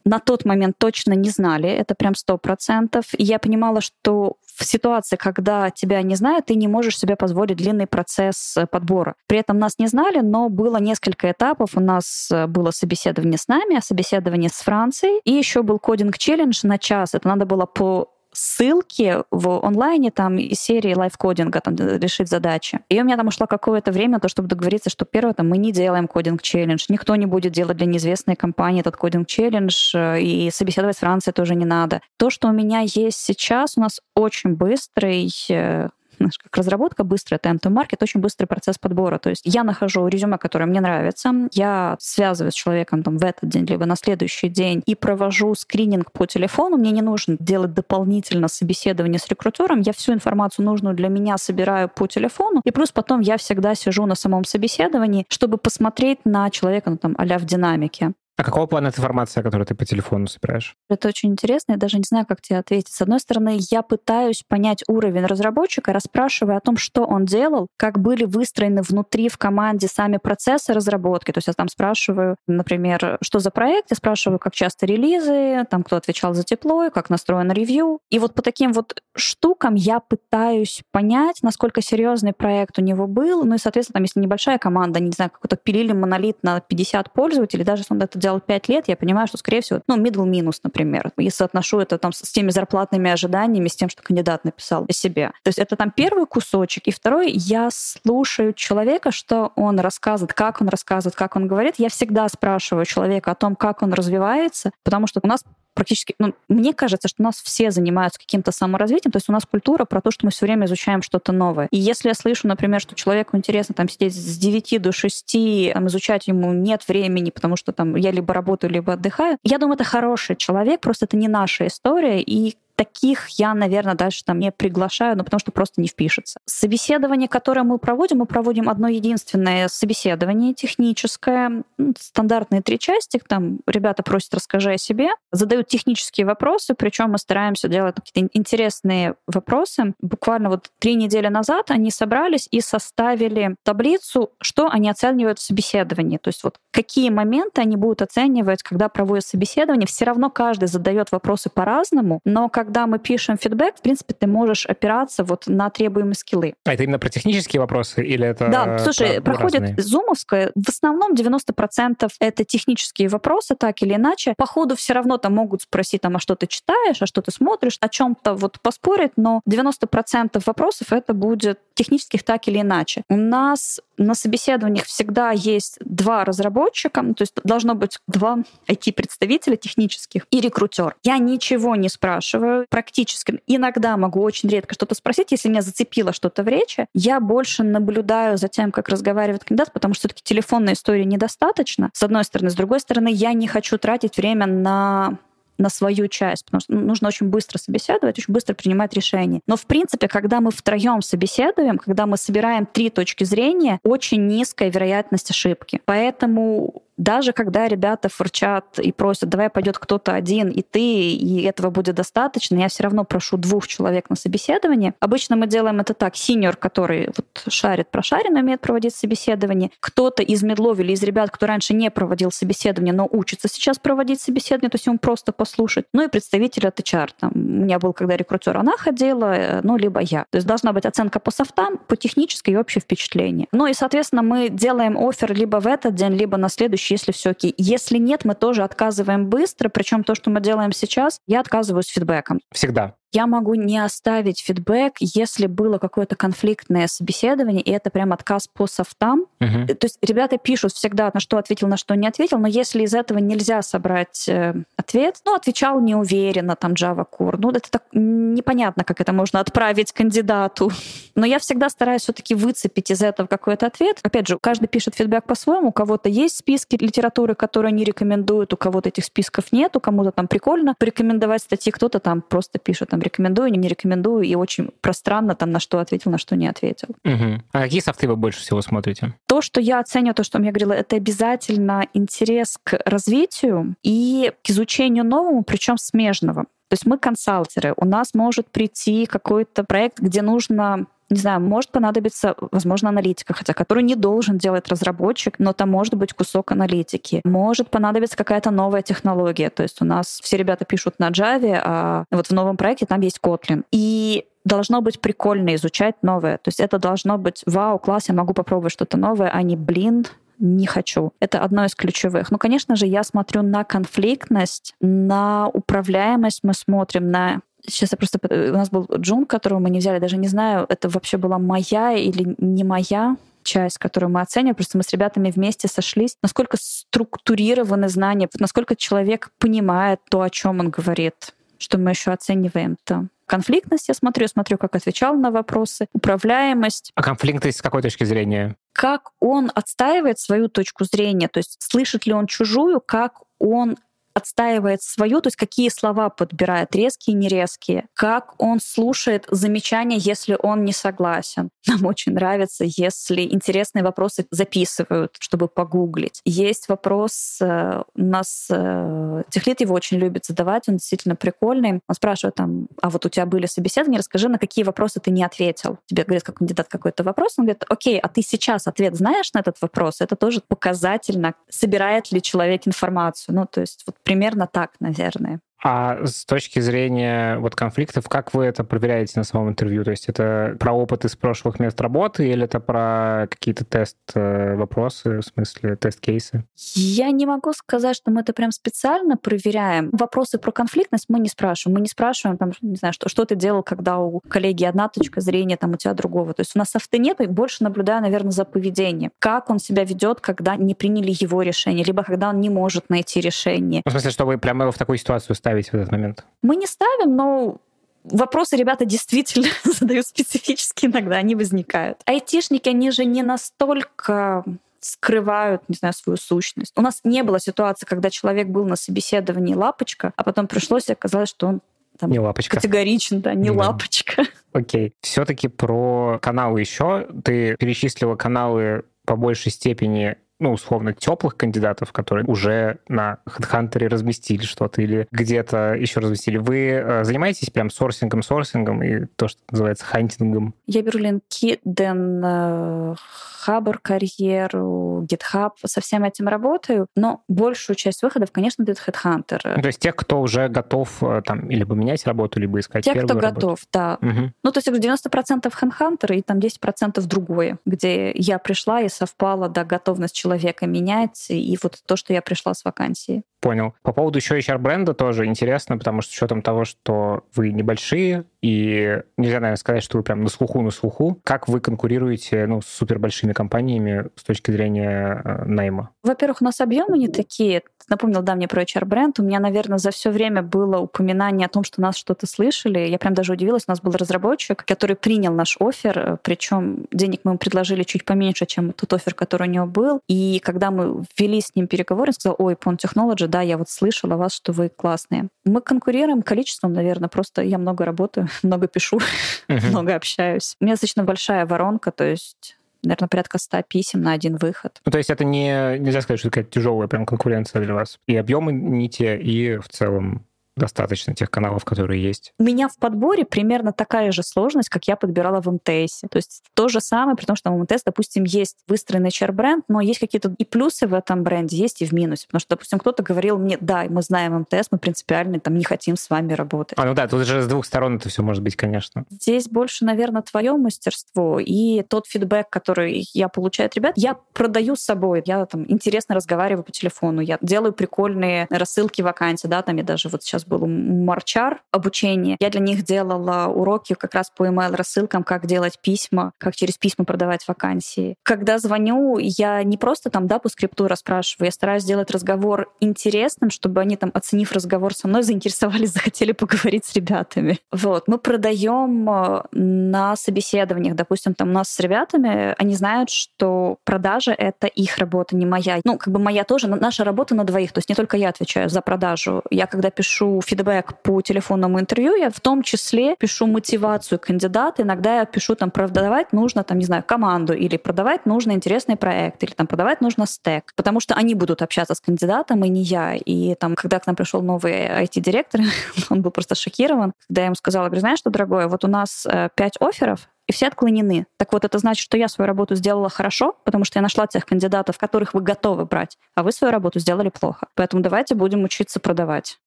на 0.06 0.20
тот 0.20 0.46
момент 0.46 0.78
точно 0.78 1.14
не 1.14 1.30
знали, 1.30 1.70
это 1.70 1.96
прям 1.96 2.16
сто 2.16 2.38
процентов. 2.38 3.06
Я 3.18 3.40
понимала, 3.40 3.82
что 3.82 4.38
в 4.56 4.66
ситуации, 4.66 5.16
когда 5.16 5.70
тебя 5.70 6.02
не 6.02 6.16
знают, 6.16 6.48
ты 6.48 6.56
не 6.56 6.68
можешь 6.68 6.98
себе 6.98 7.16
позволить 7.16 7.58
длинный 7.58 7.88
процесс 7.88 8.56
э, 8.58 8.66
подбора. 8.66 9.16
При 9.28 9.40
этом 9.40 9.60
нас 9.60 9.80
не 9.80 9.88
знали, 9.88 10.20
но 10.20 10.50
было 10.50 10.78
несколько 10.78 11.32
этапов. 11.32 11.72
У 11.76 11.80
нас 11.80 12.30
э, 12.32 12.48
было 12.48 12.72
собеседование 12.72 13.38
с 13.38 13.48
нами, 13.48 13.80
собеседование 13.82 14.50
с 14.50 14.62
Францией, 14.62 15.22
и 15.24 15.32
еще 15.32 15.64
был 15.64 15.80
кодинг-челлендж 15.80 16.62
на 16.64 16.78
час. 16.78 17.14
Это 17.14 17.28
надо 17.28 17.46
было 17.46 17.66
по 17.66 18.10
ссылки 18.34 19.18
в 19.30 19.66
онлайне 19.66 20.12
там 20.12 20.38
из 20.38 20.60
серии 20.60 20.94
лайфкодинга, 20.94 21.60
там 21.62 21.76
решить 21.76 22.30
задачи. 22.30 22.80
И 22.90 23.00
у 23.02 23.04
меня 23.04 23.18
там 23.18 23.28
ушло 23.28 23.48
какое-то 23.48 23.92
время, 23.92 24.20
то, 24.20 24.30
чтобы 24.30 24.48
договориться, 24.48 24.90
что 24.90 25.06
первое, 25.06 25.34
там, 25.34 25.50
мы 25.50 25.58
не 25.58 25.72
делаем 25.72 26.08
кодинг-челлендж, 26.08 26.86
никто 26.90 27.16
не 27.16 27.26
будет 27.26 27.52
делать 27.52 27.78
для 27.78 27.88
неизвестной 27.88 28.36
компании 28.36 28.82
этот 28.82 28.96
кодинг-челлендж, 28.96 29.96
э, 29.96 30.22
и 30.22 30.52
собеседовать 30.52 30.98
с 30.98 31.00
Францией 31.00 31.34
тоже 31.34 31.56
не 31.56 31.66
надо. 31.66 32.02
То, 32.18 32.30
что 32.30 32.48
у 32.48 32.52
меня 32.52 32.82
есть 32.82 33.20
сейчас, 33.20 33.78
у 33.78 33.82
нас 33.82 34.00
очень 34.16 34.56
быстрый 34.56 35.30
э, 35.50 35.90
знаешь, 36.24 36.38
как 36.38 36.56
разработка 36.58 37.04
быстрая, 37.04 37.40
market, 37.42 37.98
очень 38.02 38.20
быстрый 38.20 38.46
процесс 38.46 38.78
подбора. 38.78 39.18
То 39.18 39.30
есть 39.30 39.42
я 39.46 39.64
нахожу 39.64 40.08
резюме, 40.08 40.38
которое 40.38 40.66
мне 40.66 40.82
нравится, 40.82 41.34
я 41.54 41.96
связываюсь 42.00 42.54
с 42.54 42.58
человеком 42.58 43.04
там 43.04 43.18
в 43.18 43.24
этот 43.24 43.50
день, 43.50 43.66
либо 43.66 43.86
на 43.86 43.96
следующий 43.96 44.50
день 44.50 44.84
и 44.86 44.96
провожу 44.96 45.56
скрининг 45.56 46.12
по 46.12 46.26
телефону. 46.26 46.78
Мне 46.78 46.92
не 46.92 47.02
нужно 47.02 47.38
делать 47.40 47.74
дополнительно 47.74 48.48
собеседование 48.48 49.20
с 49.20 49.28
рекрутером. 49.28 49.82
Я 49.82 49.94
всю 49.94 50.14
информацию 50.14 50.66
нужную 50.66 50.96
для 50.96 51.10
меня 51.10 51.38
собираю 51.38 51.90
по 51.90 52.08
телефону. 52.08 52.62
И 52.64 52.72
плюс 52.72 52.92
потом 52.92 53.22
я 53.22 53.38
всегда 53.38 53.76
сижу 53.76 54.06
на 54.06 54.16
самом 54.16 54.44
собеседовании, 54.44 55.26
чтобы 55.30 55.58
посмотреть 55.58 56.20
на 56.26 56.50
человека, 56.50 56.90
ну, 56.90 56.98
там, 56.98 57.16
а 57.18 57.26
в 57.38 57.46
динамике. 57.46 58.14
А 58.42 58.44
какого 58.44 58.66
плана 58.66 58.88
эта 58.88 58.98
информация, 59.00 59.44
которую 59.44 59.68
ты 59.68 59.76
по 59.76 59.86
телефону 59.86 60.26
собираешь? 60.26 60.76
Это 60.90 61.10
очень 61.10 61.30
интересно, 61.30 61.74
я 61.74 61.78
даже 61.78 61.98
не 61.98 62.04
знаю, 62.08 62.26
как 62.26 62.42
тебе 62.42 62.58
ответить. 62.58 62.92
С 62.92 63.00
одной 63.00 63.20
стороны, 63.20 63.60
я 63.70 63.84
пытаюсь 63.84 64.44
понять 64.48 64.84
уровень 64.88 65.28
разработчика, 65.28 65.94
расспрашивая 65.94 66.58
о 66.58 66.60
том, 66.60 66.76
что 66.76 67.04
он 67.04 67.26
делал, 67.26 67.68
как 67.78 68.00
были 68.00 68.26
выстроены 68.26 68.82
внутри 68.82 69.30
в 69.30 69.38
команде 69.38 69.88
сами 69.88 70.18
процессы 70.18 70.74
разработки. 70.74 71.32
То 71.32 71.38
есть 71.38 71.50
я 71.50 71.54
там 71.54 71.68
спрашиваю, 71.68 72.36
например, 72.48 73.20
что 73.22 73.38
за 73.38 73.52
проект, 73.52 73.92
я 73.92 73.96
спрашиваю, 73.96 74.40
как 74.40 74.56
часто 74.56 74.88
релизы, 74.88 75.64
там 75.70 75.84
кто 75.84 75.98
отвечал 75.98 76.34
за 76.34 76.42
тепло, 76.44 76.90
как 76.90 77.12
настроено 77.12 77.52
ревью. 77.52 78.00
И 78.10 78.18
вот 78.18 78.34
по 78.34 78.42
таким 78.42 78.74
вот 78.74 79.04
штукам 79.16 79.76
я 79.76 80.00
пытаюсь 80.00 80.82
понять, 80.92 81.44
насколько 81.44 81.84
серьезный 81.84 82.34
проект 82.34 82.80
у 82.80 82.82
него 82.82 83.06
был. 83.06 83.44
Ну 83.44 83.54
и, 83.54 83.60
соответственно, 83.60 83.98
там, 83.98 84.04
если 84.04 84.20
небольшая 84.20 84.58
команда, 84.58 85.00
не 85.00 85.12
знаю, 85.12 85.30
какой-то 85.30 85.58
пилили 85.58 85.92
монолит 85.94 86.42
на 86.42 86.60
50 86.60 87.14
пользователей, 87.14 87.64
даже 87.64 87.82
если 87.82 87.94
он 87.94 88.02
это 88.02 88.18
делал 88.18 88.31
5 88.40 88.70
лет, 88.70 88.88
я 88.88 88.96
понимаю, 88.96 89.28
что, 89.28 89.38
скорее 89.38 89.62
всего, 89.62 89.82
ну, 89.88 89.98
middle 89.98 90.26
минус, 90.26 90.62
например, 90.64 91.12
если 91.18 91.44
отношу 91.44 91.80
это 91.80 91.98
там 91.98 92.14
с 92.14 92.22
теми 92.32 92.52
зарплатными 92.52 93.12
ожиданиями, 93.12 93.68
с 93.68 93.76
тем, 93.76 93.90
что 93.90 94.04
кандидат 94.04 94.46
написал 94.46 94.86
о 94.88 94.94
себе. 94.94 95.32
То 95.44 95.50
есть 95.50 95.60
это 95.60 95.76
там 95.76 95.92
первый 95.92 96.26
кусочек. 96.26 96.88
И 96.88 96.92
второй, 96.92 97.32
я 97.32 97.70
слушаю 97.72 98.54
человека, 98.54 99.12
что 99.12 99.52
он 99.56 99.80
рассказывает, 99.80 100.34
как 100.34 100.62
он 100.62 100.70
рассказывает, 100.70 101.16
как 101.16 101.36
он 101.36 101.48
говорит. 101.48 101.76
Я 101.78 101.90
всегда 101.90 102.28
спрашиваю 102.30 102.86
человека 102.86 103.32
о 103.32 103.36
том, 103.36 103.56
как 103.56 103.82
он 103.82 103.94
развивается, 103.94 104.72
потому 104.84 105.08
что 105.08 105.20
у 105.24 105.28
нас 105.28 105.44
практически, 105.74 106.16
ну, 106.20 106.34
мне 106.48 106.74
кажется, 106.74 107.08
что 107.08 107.22
у 107.22 107.26
нас 107.26 107.42
все 107.42 107.72
занимаются 107.72 108.20
каким-то 108.20 108.52
саморазвитием, 108.52 109.12
то 109.12 109.18
есть 109.18 109.30
у 109.30 109.32
нас 109.32 109.44
культура 109.50 109.86
про 109.86 110.02
то, 110.02 110.12
что 110.12 110.26
мы 110.26 110.32
все 110.32 110.46
время 110.46 110.66
изучаем 110.66 111.02
что-то 111.02 111.32
новое. 111.32 111.68
И 111.72 111.78
если 111.78 112.10
я 112.10 112.14
слышу, 112.14 112.48
например, 112.48 112.82
что 112.82 112.96
человеку 112.96 113.38
интересно 113.38 113.76
там 113.76 113.90
сидеть 113.90 114.16
с 114.16 114.38
9 114.38 114.82
до 114.82 114.92
6, 114.92 115.38
там, 115.74 115.88
изучать 115.88 116.28
ему 116.28 116.54
нет 116.54 116.88
времени, 116.88 117.30
потому 117.30 117.56
что 117.56 117.72
там 117.72 117.96
я 117.96 118.12
либо 118.12 118.34
работаю, 118.34 118.72
либо 118.72 118.94
отдыхаю, 118.94 119.38
я 119.44 119.58
думаю, 119.58 119.76
это 119.76 119.84
хороший 119.84 120.36
человек, 120.36 120.82
просто 120.82 121.06
это 121.06 121.18
не 121.18 121.28
наша 121.28 121.68
история, 121.68 122.22
и 122.22 122.56
таких 122.82 123.28
я, 123.38 123.54
наверное, 123.54 123.94
дальше 123.94 124.24
там 124.26 124.40
не 124.40 124.52
приглашаю, 124.52 125.16
ну, 125.16 125.24
потому 125.24 125.40
что 125.40 125.52
просто 125.52 125.80
не 125.82 125.88
впишется. 125.88 126.40
Собеседование, 126.46 127.28
которое 127.28 127.62
мы 127.62 127.78
проводим, 127.78 128.18
мы 128.18 128.26
проводим 128.26 128.70
одно 128.70 128.88
единственное 128.88 129.68
собеседование 129.68 130.56
техническое, 130.56 131.64
стандартные 132.00 132.64
три 132.64 132.80
части, 132.80 133.22
там 133.28 133.60
ребята 133.68 134.02
просят 134.02 134.34
«расскажи 134.34 134.72
о 134.72 134.78
себе», 134.80 135.10
задают 135.32 135.68
технические 135.68 136.26
вопросы, 136.26 136.74
причем 136.74 137.12
мы 137.12 137.20
стараемся 137.20 137.68
делать 137.68 137.98
какие-то 137.98 138.32
интересные 138.34 139.14
вопросы. 139.28 139.94
Буквально 140.00 140.50
вот 140.50 140.70
три 140.80 140.96
недели 140.96 141.28
назад 141.28 141.70
они 141.70 141.92
собрались 141.92 142.48
и 142.50 142.62
составили 142.62 143.56
таблицу, 143.64 144.32
что 144.42 144.70
они 144.70 144.90
оценивают 144.90 145.38
в 145.38 145.44
собеседовании. 145.44 146.18
То 146.18 146.30
есть 146.30 146.44
вот 146.44 146.58
какие 146.72 147.12
моменты 147.12 147.62
они 147.62 147.76
будут 147.78 148.02
оценивать, 148.02 148.64
когда 148.64 148.90
проводят 148.90 149.26
собеседование. 149.26 149.86
Все 149.86 150.06
равно 150.06 150.32
каждый 150.32 150.68
задает 150.68 151.12
вопросы 151.12 151.52
по-разному, 151.52 152.22
но 152.26 152.50
когда 152.50 152.71
мы 152.88 153.00
пишем 153.00 153.38
фидбэк, 153.38 153.78
в 153.78 153.82
принципе, 153.82 154.14
ты 154.14 154.28
можешь 154.28 154.66
опираться 154.66 155.24
вот 155.24 155.48
на 155.48 155.70
требуемые 155.70 156.16
скиллы. 156.16 156.54
А 156.66 156.74
это 156.74 156.84
именно 156.84 157.00
про 157.00 157.10
технические 157.10 157.60
вопросы 157.60 158.04
или 158.04 158.26
это 158.28 158.48
Да, 158.50 158.80
слушай, 158.80 159.22
про 159.22 159.34
проходит 159.34 159.62
разные? 159.62 159.84
зумовская. 159.84 160.52
В 160.56 160.70
основном 160.70 161.14
90% 161.14 162.10
это 162.20 162.46
технические 162.46 163.10
вопросы, 163.10 163.56
так 163.56 163.82
или 163.82 163.96
иначе. 163.96 164.34
По 164.38 164.46
ходу 164.46 164.76
все 164.76 164.94
равно 164.94 165.18
там 165.18 165.36
могут 165.36 165.64
спросить, 165.64 166.02
там, 166.02 166.16
а 166.16 166.20
что 166.20 166.36
ты 166.36 166.48
читаешь, 166.48 167.02
а 167.02 167.06
что 167.06 167.22
ты 167.22 167.32
смотришь, 167.32 167.78
о 167.80 167.90
чем-то 167.90 168.36
вот 168.36 168.60
поспорить, 168.62 169.12
но 169.18 169.42
90% 169.50 170.42
вопросов 170.46 170.94
это 170.94 171.14
будет 171.14 171.60
технических 171.74 172.24
так 172.24 172.48
или 172.48 172.62
иначе. 172.62 173.04
У 173.10 173.16
нас 173.16 173.80
на 173.98 174.16
собеседованиях 174.16 174.86
всегда 174.86 175.32
есть 175.32 175.78
два 175.82 176.26
разработчика, 176.26 177.02
то 177.02 177.22
есть 177.22 177.36
должно 177.44 177.76
быть 177.76 178.00
два 178.08 178.40
IT-представителя 178.68 179.56
технических 179.56 180.26
и 180.32 180.42
рекрутер. 180.42 180.96
Я 181.04 181.18
ничего 181.18 181.76
не 181.76 181.90
спрашиваю 181.90 182.51
практически. 182.70 183.42
Иногда 183.48 183.98
могу 183.98 184.22
очень 184.22 184.50
редко 184.50 184.74
что-то 184.74 184.96
спросить, 184.96 185.32
если 185.32 185.50
меня 185.50 185.62
зацепило 185.62 186.14
что-то 186.14 186.44
в 186.44 186.48
речи. 186.48 186.88
Я 186.94 187.20
больше 187.20 187.64
наблюдаю 187.64 188.38
за 188.38 188.48
тем, 188.48 188.72
как 188.72 188.90
разговаривает 188.90 189.44
кандидат, 189.44 189.74
потому 189.74 189.94
что 189.94 190.02
все-таки 190.02 190.24
телефонной 190.24 190.74
истории 190.74 191.04
недостаточно, 191.04 191.90
с 191.94 192.04
одной 192.04 192.24
стороны. 192.24 192.50
С 192.50 192.56
другой 192.56 192.80
стороны, 192.80 193.10
я 193.12 193.34
не 193.34 193.48
хочу 193.48 193.78
тратить 193.78 194.18
время 194.18 194.46
на 194.46 195.18
на 195.62 195.70
свою 195.70 196.08
часть, 196.08 196.46
потому 196.46 196.62
что 196.62 196.74
нужно 196.74 197.08
очень 197.08 197.28
быстро 197.28 197.58
собеседовать, 197.58 198.18
очень 198.18 198.34
быстро 198.34 198.54
принимать 198.54 198.94
решения. 198.94 199.42
Но, 199.48 199.56
в 199.56 199.66
принципе, 199.66 200.08
когда 200.08 200.42
мы 200.42 200.52
втроем 200.52 201.02
собеседуем, 201.02 201.78
когда 201.78 202.06
мы 202.06 202.18
собираем 202.18 202.66
три 202.66 202.90
точки 202.90 203.24
зрения, 203.24 203.80
очень 203.84 204.28
низкая 204.28 204.70
вероятность 204.72 205.30
ошибки. 205.30 205.80
Поэтому 205.86 206.84
даже 206.98 207.34
когда 207.34 207.68
ребята 207.68 208.10
фурчат 208.10 208.80
и 208.80 208.92
просят, 208.92 209.30
давай 209.30 209.50
пойдет 209.50 209.78
кто-то 209.78 210.14
один, 210.14 210.50
и 210.50 210.62
ты, 210.62 210.80
и 211.14 211.44
этого 211.44 211.70
будет 211.70 211.96
достаточно, 211.96 212.58
я 212.58 212.68
все 212.68 212.84
равно 212.84 213.04
прошу 213.04 213.38
двух 213.38 213.68
человек 213.68 214.10
на 214.10 214.16
собеседование. 214.16 214.94
Обычно 215.00 215.36
мы 215.36 215.48
делаем 215.48 215.80
это 215.80 215.94
так. 215.94 216.16
Синьор, 216.16 216.56
который 216.56 217.08
вот 217.08 217.44
шарит 217.48 217.90
про 217.90 218.04
шарин, 218.04 218.38
умеет 218.38 218.62
проводить 218.62 218.96
собеседование. 218.96 219.72
Кто-то 219.80 220.24
из 220.24 220.44
медлов 220.44 220.80
или 220.80 220.92
из 220.92 221.04
ребят, 221.04 221.32
кто 221.32 221.48
раньше 221.48 221.74
не 221.74 221.90
проводил 221.90 222.32
собеседование, 222.32 222.94
но 222.94 223.08
учится 223.10 223.48
сейчас 223.48 223.80
проводить 223.80 224.22
собеседование, 224.22 224.70
то 224.70 224.76
есть 224.76 224.86
ему 224.86 224.98
просто 224.98 225.32
послушать. 225.32 225.86
Ну 225.94 226.04
и 226.04 226.08
представитель 226.08 226.68
от 226.68 226.80
HR. 226.80 227.10
Там, 227.20 227.32
у 227.34 227.40
меня 227.40 227.80
был, 227.80 227.94
когда 227.94 228.16
рекрутер, 228.18 228.58
она 228.58 228.78
ходила, 228.78 229.34
э, 229.34 229.62
ну, 229.64 229.78
либо 229.78 230.02
я. 230.02 230.26
То 230.30 230.38
есть 230.38 230.48
должна 230.48 230.74
быть 230.74 230.86
оценка 230.86 231.20
по 231.20 231.32
софтам, 231.32 231.78
по 231.88 231.96
технической 231.96 232.54
и 232.54 232.58
общее 232.58 232.82
впечатление. 232.82 233.48
Ну 233.52 233.66
и, 233.68 233.74
соответственно, 233.74 234.22
мы 234.22 234.50
делаем 234.50 234.98
офер 234.98 235.34
либо 235.34 235.58
в 235.58 235.68
этот 235.68 235.96
день, 235.96 236.14
либо 236.14 236.38
на 236.38 236.50
следующий 236.50 236.81
если 236.90 237.12
все 237.12 237.32
окей. 237.32 237.54
Если 237.58 237.98
нет, 237.98 238.26
мы 238.26 238.34
тоже 238.34 238.64
отказываем 238.64 239.28
быстро, 239.30 239.70
причем 239.70 240.04
то, 240.04 240.16
что 240.16 240.30
мы 240.30 240.42
делаем 240.42 240.72
сейчас, 240.72 241.20
я 241.28 241.42
отказываюсь 241.42 241.88
фидбэком. 241.88 242.40
Всегда 242.52 242.96
я 243.12 243.28
могу 243.28 243.56
не 243.56 243.78
оставить 243.78 244.40
фидбэк, 244.40 244.96
если 245.00 245.48
было 245.48 245.78
какое-то 245.78 246.16
конфликтное 246.16 246.88
собеседование, 246.88 247.62
и 247.62 247.72
это 247.72 247.90
прям 247.90 248.14
отказ 248.14 248.48
по 248.48 248.68
софтам. 248.68 249.26
Uh-huh. 249.40 249.74
То 249.74 249.86
есть 249.86 249.98
ребята 250.02 250.38
пишут 250.38 250.74
всегда, 250.74 251.12
на 251.14 251.20
что 251.20 251.38
ответил, 251.38 251.68
на 251.68 251.78
что 251.78 251.96
не 251.96 252.08
ответил, 252.08 252.38
но 252.38 252.48
если 252.48 252.84
из 252.84 252.94
этого 252.94 253.18
нельзя 253.18 253.62
собрать 253.62 254.28
э, 254.30 254.54
ответ, 254.78 255.22
ну, 255.26 255.36
отвечал 255.36 255.82
неуверенно, 255.82 256.56
там, 256.56 256.74
Java 256.74 257.06
Core, 257.06 257.36
ну, 257.38 257.52
это 257.52 257.70
так 257.70 257.84
непонятно, 257.92 258.84
как 258.84 259.02
это 259.02 259.12
можно 259.14 259.40
отправить 259.40 259.92
кандидату. 259.92 260.72
Но 261.16 261.26
я 261.26 261.40
всегда 261.40 261.70
стараюсь 261.70 262.04
все 262.04 262.14
таки 262.14 262.36
выцепить 262.36 262.90
из 262.92 263.02
этого 263.02 263.28
какой-то 263.28 263.68
ответ. 263.68 264.00
Опять 264.04 264.28
же, 264.28 264.38
каждый 264.42 264.68
пишет 264.68 264.96
фидбэк 264.96 265.26
по-своему, 265.26 265.70
у 265.70 265.72
кого-то 265.72 266.08
есть 266.08 266.38
списки 266.38 266.78
литературы, 266.80 267.36
которые 267.36 267.70
они 267.70 267.84
рекомендуют, 267.84 268.54
у 268.54 268.58
кого-то 268.58 268.90
этих 268.90 269.06
списков 269.06 269.52
нет, 269.52 269.76
у 269.76 269.80
кому-то 269.80 270.12
там 270.12 270.28
прикольно 270.28 270.76
порекомендовать 270.78 271.42
статьи, 271.42 271.72
кто-то 271.72 272.00
там 272.00 272.22
просто 272.22 272.60
пишет 272.60 272.94
там 273.02 273.02
рекомендую, 273.02 273.52
не 273.52 273.68
рекомендую, 273.68 274.24
и 274.24 274.36
очень 274.36 274.70
пространно 274.82 275.36
там 275.36 275.52
на 275.52 275.60
что 275.60 275.80
ответил, 275.80 276.12
на 276.12 276.18
что 276.18 276.36
не 276.36 276.48
ответил. 276.48 276.90
Угу. 277.04 277.42
А 277.52 277.62
какие 277.62 277.82
софты 277.82 278.08
вы 278.08 278.16
больше 278.16 278.40
всего 278.40 278.62
смотрите? 278.62 279.14
То, 279.28 279.42
что 279.42 279.60
я 279.60 279.80
оцениваю, 279.80 280.16
то, 280.16 280.24
что 280.24 280.42
я 280.42 280.52
говорила, 280.52 280.74
это 280.74 280.96
обязательно 280.96 281.88
интерес 281.94 282.58
к 282.64 282.80
развитию 282.86 283.76
и 283.84 284.32
к 284.44 284.50
изучению 284.50 285.06
новому, 285.06 285.44
причем 285.44 285.78
смежного. 285.78 286.44
То 286.44 286.74
есть 286.74 286.86
мы 286.86 286.98
консалтеры, 286.98 287.74
у 287.76 287.86
нас 287.86 288.14
может 288.14 288.50
прийти 288.50 289.06
какой-то 289.06 289.64
проект, 289.64 290.00
где 290.00 290.22
нужно 290.22 290.86
не 291.12 291.20
знаю, 291.20 291.42
может 291.42 291.72
понадобиться, 291.72 292.36
возможно, 292.52 292.90
аналитика, 292.90 293.34
хотя 293.34 293.54
который 293.54 293.84
не 293.84 293.96
должен 293.96 294.38
делать 294.38 294.68
разработчик, 294.70 295.38
но 295.40 295.54
там 295.54 295.70
может 295.70 295.94
быть 295.96 296.14
кусок 296.14 296.52
аналитики. 296.52 297.22
Может 297.24 297.70
понадобиться 297.70 298.18
какая-то 298.18 298.52
новая 298.52 298.82
технология. 298.82 299.50
То 299.50 299.64
есть 299.64 299.82
у 299.82 299.86
нас 299.86 300.20
все 300.24 300.38
ребята 300.38 300.66
пишут 300.66 300.96
на 301.00 301.10
Java, 301.10 301.62
а 301.64 302.06
вот 302.12 302.28
в 302.28 302.32
новом 302.32 302.58
проекте 302.58 302.86
там 302.86 303.02
есть 303.02 303.20
Kotlin. 303.22 303.64
И 303.72 304.26
должно 304.46 304.82
быть 304.82 305.02
прикольно 305.02 305.54
изучать 305.56 305.96
новое. 306.02 306.38
То 306.38 306.48
есть 306.48 306.60
это 306.60 306.80
должно 306.80 307.18
быть 307.18 307.44
вау, 307.46 307.78
класс, 307.78 308.10
я 308.10 308.16
могу 308.16 308.34
попробовать 308.34 308.74
что-то 308.74 308.98
новое, 308.98 309.30
а 309.30 309.42
не 309.44 309.56
блин, 309.56 310.06
не 310.40 310.66
хочу. 310.66 311.14
Это 311.20 311.42
одно 311.42 311.66
из 311.66 311.76
ключевых. 311.76 312.32
Ну, 312.32 312.40
конечно 312.40 312.76
же, 312.76 312.88
я 312.88 313.04
смотрю 313.04 313.44
на 313.44 313.64
конфликтность, 313.64 314.74
на 314.82 315.48
управляемость 315.50 316.40
мы 316.44 316.54
смотрим, 316.56 317.12
на 317.12 317.42
Сейчас 317.66 317.92
я 317.92 317.98
просто... 317.98 318.20
У 318.30 318.58
нас 318.58 318.70
был 318.70 318.88
Джун, 318.98 319.26
которого 319.26 319.60
мы 319.60 319.70
не 319.70 319.80
взяли, 319.80 320.00
даже 320.00 320.18
не 320.18 320.28
знаю, 320.28 320.66
это 320.70 320.90
вообще 320.90 321.18
была 321.18 321.38
моя 321.38 321.94
или 321.94 322.36
не 322.38 322.64
моя 322.64 323.18
часть, 323.44 323.78
которую 323.78 324.12
мы 324.12 324.22
оцениваем. 324.22 324.56
Просто 324.56 324.78
мы 324.78 324.84
с 324.84 324.92
ребятами 324.92 325.32
вместе 325.32 325.68
сошлись. 325.68 326.18
Насколько 326.22 326.58
структурированы 326.60 327.90
знания, 327.90 328.30
насколько 328.40 328.76
человек 328.76 329.32
понимает 329.40 330.00
то, 330.10 330.22
о 330.22 330.30
чем 330.30 330.60
он 330.60 330.70
говорит, 330.70 331.34
что 331.58 331.78
мы 331.78 331.92
еще 331.92 332.12
оцениваем-то. 332.12 333.08
Конфликтность 333.26 333.88
я 333.88 333.94
смотрю, 333.94 334.28
смотрю, 334.28 334.58
как 334.58 334.76
отвечал 334.76 335.16
на 335.16 335.32
вопросы, 335.32 335.88
управляемость. 335.94 336.92
А 336.96 337.02
конфликтность 337.02 337.60
с 337.60 337.62
какой 337.62 337.82
точки 337.82 338.04
зрения? 338.04 338.58
Как 338.74 339.12
он 339.22 339.52
отстаивает 339.56 340.20
свою 340.20 340.50
точку 340.50 340.84
зрения, 340.84 341.30
то 341.30 341.38
есть 341.38 341.56
слышит 341.60 342.06
ли 342.06 342.14
он 342.14 342.28
чужую, 342.28 342.82
как 342.82 343.22
он 343.40 343.78
отстаивает 344.14 344.82
свою, 344.82 345.22
то 345.22 345.28
есть 345.28 345.38
какие 345.38 345.70
слова 345.70 346.10
подбирает, 346.10 346.76
резкие, 346.76 347.16
нерезкие, 347.16 347.88
как 347.94 348.34
он 348.38 348.60
слушает 348.60 349.26
замечания, 349.30 349.98
если 349.98 350.38
он 350.42 350.64
не 350.66 350.74
согласен. 350.74 351.50
Нам 351.68 351.86
очень 351.86 352.14
нравится, 352.14 352.64
если 352.66 353.22
интересные 353.22 353.84
вопросы 353.84 354.26
записывают, 354.32 355.16
чтобы 355.20 355.48
погуглить. 355.48 356.22
Есть 356.26 356.68
вопрос, 356.68 357.38
э, 357.42 357.84
у 357.96 358.02
нас 358.02 358.48
э, 358.50 359.24
техлит 359.30 359.62
его 359.62 359.76
очень 359.76 359.98
любит 359.98 360.26
задавать, 360.26 360.68
он 360.68 360.78
действительно 360.78 361.16
прикольный. 361.16 361.82
Он 361.88 361.96
спрашивает 361.96 362.36
там, 362.36 362.68
а 362.82 362.90
вот 362.90 363.06
у 363.06 363.10
тебя 363.10 363.26
были 363.26 363.46
собеседования, 363.46 364.00
расскажи, 364.00 364.30
на 364.30 364.38
какие 364.38 364.64
вопросы 364.64 365.00
ты 365.00 365.12
не 365.12 365.24
ответил. 365.24 365.78
Тебе 365.86 366.04
говорит 366.04 366.24
как 366.24 366.36
кандидат 366.36 366.68
какой-то 366.68 367.04
вопрос, 367.04 367.36
он 367.38 367.46
говорит, 367.46 367.64
окей, 367.70 368.00
а 368.00 368.08
ты 368.08 368.22
сейчас 368.22 368.68
ответ 368.68 368.96
знаешь 368.96 369.32
на 369.34 369.40
этот 369.40 369.62
вопрос? 369.62 370.02
Это 370.02 370.16
тоже 370.16 370.42
показательно, 370.48 371.36
собирает 371.50 372.12
ли 372.12 372.22
человек 372.22 372.68
информацию. 372.68 373.36
Ну, 373.36 373.46
то 373.46 373.62
есть 373.62 373.84
вот 373.86 373.96
примерно 374.04 374.48
так, 374.48 374.76
наверное. 374.80 375.40
А 375.64 376.06
с 376.06 376.26
точки 376.26 376.60
зрения 376.60 377.38
вот 377.38 377.56
конфликтов, 377.56 378.10
как 378.10 378.34
вы 378.34 378.46
это 378.46 378.64
проверяете 378.64 379.14
на 379.18 379.24
самом 379.24 379.50
интервью? 379.50 379.84
То 379.84 379.92
есть 379.92 380.10
это 380.10 380.56
про 380.60 380.74
опыт 380.74 381.06
из 381.06 381.16
прошлых 381.16 381.60
мест 381.60 381.80
работы 381.80 382.28
или 382.28 382.46
это 382.46 382.60
про 382.60 383.28
какие-то 383.30 383.64
тест-вопросы, 383.66 385.10
э, 385.10 385.20
в 385.20 385.24
смысле 385.24 385.76
тест-кейсы? 385.76 386.46
Я 386.74 387.12
не 387.12 387.26
могу 387.26 387.54
сказать, 387.54 387.96
что 387.96 388.12
мы 388.12 388.22
это 388.22 388.34
прям 388.34 388.52
специально 388.52 389.18
проверяем. 389.18 389.90
Вопросы 389.92 390.40
про 390.40 390.52
конфликтность 390.52 391.06
мы 391.10 391.20
не 391.20 391.30
спрашиваем. 391.30 391.76
Мы 391.76 391.82
не 391.82 391.90
спрашиваем, 391.90 392.38
там, 392.38 392.54
не 392.62 392.76
знаю, 392.76 392.94
что, 392.94 393.08
что 393.08 393.26
ты 393.26 393.36
делал, 393.36 393.62
когда 393.62 394.00
у 394.00 394.20
коллеги 394.20 394.64
одна 394.64 394.90
точка 394.90 395.22
зрения, 395.22 395.58
там 395.58 395.74
у 395.74 395.78
тебя 395.78 395.94
другого. 395.94 396.34
То 396.34 396.42
есть 396.42 396.56
у 396.56 396.60
нас 396.60 396.72
софты 396.72 396.98
нет, 396.98 397.22
и 397.22 397.28
больше 397.28 397.64
наблюдаю, 397.64 398.02
наверное, 398.02 398.32
за 398.32 398.46
поведением. 398.46 399.12
Как 399.20 399.50
он 399.50 399.60
себя 399.60 399.84
ведет, 399.84 400.22
когда 400.22 400.56
не 400.56 400.74
приняли 400.74 401.14
его 401.18 401.44
решение, 401.44 401.84
либо 401.86 402.04
когда 402.04 402.30
он 402.30 402.42
не 402.42 402.50
может 402.50 402.90
найти 402.90 403.22
решение. 403.22 403.84
Ну, 403.86 403.90
в 403.90 403.94
смысле, 403.94 404.12
что 404.12 404.26
вы 404.26 404.40
прямо 404.40 404.64
его 404.64 404.72
в 404.72 404.78
такую 404.78 404.98
ситуацию 404.98 405.36
ставите 405.36 405.51
в 405.60 405.74
этот 405.74 405.92
момент? 405.92 406.26
Мы 406.42 406.56
не 406.56 406.68
ставим, 406.68 407.16
но 407.16 407.58
вопросы 408.04 408.56
ребята 408.56 408.86
действительно 408.86 409.48
задают 409.64 410.08
специфически 410.08 410.86
иногда, 410.86 411.18
они 411.18 411.36
возникают. 411.36 412.00
Айтишники, 412.06 412.70
они 412.70 412.92
же 412.92 413.06
не 413.06 413.24
настолько 413.24 414.44
скрывают, 414.80 415.62
не 415.68 415.76
знаю, 415.76 415.94
свою 415.94 416.18
сущность. 416.18 416.74
У 416.76 416.82
нас 416.82 417.02
не 417.04 417.24
было 417.24 417.40
ситуации, 417.40 417.86
когда 417.86 418.10
человек 418.10 418.48
был 418.48 418.66
на 418.66 418.76
собеседовании 418.76 419.54
лапочка, 419.54 420.12
а 420.16 420.24
потом 420.24 420.48
пришлось, 420.48 420.90
и 420.90 420.94
оказалось, 420.94 421.30
что 421.30 421.48
он 421.48 421.62
там, 422.00 422.10
не 422.10 422.20
лапочка. 422.20 422.56
Категорично, 422.56 423.20
да, 423.20 423.36
не 423.36 423.50
да. 423.50 423.56
лапочка. 423.56 424.24
Окей. 424.54 424.94
Все-таки 425.02 425.48
про 425.48 426.18
каналы 426.20 426.60
еще. 426.60 427.08
Ты 427.24 427.56
перечислила 427.58 428.16
каналы 428.16 428.86
по 429.06 429.16
большей 429.16 429.52
степени 429.52 430.18
ну, 430.42 430.54
условно, 430.54 430.94
теплых 430.94 431.38
кандидатов, 431.38 431.94
которые 431.94 432.26
уже 432.26 432.80
на 432.88 433.20
HeadHunter 433.28 433.88
разместили 433.88 434.42
что-то 434.42 434.82
или 434.82 435.08
где-то 435.12 435.76
еще 435.76 436.00
разместили. 436.00 436.38
Вы 436.38 436.72
э, 436.72 437.04
занимаетесь 437.04 437.52
прям 437.52 437.70
сорсингом, 437.70 438.24
сорсингом 438.24 438.82
и 438.82 439.06
то, 439.16 439.28
что 439.28 439.40
называется 439.52 439.86
хантингом? 439.86 440.56
Я 440.66 440.82
беру 440.82 441.00
LinkedIn, 441.00 442.22
э, 442.24 442.96
Хабр 443.42 443.80
карьеру, 443.80 445.08
GitHub, 445.10 445.52
со 445.64 445.82
всем 445.82 446.04
этим 446.04 446.28
работаю, 446.28 446.88
но 446.96 447.24
большую 447.28 447.76
часть 447.76 448.04
выходов, 448.04 448.32
конечно, 448.32 448.66
дает 448.66 448.80
HeadHunter. 448.80 449.40
Ну, 449.56 449.62
то 449.62 449.68
есть 449.68 449.80
тех, 449.80 449.96
кто 449.96 450.22
уже 450.22 450.48
готов 450.48 451.04
э, 451.04 451.22
там 451.24 451.50
либо 451.50 451.76
менять 451.76 452.06
работу, 452.08 452.40
либо 452.40 452.60
искать 452.60 452.84
Те, 452.84 452.94
кто 452.94 453.14
работу. 453.14 453.20
готов, 453.20 453.60
да. 453.72 453.98
Угу. 454.02 454.32
Ну, 454.44 454.52
то 454.52 454.58
есть 454.58 454.68
90% 454.68 455.52
HeadHunter 455.52 456.16
и 456.16 456.22
там 456.24 456.40
10% 456.40 457.02
другое, 457.06 457.60
где 457.66 458.12
я 458.12 458.40
пришла 458.40 458.82
и 458.82 458.90
совпала, 458.90 459.50
да, 459.50 459.66
готовность 459.66 460.16
человека 460.16 460.31
менять, 460.68 461.28
и 461.30 461.58
вот 461.62 461.80
то, 461.86 461.96
что 461.96 462.14
я 462.14 462.22
пришла 462.22 462.54
с 462.54 462.64
вакансии. 462.64 463.24
Понял. 463.40 463.74
По 463.82 463.92
поводу 463.92 464.20
еще 464.20 464.38
HR-бренда 464.38 464.94
тоже 464.94 465.26
интересно, 465.26 465.78
потому 465.78 466.02
что 466.02 466.14
с 466.14 466.16
учетом 466.16 466.44
того, 466.44 466.64
что 466.64 467.24
вы 467.36 467.52
небольшие, 467.52 468.26
и 468.42 469.02
нельзя, 469.18 469.40
наверное, 469.40 469.56
сказать, 469.56 469.84
что 469.84 469.98
вы 469.98 470.04
прям 470.04 470.22
на 470.22 470.30
слуху, 470.30 470.62
на 470.62 470.70
слуху, 470.70 471.20
как 471.24 471.48
вы 471.48 471.60
конкурируете 471.60 472.46
ну, 472.46 472.62
с 472.62 472.68
супербольшими 472.68 473.34
компаниями 473.34 474.10
с 474.16 474.24
точки 474.24 474.52
зрения 474.52 475.22
э, 475.24 475.46
найма? 475.46 475.90
Во-первых, 476.04 476.42
у 476.42 476.46
нас 476.46 476.62
объемы 476.62 477.00
не 477.00 477.08
такие 477.08 477.64
напомнил, 477.90 478.22
да, 478.22 478.36
мне 478.36 478.48
про 478.48 478.64
HR-бренд. 478.64 479.20
У 479.20 479.24
меня, 479.24 479.40
наверное, 479.40 479.78
за 479.78 479.92
все 479.92 480.10
время 480.10 480.42
было 480.42 480.78
упоминание 480.78 481.46
о 481.46 481.50
том, 481.50 481.64
что 481.64 481.82
нас 481.82 481.96
что-то 481.96 482.28
слышали. 482.28 482.80
Я 482.80 482.98
прям 482.98 483.14
даже 483.14 483.34
удивилась. 483.34 483.64
У 483.68 483.72
нас 483.72 483.82
был 483.82 483.92
разработчик, 483.92 484.64
который 484.66 484.96
принял 484.96 485.34
наш 485.34 485.58
офер, 485.60 486.20
причем 486.24 486.86
денег 486.92 487.22
мы 487.24 487.32
ему 487.32 487.40
предложили 487.40 487.84
чуть 487.84 488.06
поменьше, 488.06 488.46
чем 488.46 488.74
тот 488.74 488.94
офер, 488.94 489.14
который 489.14 489.48
у 489.48 489.52
него 489.52 489.66
был. 489.66 490.02
И 490.08 490.40
когда 490.44 490.72
мы 490.72 491.04
ввели 491.18 491.42
с 491.42 491.56
ним 491.56 491.68
переговоры, 491.68 492.10
он 492.10 492.14
сказал, 492.14 492.36
ой, 492.40 492.54
Pon 492.54 492.78
Technology, 492.78 493.28
да, 493.28 493.42
я 493.42 493.58
вот 493.58 493.70
слышала 493.70 494.16
вас, 494.16 494.34
что 494.34 494.52
вы 494.52 494.70
классные. 494.70 495.28
Мы 495.46 495.62
конкурируем 495.62 496.22
количеством, 496.22 496.74
наверное, 496.74 497.10
просто 497.10 497.42
я 497.42 497.58
много 497.58 497.86
работаю, 497.86 498.28
много 498.44 498.68
пишу, 498.68 499.00
много 499.48 499.96
общаюсь. 499.96 500.56
У 500.60 500.66
меня 500.66 500.74
достаточно 500.74 501.04
большая 501.04 501.46
воронка, 501.46 501.92
то 501.92 502.04
есть 502.04 502.58
наверное, 502.84 503.08
порядка 503.08 503.38
100 503.38 503.64
писем 503.64 504.02
на 504.02 504.14
один 504.14 504.38
выход. 504.38 504.82
Ну, 504.86 504.92
то 504.92 504.98
есть 504.98 505.10
это 505.10 505.24
не, 505.24 505.78
нельзя 505.80 506.02
сказать, 506.02 506.20
что 506.20 506.28
это 506.28 506.36
какая-то 506.36 506.52
тяжелая 506.52 506.88
прям 506.88 507.06
конкуренция 507.06 507.64
для 507.64 507.74
вас. 507.74 508.00
И 508.08 508.16
объемы 508.16 508.52
не 508.52 508.90
те, 508.90 509.18
и 509.18 509.58
в 509.58 509.68
целом 509.70 510.26
достаточно 510.56 511.14
тех 511.14 511.30
каналов, 511.30 511.66
которые 511.66 512.02
есть. 512.02 512.34
У 512.40 512.44
меня 512.44 512.68
в 512.68 512.78
подборе 512.78 513.26
примерно 513.26 513.72
такая 513.74 514.12
же 514.12 514.24
сложность, 514.24 514.70
как 514.70 514.88
я 514.88 514.96
подбирала 514.96 515.42
в 515.42 515.52
МТС. 515.52 516.02
То 516.10 516.18
есть 516.18 516.44
то 516.54 516.68
же 516.68 516.82
самое, 516.82 517.16
при 517.16 517.26
том, 517.26 517.36
что 517.36 517.52
в 517.52 517.58
МТС, 517.58 517.84
допустим, 517.86 518.24
есть 518.24 518.58
выстроенный 518.68 519.10
HR-бренд, 519.10 519.66
но 519.68 519.82
есть 519.82 520.00
какие-то 520.00 520.34
и 520.38 520.46
плюсы 520.46 520.88
в 520.88 520.94
этом 520.94 521.24
бренде, 521.24 521.58
есть 521.58 521.82
и 521.82 521.86
в 521.86 521.94
минусе. 521.94 522.28
Потому 522.28 522.40
что, 522.40 522.50
допустим, 522.50 522.80
кто-то 522.80 523.04
говорил 523.04 523.38
мне, 523.38 523.58
да, 523.60 523.86
мы 523.90 524.02
знаем 524.02 524.40
МТС, 524.40 524.68
мы 524.72 524.78
принципиально 524.78 525.40
там 525.40 525.56
не 525.56 525.64
хотим 525.64 525.96
с 525.96 526.10
вами 526.10 526.34
работать. 526.34 526.78
А, 526.78 526.86
ну 526.86 526.94
да, 526.94 527.08
тут 527.08 527.26
же 527.26 527.42
с 527.42 527.48
двух 527.48 527.66
сторон 527.66 527.98
это 527.98 528.10
все 528.10 528.22
может 528.22 528.44
быть, 528.44 528.56
конечно. 528.56 529.06
Здесь 529.10 529.48
больше, 529.48 529.86
наверное, 529.86 530.22
твое 530.22 530.54
мастерство 530.54 531.40
и 531.40 531.84
тот 531.84 532.08
фидбэк, 532.08 532.50
который 532.50 533.08
я 533.14 533.30
получаю 533.30 533.68
от 533.68 533.76
ребят, 533.76 533.94
я 533.96 534.16
продаю 534.34 534.76
с 534.76 534.82
собой. 534.82 535.24
Я 535.26 535.46
там 535.46 535.66
интересно 535.68 536.16
разговариваю 536.16 536.64
по 536.64 536.72
телефону, 536.72 537.22
я 537.22 537.38
делаю 537.42 537.74
прикольные 537.74 538.48
рассылки 538.50 539.02
вакансий, 539.02 539.48
да, 539.48 539.62
там 539.62 539.78
я 539.78 539.84
даже 539.84 540.10
вот 540.10 540.24
сейчас 540.24 540.41
был 540.46 540.66
Марчар 540.68 541.62
обучение. 541.72 542.38
Я 542.40 542.50
для 542.50 542.62
них 542.62 542.84
делала 542.84 543.48
уроки 543.48 543.94
как 543.94 544.14
раз 544.14 544.32
по 544.36 544.46
email 544.48 544.76
рассылкам, 544.76 545.24
как 545.24 545.46
делать 545.46 545.80
письма, 545.82 546.34
как 546.38 546.56
через 546.56 546.78
письма 546.78 547.06
продавать 547.06 547.48
вакансии. 547.48 548.16
Когда 548.24 548.58
звоню, 548.58 549.18
я 549.18 549.64
не 549.64 549.78
просто 549.78 550.10
там, 550.10 550.28
да, 550.28 550.40
по 550.40 550.50
скрипту 550.50 550.88
расспрашиваю, 550.88 551.48
я 551.48 551.52
стараюсь 551.52 551.84
сделать 551.84 552.12
разговор 552.12 552.72
интересным, 552.80 553.50
чтобы 553.50 553.82
они 553.82 553.98
там, 553.98 554.12
оценив 554.14 554.52
разговор 554.52 554.94
со 554.94 555.08
мной, 555.08 555.24
заинтересовались, 555.32 555.94
захотели 555.94 556.32
поговорить 556.32 556.86
с 556.86 556.96
ребятами. 556.96 557.60
Вот. 557.72 558.08
Мы 558.08 558.18
продаем 558.18 559.10
э, 559.10 559.44
на 559.52 560.16
собеседованиях, 560.16 560.96
допустим, 560.96 561.34
там 561.34 561.50
у 561.50 561.54
нас 561.54 561.70
с 561.70 561.80
ребятами, 561.80 562.56
они 562.58 562.76
знают, 562.76 563.10
что 563.10 563.78
продажа— 563.84 564.32
это 564.38 564.68
их 564.68 564.98
работа, 564.98 565.36
не 565.36 565.46
моя. 565.46 565.80
Ну, 565.84 565.98
как 565.98 566.14
бы 566.14 566.20
моя 566.20 566.44
тоже, 566.44 566.68
наша 566.68 567.04
работа 567.04 567.36
на 567.36 567.44
двоих, 567.44 567.72
то 567.72 567.80
есть 567.80 567.90
не 567.90 567.96
только 567.96 568.18
я 568.18 568.30
отвечаю 568.30 568.70
за 568.70 568.82
продажу. 568.82 569.44
Я 569.50 569.68
когда 569.68 569.90
пишу 569.90 570.31
фидбэк 570.40 571.02
по 571.02 571.22
телефонному 571.22 571.80
интервью, 571.80 572.16
я 572.16 572.30
в 572.30 572.40
том 572.40 572.64
числе 572.64 573.16
пишу 573.18 573.48
мотивацию 573.48 574.20
кандидата. 574.20 574.84
Иногда 574.84 575.18
я 575.18 575.26
пишу 575.26 575.56
там, 575.56 575.72
продавать 575.72 576.32
нужно, 576.32 576.64
там, 576.64 576.78
не 576.78 576.86
знаю, 576.86 577.04
команду, 577.04 577.54
или 577.54 577.76
продавать 577.76 578.26
нужно 578.26 578.54
интересный 578.54 578.96
проект, 578.96 579.44
или 579.44 579.52
там 579.52 579.68
продавать 579.68 580.00
нужно 580.02 580.26
стек, 580.28 580.72
потому 580.76 581.00
что 581.00 581.16
они 581.16 581.36
будут 581.36 581.62
общаться 581.62 581.96
с 581.96 582.00
кандидатом, 582.00 582.64
и 582.64 582.70
не 582.70 582.84
я. 582.84 583.16
И 583.16 583.56
там, 583.56 583.76
когда 583.76 584.00
к 584.00 584.08
нам 584.08 584.16
пришел 584.16 584.42
новый 584.42 584.88
IT-директор, 585.04 585.62
он 586.10 586.22
был 586.22 586.32
просто 586.32 586.56
шокирован, 586.56 587.14
когда 587.28 587.42
я 587.42 587.46
ему 587.48 587.56
сказала, 587.56 587.88
говорю, 587.88 588.02
знаешь 588.02 588.20
что, 588.20 588.30
дорогой, 588.30 588.68
вот 588.68 588.86
у 588.86 588.88
нас 588.88 589.26
э, 589.26 589.50
пять 589.56 589.78
офферов, 589.80 590.30
и 590.48 590.54
все 590.54 590.68
отклонены. 590.68 591.26
Так 591.38 591.54
вот, 591.54 591.66
это 591.66 591.78
значит, 591.78 592.04
что 592.04 592.18
я 592.18 592.28
свою 592.28 592.48
работу 592.48 592.76
сделала 592.76 593.10
хорошо, 593.10 593.56
потому 593.64 593.86
что 593.86 594.00
я 594.00 594.04
нашла 594.04 594.28
тех 594.28 594.46
кандидатов, 594.46 594.98
которых 594.98 595.34
вы 595.34 595.42
готовы 595.42 595.86
брать, 595.86 596.18
а 596.36 596.44
вы 596.44 596.52
свою 596.52 596.72
работу 596.72 597.00
сделали 597.00 597.30
плохо. 597.30 597.68
Поэтому 597.76 598.04
давайте 598.04 598.36
будем 598.36 598.64
учиться 598.64 599.00
продавать. 599.00 599.60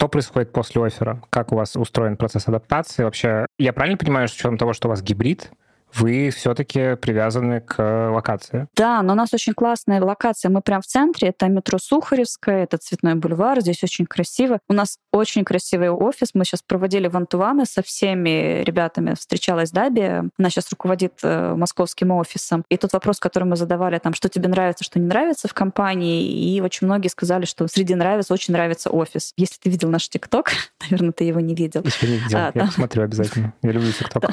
Что 0.00 0.08
происходит 0.08 0.50
после 0.50 0.82
оффера? 0.82 1.20
Как 1.28 1.52
у 1.52 1.56
вас 1.56 1.76
устроен 1.76 2.16
процесс 2.16 2.48
адаптации? 2.48 3.04
Вообще, 3.04 3.44
я 3.58 3.74
правильно 3.74 3.98
понимаю, 3.98 4.28
что 4.28 4.34
с 4.34 4.40
учетом 4.40 4.56
того, 4.56 4.72
что 4.72 4.88
у 4.88 4.90
вас 4.90 5.02
гибрид, 5.02 5.50
вы 5.94 6.30
все-таки 6.30 6.96
привязаны 6.96 7.60
к 7.60 8.10
локации. 8.10 8.68
Да, 8.76 9.02
но 9.02 9.12
у 9.12 9.16
нас 9.16 9.32
очень 9.32 9.54
классная 9.54 10.02
локация. 10.02 10.50
Мы 10.50 10.60
прям 10.60 10.82
в 10.82 10.86
центре. 10.86 11.28
Это 11.28 11.48
метро 11.48 11.78
Сухаревская, 11.78 12.64
это 12.64 12.78
Цветной 12.78 13.14
бульвар. 13.14 13.60
Здесь 13.60 13.82
очень 13.82 14.06
красиво. 14.06 14.58
У 14.68 14.72
нас 14.72 14.98
очень 15.12 15.44
красивый 15.44 15.90
офис. 15.90 16.30
Мы 16.34 16.44
сейчас 16.44 16.62
проводили 16.62 17.08
вантуваны 17.08 17.66
со 17.66 17.82
всеми 17.82 18.62
ребятами. 18.62 19.14
Встречалась 19.14 19.70
Даби. 19.70 20.22
Она 20.38 20.50
сейчас 20.50 20.70
руководит 20.70 21.18
э, 21.22 21.54
московским 21.54 22.10
офисом. 22.12 22.64
И 22.68 22.76
тот 22.76 22.92
вопрос, 22.92 23.18
который 23.18 23.44
мы 23.44 23.56
задавали, 23.56 23.98
там, 23.98 24.14
что 24.14 24.28
тебе 24.28 24.48
нравится, 24.48 24.84
что 24.84 24.98
не 24.98 25.06
нравится 25.06 25.48
в 25.48 25.54
компании. 25.54 26.22
И 26.22 26.60
очень 26.60 26.86
многие 26.86 27.08
сказали, 27.08 27.44
что 27.44 27.66
среди 27.68 27.94
нравится, 27.94 28.32
очень 28.32 28.52
нравится 28.52 28.90
офис. 28.90 29.32
Если 29.36 29.58
ты 29.60 29.70
видел 29.70 29.90
наш 29.90 30.08
ТикТок, 30.08 30.52
наверное, 30.82 31.12
ты 31.12 31.24
его 31.24 31.40
не 31.40 31.54
видел. 31.54 31.82
Еще 31.82 32.06
не 32.06 32.16
видел. 32.18 32.38
А, 32.38 32.46
я 32.46 32.52
там... 32.52 32.68
посмотрю 32.68 33.02
обязательно. 33.02 33.54
Я 33.62 33.72
люблю 33.72 33.92
ТикТок. 33.92 34.30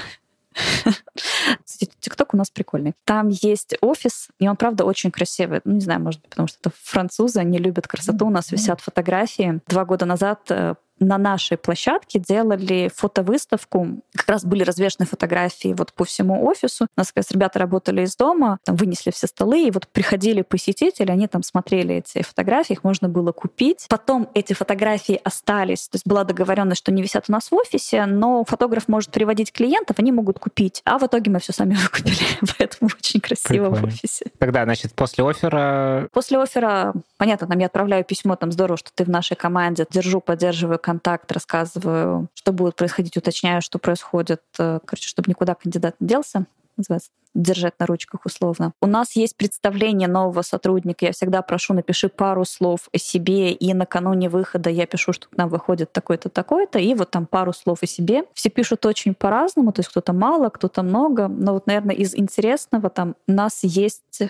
Кстати, 1.63 1.91
ТикТок 1.99 2.33
у 2.33 2.37
нас 2.37 2.49
прикольный. 2.49 2.93
Там 3.05 3.29
есть 3.29 3.75
офис, 3.81 4.29
и 4.39 4.47
он, 4.47 4.55
правда, 4.55 4.85
очень 4.85 5.11
красивый. 5.11 5.61
Ну, 5.63 5.73
не 5.73 5.81
знаю, 5.81 6.01
может 6.01 6.21
быть, 6.21 6.29
потому 6.29 6.47
что 6.47 6.57
это 6.61 6.71
французы, 6.83 7.39
они 7.39 7.57
любят 7.57 7.87
красоту. 7.87 8.27
У 8.27 8.29
нас 8.29 8.51
висят 8.51 8.81
фотографии. 8.81 9.61
Два 9.67 9.85
года 9.85 10.05
назад 10.05 10.41
э, 10.49 10.75
на 10.99 11.17
нашей 11.17 11.57
площадке 11.57 12.19
делали 12.19 12.89
фотовыставку. 12.93 14.01
Как 14.15 14.27
раз 14.27 14.45
были 14.45 14.63
развешены 14.63 15.05
фотографии 15.05 15.75
вот 15.77 15.93
по 15.93 16.05
всему 16.05 16.45
офису. 16.45 16.85
У 16.85 16.99
нас 16.99 17.07
как 17.07 17.17
раз 17.17 17.31
ребята 17.31 17.59
работали 17.59 18.01
из 18.01 18.15
дома, 18.15 18.59
там 18.63 18.75
вынесли 18.75 19.11
все 19.11 19.27
столы, 19.27 19.67
и 19.67 19.71
вот 19.71 19.87
приходили 19.87 20.41
посетители, 20.41 21.11
они 21.11 21.27
там 21.27 21.43
смотрели 21.43 21.95
эти 21.95 22.21
фотографии, 22.21 22.73
их 22.73 22.83
можно 22.83 23.09
было 23.09 23.31
купить. 23.31 23.85
Потом 23.89 24.29
эти 24.33 24.53
фотографии 24.53 25.19
остались. 25.23 25.87
То 25.87 25.95
есть 25.95 26.07
была 26.07 26.23
договоренность, 26.23 26.79
что 26.79 26.91
они 26.91 27.01
висят 27.01 27.25
у 27.27 27.31
нас 27.31 27.51
в 27.51 27.55
офисе, 27.55 28.05
но 28.05 28.43
фотограф 28.45 28.87
может 28.87 29.11
приводить 29.11 29.51
клиентов, 29.51 29.99
они 29.99 30.11
могут 30.11 30.39
купить. 30.39 30.81
А 30.85 30.97
в 30.97 31.03
итоге 31.03 31.31
мы 31.31 31.39
все 31.39 31.53
сами 31.53 31.73
выкупили. 31.83 32.17
Поэтому 32.57 32.89
очень 32.97 33.19
красиво 33.19 33.69
Прикольно. 33.69 33.75
в 33.75 33.83
офисе. 33.85 34.25
Тогда, 34.39 34.63
значит, 34.63 34.93
после 34.93 35.23
оффера... 35.23 36.07
После 36.11 36.37
оффера, 36.39 36.93
понятно, 37.17 37.47
там 37.47 37.59
я 37.59 37.67
отправляю 37.67 38.03
письмо, 38.03 38.35
там 38.35 38.51
здорово, 38.51 38.77
что 38.77 38.91
ты 38.93 39.03
в 39.03 39.09
нашей 39.09 39.35
команде, 39.35 39.85
держу, 39.89 40.21
поддерживаю 40.21 40.79
контакт, 40.87 41.29
рассказываю, 41.33 42.29
что 42.33 42.53
будет 42.53 42.77
происходить, 42.77 43.17
уточняю, 43.17 43.61
что 43.61 43.77
происходит. 43.77 44.41
Э, 44.57 44.79
короче, 44.85 45.09
чтобы 45.09 45.29
никуда 45.29 45.53
кандидат 45.53 45.95
не 45.99 46.07
делся 46.07 46.45
называется, 46.77 47.09
держать 47.33 47.73
на 47.79 47.85
ручках 47.85 48.21
условно. 48.25 48.71
У 48.81 48.87
нас 48.87 49.15
есть 49.15 49.35
представление 49.35 50.07
нового 50.07 50.43
сотрудника. 50.43 51.05
Я 51.05 51.11
всегда 51.11 51.41
прошу, 51.41 51.73
напиши 51.73 52.07
пару 52.07 52.45
слов 52.45 52.87
о 52.93 52.97
себе, 52.97 53.51
и 53.51 53.73
накануне 53.73 54.29
выхода 54.29 54.69
я 54.69 54.85
пишу, 54.85 55.11
что 55.11 55.27
к 55.27 55.37
нам 55.37 55.49
выходит 55.49 55.91
такой-то, 55.91 56.29
такой-то, 56.29 56.79
и 56.79 56.93
вот 56.93 57.11
там 57.11 57.25
пару 57.25 57.51
слов 57.51 57.79
о 57.81 57.87
себе. 57.87 58.23
Все 58.33 58.49
пишут 58.49 58.85
очень 58.85 59.13
по-разному, 59.13 59.71
то 59.71 59.79
есть 59.79 59.89
кто-то 59.89 60.13
мало, 60.13 60.49
кто-то 60.49 60.83
много. 60.83 61.27
Но 61.27 61.53
вот, 61.53 61.67
наверное, 61.67 61.95
из 61.95 62.15
интересного 62.15 62.89
там 62.89 63.15
у 63.27 63.31
нас 63.31 63.63
есть 63.63 64.21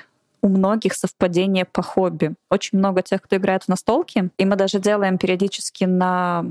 у 0.41 0.49
многих 0.49 0.93
совпадение 0.93 1.65
по 1.65 1.81
хобби. 1.81 2.35
Очень 2.49 2.79
много 2.79 3.01
тех, 3.01 3.21
кто 3.21 3.35
играет 3.35 3.63
в 3.63 3.67
настолки. 3.67 4.29
И 4.37 4.45
мы 4.45 4.55
даже 4.55 4.79
делаем 4.79 5.17
периодически 5.17 5.85
на 5.85 6.45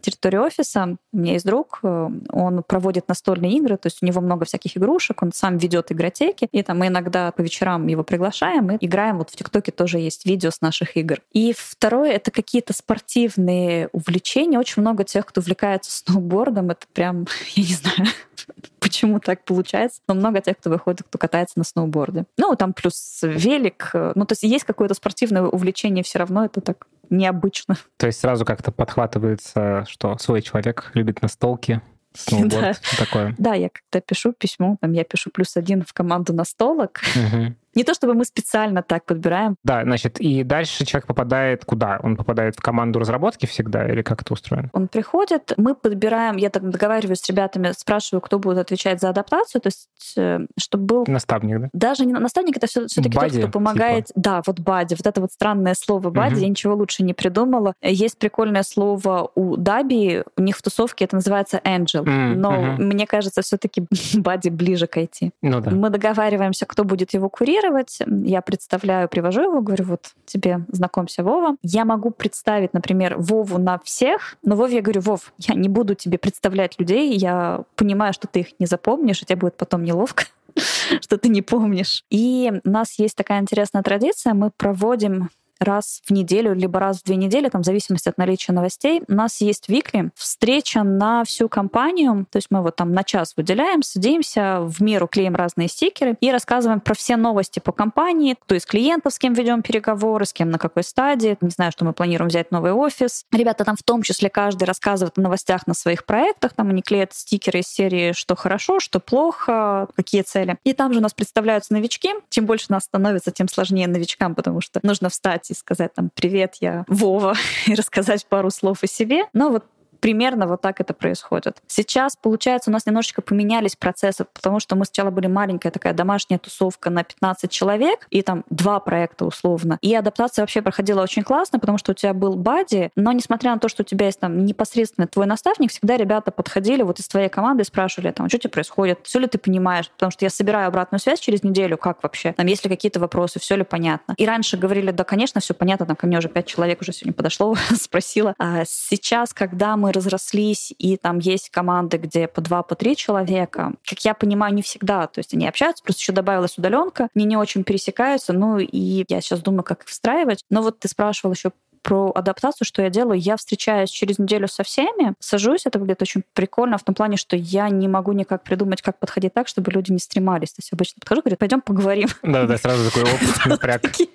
территории 0.00 0.38
офиса. 0.38 0.96
У 1.12 1.16
меня 1.16 1.32
есть 1.32 1.44
друг, 1.44 1.80
э, 1.82 2.08
он 2.32 2.62
проводит 2.62 3.08
настольные 3.08 3.52
игры, 3.58 3.76
то 3.76 3.86
есть 3.86 3.98
у 4.02 4.06
него 4.06 4.20
много 4.20 4.44
всяких 4.44 4.76
игрушек, 4.76 5.22
он 5.22 5.32
сам 5.32 5.58
ведет 5.58 5.92
игротеки, 5.92 6.48
и 6.52 6.62
там 6.62 6.78
мы 6.78 6.88
иногда 6.88 7.32
по 7.32 7.42
вечерам 7.42 7.86
его 7.86 8.04
приглашаем 8.04 8.70
и 8.70 8.86
играем. 8.86 9.18
Вот 9.18 9.30
в 9.30 9.36
ТикТоке 9.36 9.72
тоже 9.72 9.98
есть 9.98 10.24
видео 10.24 10.50
с 10.50 10.60
наших 10.60 10.96
игр. 10.96 11.20
И 11.32 11.54
второе— 11.56 12.12
это 12.12 12.30
какие-то 12.30 12.72
спортивные 12.72 13.88
увлечения. 13.92 14.58
Очень 14.58 14.82
много 14.82 15.04
тех, 15.04 15.26
кто 15.26 15.40
увлекается 15.40 15.90
сноубордом, 15.98 16.70
это 16.70 16.86
прям, 16.92 17.26
я 17.54 17.62
не 17.62 17.74
знаю, 17.74 18.08
почему 18.88 19.20
так 19.20 19.44
получается. 19.44 20.00
Но 20.08 20.14
много 20.14 20.40
тех, 20.40 20.56
кто 20.56 20.70
выходит, 20.70 21.02
кто 21.02 21.18
катается 21.18 21.58
на 21.58 21.64
сноуборде. 21.64 22.24
Ну, 22.38 22.56
там 22.56 22.72
плюс 22.72 23.20
велик. 23.22 23.90
Э, 23.92 24.12
ну, 24.14 24.24
то 24.24 24.32
есть 24.32 24.42
есть 24.42 24.64
какое-то 24.64 24.94
спортивное 24.94 25.42
увлечение 25.42 26.02
все 26.02 26.18
равно, 26.18 26.46
это 26.46 26.62
так 26.62 26.86
необычно. 27.10 27.76
То 27.98 28.06
есть 28.06 28.20
сразу 28.20 28.46
как-то 28.46 28.72
подхватывается, 28.72 29.84
что 29.88 30.16
свой 30.18 30.40
человек 30.40 30.90
любит 30.94 31.20
настолки, 31.20 31.82
сноуборд, 32.14 32.80
да. 32.90 33.04
такое. 33.04 33.34
Да, 33.38 33.54
я 33.54 33.68
когда 33.68 34.00
пишу 34.00 34.32
письмо, 34.32 34.78
там 34.80 34.92
я 34.92 35.04
пишу 35.04 35.30
плюс 35.30 35.56
один 35.56 35.82
в 35.82 35.92
команду 35.92 36.32
настолок. 36.32 37.02
Угу. 37.14 37.54
Не 37.78 37.84
то 37.84 37.94
чтобы 37.94 38.14
мы 38.14 38.24
специально 38.24 38.82
так 38.82 39.04
подбираем. 39.04 39.54
Да, 39.62 39.84
значит, 39.84 40.18
и 40.18 40.42
дальше 40.42 40.84
человек 40.84 41.06
попадает 41.06 41.64
куда? 41.64 42.00
Он 42.02 42.16
попадает 42.16 42.56
в 42.56 42.60
команду 42.60 42.98
разработки 42.98 43.46
всегда 43.46 43.88
или 43.88 44.02
как 44.02 44.22
это 44.22 44.32
устроено? 44.32 44.68
Он 44.72 44.88
приходит, 44.88 45.52
мы 45.56 45.76
подбираем, 45.76 46.38
я 46.38 46.50
так 46.50 46.68
договариваюсь 46.68 47.20
с 47.20 47.28
ребятами, 47.28 47.70
спрашиваю, 47.78 48.20
кто 48.20 48.40
будет 48.40 48.58
отвечать 48.58 49.00
за 49.00 49.10
адаптацию, 49.10 49.60
то 49.60 49.68
есть 49.68 49.88
э, 50.16 50.40
чтобы 50.58 50.86
был... 50.86 51.04
Наставник, 51.06 51.60
да? 51.60 51.68
Даже 51.72 52.04
не 52.04 52.14
наставник, 52.14 52.56
это 52.56 52.66
все, 52.66 52.88
все-таки 52.88 53.16
тот, 53.16 53.30
кто 53.30 53.48
помогает. 53.48 54.06
Типа. 54.06 54.20
Да, 54.20 54.42
вот 54.44 54.58
бади, 54.58 54.96
вот 54.98 55.06
это 55.06 55.20
вот 55.20 55.30
странное 55.30 55.74
слово 55.74 56.10
бади, 56.10 56.34
угу. 56.34 56.40
я 56.40 56.48
ничего 56.48 56.74
лучше 56.74 57.04
не 57.04 57.14
придумала. 57.14 57.74
Есть 57.80 58.18
прикольное 58.18 58.64
слово 58.64 59.30
у 59.36 59.56
Даби, 59.56 60.24
у 60.36 60.42
них 60.42 60.56
в 60.56 60.62
тусовке 60.62 61.04
это 61.04 61.14
называется 61.14 61.60
angel, 61.64 62.02
mm, 62.02 62.34
но 62.34 62.72
угу. 62.74 62.82
мне 62.82 63.06
кажется, 63.06 63.42
все-таки 63.42 63.86
бади 64.16 64.48
ближе 64.48 64.88
к 64.88 64.96
IT. 64.96 65.30
Ну 65.42 65.60
да. 65.60 65.70
Мы 65.70 65.90
договариваемся, 65.90 66.66
кто 66.66 66.82
будет 66.82 67.14
его 67.14 67.28
курировать, 67.28 67.67
курировать. 67.68 67.98
Я 68.24 68.42
представляю, 68.42 69.08
привожу 69.08 69.42
его, 69.42 69.60
говорю, 69.60 69.84
вот 69.84 70.12
тебе 70.26 70.60
знакомься, 70.68 71.22
Вова. 71.22 71.56
Я 71.62 71.84
могу 71.84 72.10
представить, 72.10 72.74
например, 72.74 73.16
Вову 73.18 73.58
на 73.58 73.78
всех, 73.78 74.36
но 74.42 74.56
Вове 74.56 74.76
я 74.76 74.82
говорю, 74.82 75.00
Вов, 75.02 75.32
я 75.38 75.54
не 75.54 75.68
буду 75.68 75.94
тебе 75.94 76.18
представлять 76.18 76.78
людей, 76.78 77.14
я 77.16 77.64
понимаю, 77.76 78.12
что 78.12 78.28
ты 78.28 78.40
их 78.40 78.60
не 78.60 78.66
запомнишь, 78.66 79.22
и 79.22 79.26
тебе 79.26 79.36
будет 79.36 79.56
потом 79.56 79.84
неловко 79.84 80.24
что 81.00 81.18
ты 81.18 81.28
не 81.28 81.42
помнишь. 81.42 82.04
И 82.10 82.50
у 82.64 82.68
нас 82.68 82.98
есть 82.98 83.16
такая 83.16 83.40
интересная 83.40 83.82
традиция. 83.82 84.34
Мы 84.34 84.50
проводим 84.56 85.30
раз 85.60 86.00
в 86.06 86.12
неделю, 86.12 86.54
либо 86.54 86.80
раз 86.80 87.00
в 87.00 87.04
две 87.04 87.16
недели, 87.16 87.48
там, 87.48 87.62
в 87.62 87.64
зависимости 87.64 88.08
от 88.08 88.18
наличия 88.18 88.52
новостей. 88.52 89.02
У 89.08 89.14
нас 89.14 89.40
есть 89.40 89.68
викли, 89.68 90.10
встреча 90.14 90.82
на 90.82 91.24
всю 91.24 91.48
компанию, 91.48 92.26
то 92.30 92.36
есть 92.36 92.48
мы 92.50 92.62
вот 92.62 92.76
там 92.76 92.92
на 92.92 93.04
час 93.04 93.34
выделяем, 93.36 93.82
садимся, 93.82 94.60
в 94.60 94.80
меру 94.82 95.08
клеим 95.08 95.34
разные 95.34 95.68
стикеры 95.68 96.16
и 96.20 96.30
рассказываем 96.30 96.80
про 96.80 96.94
все 96.94 97.16
новости 97.16 97.58
по 97.58 97.72
компании, 97.72 98.36
кто 98.38 98.54
из 98.54 98.66
клиентов, 98.66 99.14
с 99.14 99.18
кем 99.18 99.32
ведем 99.32 99.62
переговоры, 99.62 100.26
с 100.26 100.32
кем 100.32 100.50
на 100.50 100.58
какой 100.58 100.82
стадии, 100.82 101.36
не 101.40 101.50
знаю, 101.50 101.72
что 101.72 101.84
мы 101.84 101.92
планируем 101.92 102.28
взять 102.28 102.50
новый 102.50 102.72
офис. 102.72 103.24
Ребята 103.32 103.64
там 103.64 103.76
в 103.76 103.82
том 103.82 104.02
числе 104.02 104.30
каждый 104.30 104.64
рассказывает 104.64 105.18
о 105.18 105.20
новостях 105.20 105.66
на 105.66 105.74
своих 105.74 106.04
проектах, 106.04 106.52
там 106.54 106.70
они 106.70 106.82
клеят 106.82 107.12
стикеры 107.14 107.60
из 107.60 107.68
серии 107.68 108.12
«Что 108.12 108.36
хорошо, 108.36 108.80
что 108.80 109.00
плохо, 109.00 109.88
какие 109.96 110.22
цели». 110.22 110.58
И 110.64 110.72
там 110.72 110.92
же 110.92 111.00
у 111.00 111.02
нас 111.02 111.14
представляются 111.14 111.72
новички. 111.72 112.10
Чем 112.30 112.46
больше 112.46 112.66
нас 112.68 112.84
становится, 112.84 113.30
тем 113.30 113.48
сложнее 113.48 113.88
новичкам, 113.88 114.34
потому 114.34 114.60
что 114.60 114.80
нужно 114.82 115.08
встать 115.08 115.47
и 115.50 115.54
сказать 115.54 115.94
там 115.94 116.10
«Привет, 116.14 116.56
я 116.60 116.84
Вова» 116.88 117.34
и 117.66 117.74
рассказать 117.74 118.26
пару 118.26 118.50
слов 118.50 118.82
о 118.82 118.86
себе. 118.86 119.24
Но 119.32 119.50
вот 119.50 119.64
примерно 120.00 120.46
вот 120.46 120.60
так 120.60 120.80
это 120.80 120.94
происходит. 120.94 121.58
Сейчас, 121.66 122.16
получается, 122.16 122.70
у 122.70 122.72
нас 122.72 122.86
немножечко 122.86 123.22
поменялись 123.22 123.76
процессы, 123.76 124.24
потому 124.32 124.60
что 124.60 124.76
мы 124.76 124.84
сначала 124.84 125.10
были 125.10 125.26
маленькая 125.26 125.70
такая 125.70 125.92
домашняя 125.92 126.38
тусовка 126.38 126.90
на 126.90 127.04
15 127.04 127.50
человек, 127.50 128.06
и 128.10 128.22
там 128.22 128.44
два 128.50 128.80
проекта 128.80 129.24
условно. 129.24 129.78
И 129.80 129.94
адаптация 129.94 130.42
вообще 130.42 130.62
проходила 130.62 131.02
очень 131.02 131.22
классно, 131.22 131.58
потому 131.58 131.78
что 131.78 131.92
у 131.92 131.94
тебя 131.94 132.14
был 132.14 132.36
бади, 132.36 132.90
но 132.96 133.12
несмотря 133.12 133.52
на 133.52 133.58
то, 133.58 133.68
что 133.68 133.82
у 133.82 133.86
тебя 133.86 134.06
есть 134.06 134.20
там 134.20 134.44
непосредственно 134.44 135.06
твой 135.06 135.26
наставник, 135.26 135.70
всегда 135.70 135.96
ребята 135.96 136.30
подходили 136.30 136.82
вот 136.82 137.00
из 137.00 137.08
твоей 137.08 137.28
команды 137.28 137.62
и 137.62 137.66
спрашивали, 137.66 138.10
там, 138.10 138.28
что 138.28 138.38
тебе 138.38 138.50
происходит, 138.50 139.00
все 139.02 139.18
ли 139.18 139.26
ты 139.26 139.38
понимаешь, 139.38 139.90
потому 139.90 140.10
что 140.10 140.24
я 140.24 140.30
собираю 140.30 140.68
обратную 140.68 141.00
связь 141.00 141.20
через 141.20 141.42
неделю, 141.42 141.76
как 141.76 142.02
вообще, 142.02 142.32
там, 142.32 142.46
есть 142.46 142.64
ли 142.64 142.70
какие-то 142.70 143.00
вопросы, 143.00 143.38
все 143.40 143.56
ли 143.56 143.64
понятно. 143.64 144.14
И 144.16 144.26
раньше 144.26 144.56
говорили, 144.56 144.90
да, 144.90 145.04
конечно, 145.04 145.40
все 145.40 145.54
понятно, 145.54 145.86
там 145.86 145.96
ко 145.96 146.06
мне 146.06 146.18
уже 146.18 146.28
пять 146.28 146.46
человек 146.46 146.80
уже 146.80 146.92
сегодня 146.92 147.14
подошло, 147.14 147.54
спросила. 147.74 148.34
А 148.38 148.64
сейчас, 148.64 149.34
когда 149.34 149.76
мы 149.76 149.87
мы 149.88 149.92
разрослись, 149.92 150.74
и 150.78 150.98
там 150.98 151.18
есть 151.18 151.48
команды, 151.48 151.96
где 151.96 152.28
по 152.28 152.42
два, 152.42 152.62
по 152.62 152.74
три 152.74 152.94
человека. 152.94 153.72
Как 153.88 154.04
я 154.04 154.12
понимаю, 154.12 154.54
не 154.54 154.60
всегда. 154.60 155.06
То 155.06 155.20
есть 155.20 155.32
они 155.32 155.48
общаются, 155.48 155.82
просто 155.82 156.00
еще 156.00 156.12
добавилась 156.12 156.58
удаленка, 156.58 157.08
они 157.14 157.24
не 157.24 157.36
очень 157.38 157.64
пересекаются. 157.64 158.34
Ну 158.34 158.58
и 158.58 159.04
я 159.08 159.20
сейчас 159.22 159.40
думаю, 159.40 159.62
как 159.62 159.84
их 159.84 159.88
встраивать. 159.88 160.44
Но 160.50 160.60
вот 160.60 160.78
ты 160.78 160.88
спрашивал 160.88 161.32
еще 161.32 161.52
про 161.82 162.12
адаптацию, 162.14 162.66
что 162.66 162.82
я 162.82 162.90
делаю. 162.90 163.18
Я 163.18 163.38
встречаюсь 163.38 163.88
через 163.88 164.18
неделю 164.18 164.46
со 164.46 164.62
всеми, 164.62 165.14
сажусь, 165.20 165.64
это 165.64 165.78
выглядит 165.78 166.02
очень 166.02 166.22
прикольно 166.34 166.76
в 166.76 166.82
том 166.82 166.94
плане, 166.94 167.16
что 167.16 167.34
я 167.34 167.70
не 167.70 167.88
могу 167.88 168.12
никак 168.12 168.42
придумать, 168.42 168.82
как 168.82 168.98
подходить 168.98 169.32
так, 169.32 169.48
чтобы 169.48 169.70
люди 169.70 169.90
не 169.90 169.98
стремались. 169.98 170.50
То 170.50 170.58
есть 170.58 170.72
обычно 170.72 171.00
подхожу, 171.00 171.22
говорю, 171.22 171.36
пойдем 171.38 171.62
поговорим. 171.62 172.08
Да-да, 172.22 172.58
сразу 172.58 172.90
такой 172.90 173.02
опыт, 173.14 173.46
напряг. 173.46 173.80
Такие, 173.80 174.10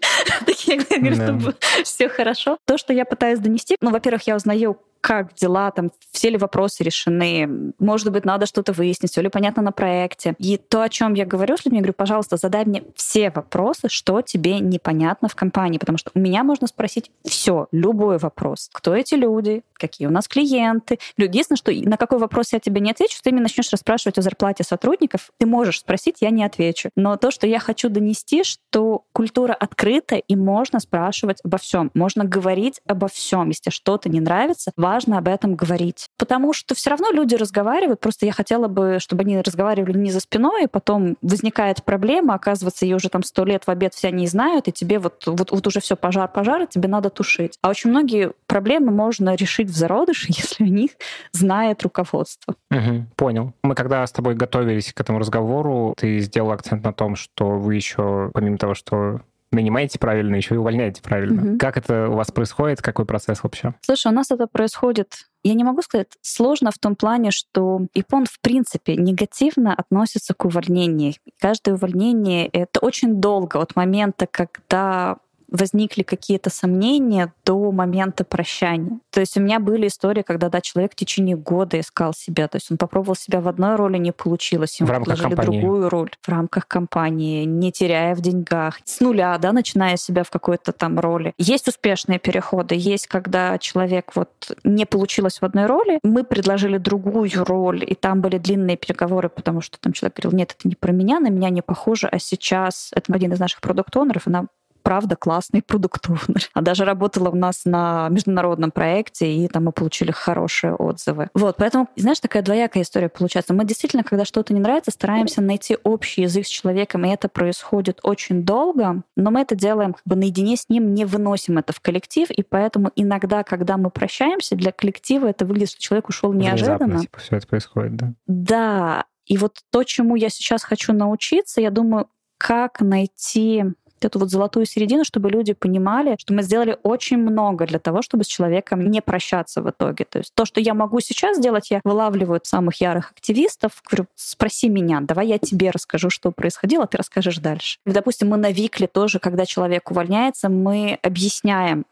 говорю, 1.00 1.16
чтобы 1.16 1.56
все 1.84 2.10
хорошо. 2.10 2.58
То, 2.66 2.78
что 2.78 2.94
я 2.94 3.06
пытаюсь 3.06 3.40
донести, 3.40 3.78
ну, 3.82 3.90
во-первых, 3.90 4.28
я 4.28 4.36
узнаю, 4.36 4.78
как 5.04 5.34
дела, 5.34 5.70
там, 5.72 5.92
все 6.12 6.30
ли 6.30 6.38
вопросы 6.38 6.82
решены, 6.82 7.74
может 7.78 8.10
быть, 8.10 8.24
надо 8.24 8.46
что-то 8.46 8.72
выяснить, 8.72 9.12
все 9.12 9.22
ли 9.22 9.28
понятно 9.28 9.62
на 9.62 9.74
проекте. 9.74 10.34
И 10.40 10.56
то, 10.56 10.82
о 10.82 10.88
чем 10.88 11.14
я 11.14 11.26
говорю 11.26 11.58
с 11.58 11.66
людьми, 11.66 11.80
я 11.80 11.82
говорю, 11.82 11.94
пожалуйста, 11.94 12.38
задай 12.38 12.64
мне 12.64 12.86
все 12.96 13.30
вопросы, 13.30 13.90
что 13.90 14.22
тебе 14.22 14.62
непонятно 14.62 15.28
в 15.28 15.36
компании, 15.36 15.78
потому 15.78 15.98
что 15.98 16.12
у 16.16 16.20
меня 16.20 16.46
можно 16.46 16.68
спросить 16.68 17.12
все, 17.26 17.68
любой 17.74 18.18
вопрос. 18.18 18.70
Кто 18.72 18.96
эти 18.96 19.16
люди, 19.16 19.64
какие 19.74 20.08
у 20.08 20.12
нас 20.12 20.30
клиенты. 20.30 21.00
Единственное, 21.18 21.58
что 21.58 21.74
на 21.74 21.98
какой 21.98 22.20
вопрос 22.20 22.54
я 22.54 22.62
тебе 22.62 22.80
не 22.80 22.92
отвечу, 22.92 23.20
ты 23.22 23.34
мне 23.34 23.42
начнешь 23.42 23.70
расспрашивать 23.72 24.18
о 24.18 24.22
зарплате 24.22 24.64
сотрудников, 24.64 25.32
ты 25.38 25.46
можешь 25.46 25.82
спросить, 25.82 26.22
я 26.22 26.30
не 26.30 26.46
отвечу. 26.46 26.92
Но 26.96 27.18
то, 27.18 27.30
что 27.30 27.46
я 27.46 27.60
хочу 27.60 27.90
донести, 27.90 28.46
что 28.46 29.04
культура 29.12 29.52
открыта, 29.52 30.16
и 30.16 30.36
можно 30.38 30.80
спрашивать 30.80 31.40
обо 31.44 31.58
всем. 31.58 31.92
Можно 31.94 32.24
говорить 32.24 32.80
обо 32.88 33.10
всем. 33.10 33.50
Если 33.50 33.70
что-то 33.70 34.08
не 34.08 34.22
нравится, 34.22 34.72
важно 34.78 34.93
об 35.18 35.28
этом 35.28 35.56
говорить. 35.56 36.08
Потому 36.18 36.54
что 36.54 36.76
все 36.76 36.90
равно 36.90 37.12
люди 37.12 37.36
разговаривают, 37.36 38.00
просто 38.00 38.26
я 38.26 38.32
хотела 38.32 38.68
бы, 38.68 38.98
чтобы 39.00 39.22
они 39.22 39.40
разговаривали 39.40 39.98
не 39.98 40.12
за 40.12 40.20
спиной, 40.20 40.66
и 40.66 40.68
потом 40.68 41.18
возникает 41.22 41.84
проблема, 41.84 42.36
оказывается, 42.36 42.86
ее 42.86 42.96
уже 42.96 43.10
там 43.10 43.24
сто 43.24 43.46
лет 43.46 43.66
в 43.66 43.70
обед 43.70 43.94
все 43.94 44.12
не 44.12 44.28
знают, 44.28 44.68
и 44.68 44.72
тебе 44.72 45.00
вот, 45.00 45.24
вот, 45.26 45.52
вот 45.52 45.68
уже 45.68 45.80
все 45.80 45.96
пожар, 45.96 46.30
пожар, 46.30 46.66
тебе 46.68 46.88
надо 46.88 47.10
тушить. 47.10 47.58
А 47.62 47.70
очень 47.70 47.90
многие 47.90 48.34
проблемы 48.48 48.92
можно 48.92 49.36
решить 49.36 49.70
в 49.70 49.76
зародыше, 49.76 50.28
если 50.30 50.64
у 50.64 50.68
них 50.68 50.92
знает 51.32 51.84
руководство. 51.84 52.56
Угу, 52.72 53.06
понял. 53.16 53.54
Мы 53.64 53.76
когда 53.76 54.06
с 54.06 54.12
тобой 54.12 54.36
готовились 54.36 54.94
к 54.94 55.00
этому 55.00 55.20
разговору, 55.20 55.94
ты 55.98 56.20
сделал 56.20 56.52
акцент 56.52 56.84
на 56.84 56.94
том, 56.94 57.16
что 57.16 57.52
вы 57.52 57.76
еще, 57.76 58.32
помимо 58.34 58.58
того, 58.58 58.74
что 58.74 59.22
нанимаете 59.56 60.00
правильно, 60.00 60.36
еще 60.36 60.56
и 60.56 60.58
увольняете 60.58 61.02
правильно. 61.02 61.52
Угу. 61.52 61.58
Как 61.58 61.78
это 61.78 62.10
у 62.10 62.14
вас 62.14 62.32
происходит? 62.32 62.82
Какой 62.82 63.06
процесс 63.06 63.44
вообще? 63.44 63.74
Слушай, 63.82 64.12
у 64.12 64.16
нас 64.16 64.32
это 64.32 64.48
происходит 64.48 65.26
я 65.44 65.54
не 65.56 65.64
могу 65.64 65.82
сказать 65.82 66.08
сложно 66.22 66.72
в 66.72 66.80
том 66.80 66.96
плане, 66.96 67.32
что 67.32 67.82
Япон 67.94 68.26
в 68.26 68.40
принципе 68.40 68.96
негативно 68.96 69.74
относится 69.74 70.34
к 70.34 70.46
увольнению. 70.46 71.14
Каждое 71.40 71.76
увольнение— 71.76 72.48
это 72.54 72.80
очень 72.80 73.20
долго 73.20 73.62
от 73.62 73.76
момента, 73.76 74.26
когда 74.26 75.18
возникли 75.54 76.04
какие-то 76.04 76.50
сомнения 76.50 77.32
до 77.46 77.72
момента 77.72 78.26
прощания. 78.26 79.00
То 79.12 79.20
есть 79.20 79.38
у 79.38 79.42
меня 79.42 79.60
были 79.60 79.88
истории, 79.88 80.24
когда 80.24 80.50
да, 80.50 80.60
человек 80.60 80.94
в 80.94 80.96
течение 80.96 81.38
года 81.38 81.80
искал 81.80 82.14
себя. 82.14 82.48
То 82.48 82.58
есть 82.58 82.72
он 82.72 82.78
попробовал 82.78 83.16
себя 83.16 83.40
в 83.40 83.48
одной 83.48 83.76
роли, 83.76 83.98
не 83.98 84.12
получилось. 84.12 84.80
Ему 84.80 84.88
в 84.88 84.92
рамках 84.92 85.22
компании. 85.22 85.62
другую 85.62 85.90
роль 85.90 86.10
в 86.22 86.30
рамках 86.30 86.68
компании, 86.68 87.46
не 87.46 87.72
теряя 87.72 88.16
в 88.16 88.22
деньгах. 88.22 88.80
С 88.84 89.00
нуля, 89.00 89.38
да, 89.38 89.52
начиная 89.52 89.96
себя 89.96 90.24
в 90.24 90.32
какой-то 90.32 90.72
там 90.72 91.00
роли. 91.00 91.34
Есть 91.38 91.68
успешные 91.68 92.20
переходы, 92.20 92.76
есть, 92.76 93.08
когда 93.08 93.58
человек 93.60 94.12
вот 94.16 94.30
не 94.64 94.86
получилось 94.86 95.40
в 95.40 95.46
одной 95.46 95.68
роли, 95.68 96.00
мы 96.04 96.24
предложили 96.24 96.78
другую 96.78 97.30
роль, 97.46 97.84
и 97.88 97.94
там 97.94 98.22
были 98.22 98.40
длинные 98.40 98.76
переговоры, 98.78 99.30
потому 99.30 99.62
что 99.62 99.80
там 99.80 99.94
человек 99.94 100.18
говорил, 100.18 100.38
нет, 100.38 100.56
это 100.58 100.68
не 100.68 100.76
про 100.76 100.92
меня, 100.92 101.20
на 101.20 101.28
меня 101.28 101.50
не 101.50 101.62
похоже, 101.62 102.08
а 102.08 102.18
сейчас 102.18 102.92
это 102.96 103.14
один 103.14 103.34
из 103.34 103.40
наших 103.40 103.62
продукт-онеров, 103.62 104.28
она 104.28 104.48
правда 104.84 105.16
классный 105.16 105.62
продукт-оунер. 105.62 106.50
А 106.54 106.62
даже 106.62 106.86
работала 106.86 107.30
у 107.30 107.36
нас 107.36 107.62
на 107.66 108.10
международном 108.10 108.72
проекте, 108.72 109.34
и 109.34 109.48
там 109.48 109.66
мы 109.66 109.72
получили 109.72 110.12
хорошие 110.12 110.76
отзывы. 110.76 111.30
Вот, 111.34 111.56
поэтому, 111.58 111.88
знаешь, 111.96 112.20
такая 112.20 112.44
двоякая 112.44 112.84
история 112.84 113.10
получается. 113.10 113.54
Мы 113.54 113.66
действительно, 113.66 114.04
когда 114.04 114.26
что-то 114.26 114.54
не 114.54 114.60
нравится, 114.60 114.92
стараемся 114.92 115.42
найти 115.42 115.78
общий 115.84 116.24
язык 116.24 116.46
с 116.46 116.50
человеком, 116.50 117.06
и 117.06 117.10
это 117.10 117.30
происходит 117.30 118.00
очень 118.04 118.44
долго, 118.44 119.04
но 119.16 119.32
мы 119.32 119.42
это 119.42 119.56
делаем 119.56 119.94
как 119.94 120.04
бы 120.06 120.16
наедине 120.16 120.58
с 120.58 120.70
ним, 120.70 120.94
не 120.94 121.06
выносим 121.06 121.58
это 121.58 121.74
в 121.74 121.80
коллектив, 121.80 122.30
и 122.30 122.44
поэтому 122.44 122.92
иногда, 122.96 123.44
когда 123.44 123.78
мы 123.78 123.90
прощаемся, 123.90 124.56
для 124.56 124.72
коллектива 124.72 125.28
это 125.28 125.46
выглядит, 125.46 125.72
что 125.72 125.82
человек 125.82 126.10
ушел 126.10 126.34
неожиданно. 126.34 127.00
Типа, 127.00 127.20
все 127.20 127.38
это 127.38 127.48
происходит, 127.48 127.96
да? 127.96 128.14
Да, 128.28 129.06
и 129.26 129.38
вот 129.38 129.60
то, 129.72 129.84
чему 129.84 130.16
я 130.16 130.30
сейчас 130.30 130.64
хочу 130.64 130.94
научиться, 130.94 131.62
я 131.62 131.72
думаю, 131.72 132.08
как 132.38 132.82
найти 132.82 133.64
эту 134.06 134.20
вот 134.20 134.30
золотую 134.30 134.66
середину, 134.66 135.04
чтобы 135.04 135.30
люди 135.30 135.54
понимали, 135.54 136.16
что 136.20 136.34
мы 136.34 136.44
сделали 136.44 136.78
очень 136.84 137.18
много 137.18 137.66
для 137.66 137.80
того, 137.80 138.02
чтобы 138.02 138.24
с 138.24 138.28
человеком 138.28 138.90
не 138.90 139.02
прощаться 139.02 139.62
в 139.62 139.70
итоге. 139.70 140.06
То 140.06 140.20
есть 140.20 140.34
то, 140.34 140.46
что 140.46 140.60
я 140.60 140.74
могу 140.74 141.00
сейчас 141.00 141.38
сделать, 141.38 141.72
я 141.72 141.82
вылавливаю 141.84 142.42
самых 142.44 142.82
ярых 142.82 143.12
активистов, 143.12 143.82
говорю, 143.90 144.08
спроси 144.16 144.70
меня, 144.70 145.02
давай 145.02 145.28
я 145.28 145.38
тебе 145.38 145.70
расскажу, 145.70 146.10
что 146.10 146.32
происходило, 146.32 146.88
ты 146.88 146.98
расскажешь 146.98 147.38
дальше. 147.38 147.80
Допустим, 147.86 148.30
мы 148.30 148.38
на 148.38 148.52
Викле 148.52 148.88
тоже, 148.88 149.20
когда 149.20 149.46
человек 149.46 149.92
увольняется, 149.92 150.50
мы 150.50 151.00
объясняем, 151.02 151.86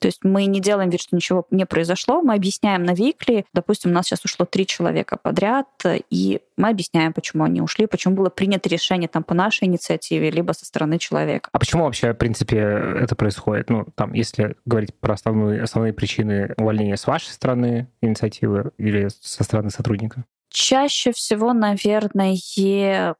то 0.00 0.08
есть 0.08 0.24
мы 0.24 0.46
не 0.46 0.60
делаем 0.60 0.90
вид, 0.90 1.00
что 1.00 1.14
ничего 1.14 1.46
не 1.50 1.66
произошло, 1.66 2.22
мы 2.22 2.34
объясняем 2.34 2.82
на 2.84 2.94
Викли. 2.94 3.44
Допустим, 3.52 3.90
у 3.90 3.94
нас 3.94 4.06
сейчас 4.06 4.24
ушло 4.24 4.46
три 4.46 4.66
человека 4.66 5.18
подряд, 5.22 5.68
и 6.10 6.40
мы 6.56 6.70
объясняем, 6.70 7.12
почему 7.12 7.44
они 7.44 7.60
ушли, 7.60 7.86
почему 7.86 8.16
было 8.16 8.30
принято 8.30 8.68
решение 8.68 9.08
там 9.08 9.22
по 9.22 9.34
нашей 9.34 9.68
инициативе, 9.68 10.30
либо 10.30 10.52
со 10.52 10.64
стороны 10.64 10.98
человека. 10.98 11.50
А 11.52 11.58
почему 11.58 11.84
вообще, 11.84 12.12
в 12.12 12.16
принципе, 12.16 12.58
это 12.58 13.14
происходит? 13.14 13.70
Ну, 13.70 13.86
там, 13.94 14.12
если 14.14 14.56
говорить 14.64 14.94
про 14.98 15.14
основные, 15.14 15.62
основные 15.62 15.92
причины 15.92 16.54
увольнения 16.56 16.96
с 16.96 17.06
вашей 17.06 17.28
стороны 17.28 17.88
инициативы 18.00 18.72
или 18.78 19.08
со 19.20 19.44
стороны 19.44 19.70
сотрудника? 19.70 20.24
Чаще 20.52 21.12
всего, 21.12 21.52
наверное, 21.52 22.34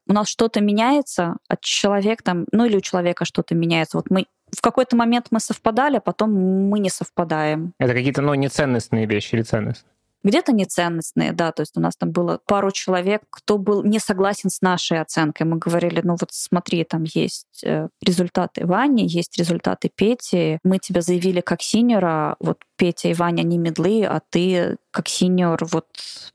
у 0.05 0.13
нас 0.13 0.27
что-то 0.27 0.59
меняется, 0.59 1.37
а 1.47 1.55
человек 1.61 2.21
там, 2.23 2.45
ну 2.51 2.65
или 2.65 2.75
у 2.75 2.81
человека 2.81 3.23
что-то 3.23 3.55
меняется. 3.55 3.97
Вот 3.97 4.09
мы 4.09 4.25
в 4.55 4.61
какой-то 4.61 4.95
момент 4.95 5.27
мы 5.31 5.39
совпадали, 5.39 5.97
а 5.97 6.01
потом 6.01 6.33
мы 6.33 6.79
не 6.79 6.89
совпадаем. 6.89 7.73
Это 7.79 7.93
какие-то, 7.93 8.21
ну, 8.21 8.33
неценностные 8.33 9.05
вещи 9.05 9.35
или 9.35 9.43
ценностные? 9.43 9.91
Где-то 10.23 10.51
неценностные, 10.51 11.31
да, 11.31 11.51
то 11.51 11.61
есть 11.61 11.75
у 11.77 11.79
нас 11.79 11.95
там 11.95 12.11
было 12.11 12.39
пару 12.45 12.69
человек, 12.71 13.23
кто 13.31 13.57
был 13.57 13.83
не 13.83 13.97
согласен 13.97 14.51
с 14.51 14.61
нашей 14.61 15.01
оценкой. 15.01 15.47
Мы 15.47 15.57
говорили, 15.57 16.01
ну 16.03 16.11
вот 16.11 16.29
смотри, 16.31 16.83
там 16.83 17.05
есть 17.05 17.63
э, 17.63 17.87
результаты 18.05 18.67
Вани, 18.67 19.07
есть 19.07 19.35
результаты 19.39 19.89
Пети, 19.93 20.59
мы 20.63 20.77
тебя 20.77 21.01
заявили 21.01 21.41
как 21.41 21.63
синера, 21.63 22.35
вот 22.39 22.59
Петя 22.81 23.09
и 23.09 23.13
Ваня, 23.13 23.41
они 23.41 23.59
медлы, 23.59 24.05
а 24.05 24.21
ты 24.31 24.77
как 24.89 25.07
синьор, 25.07 25.59
вот 25.71 25.85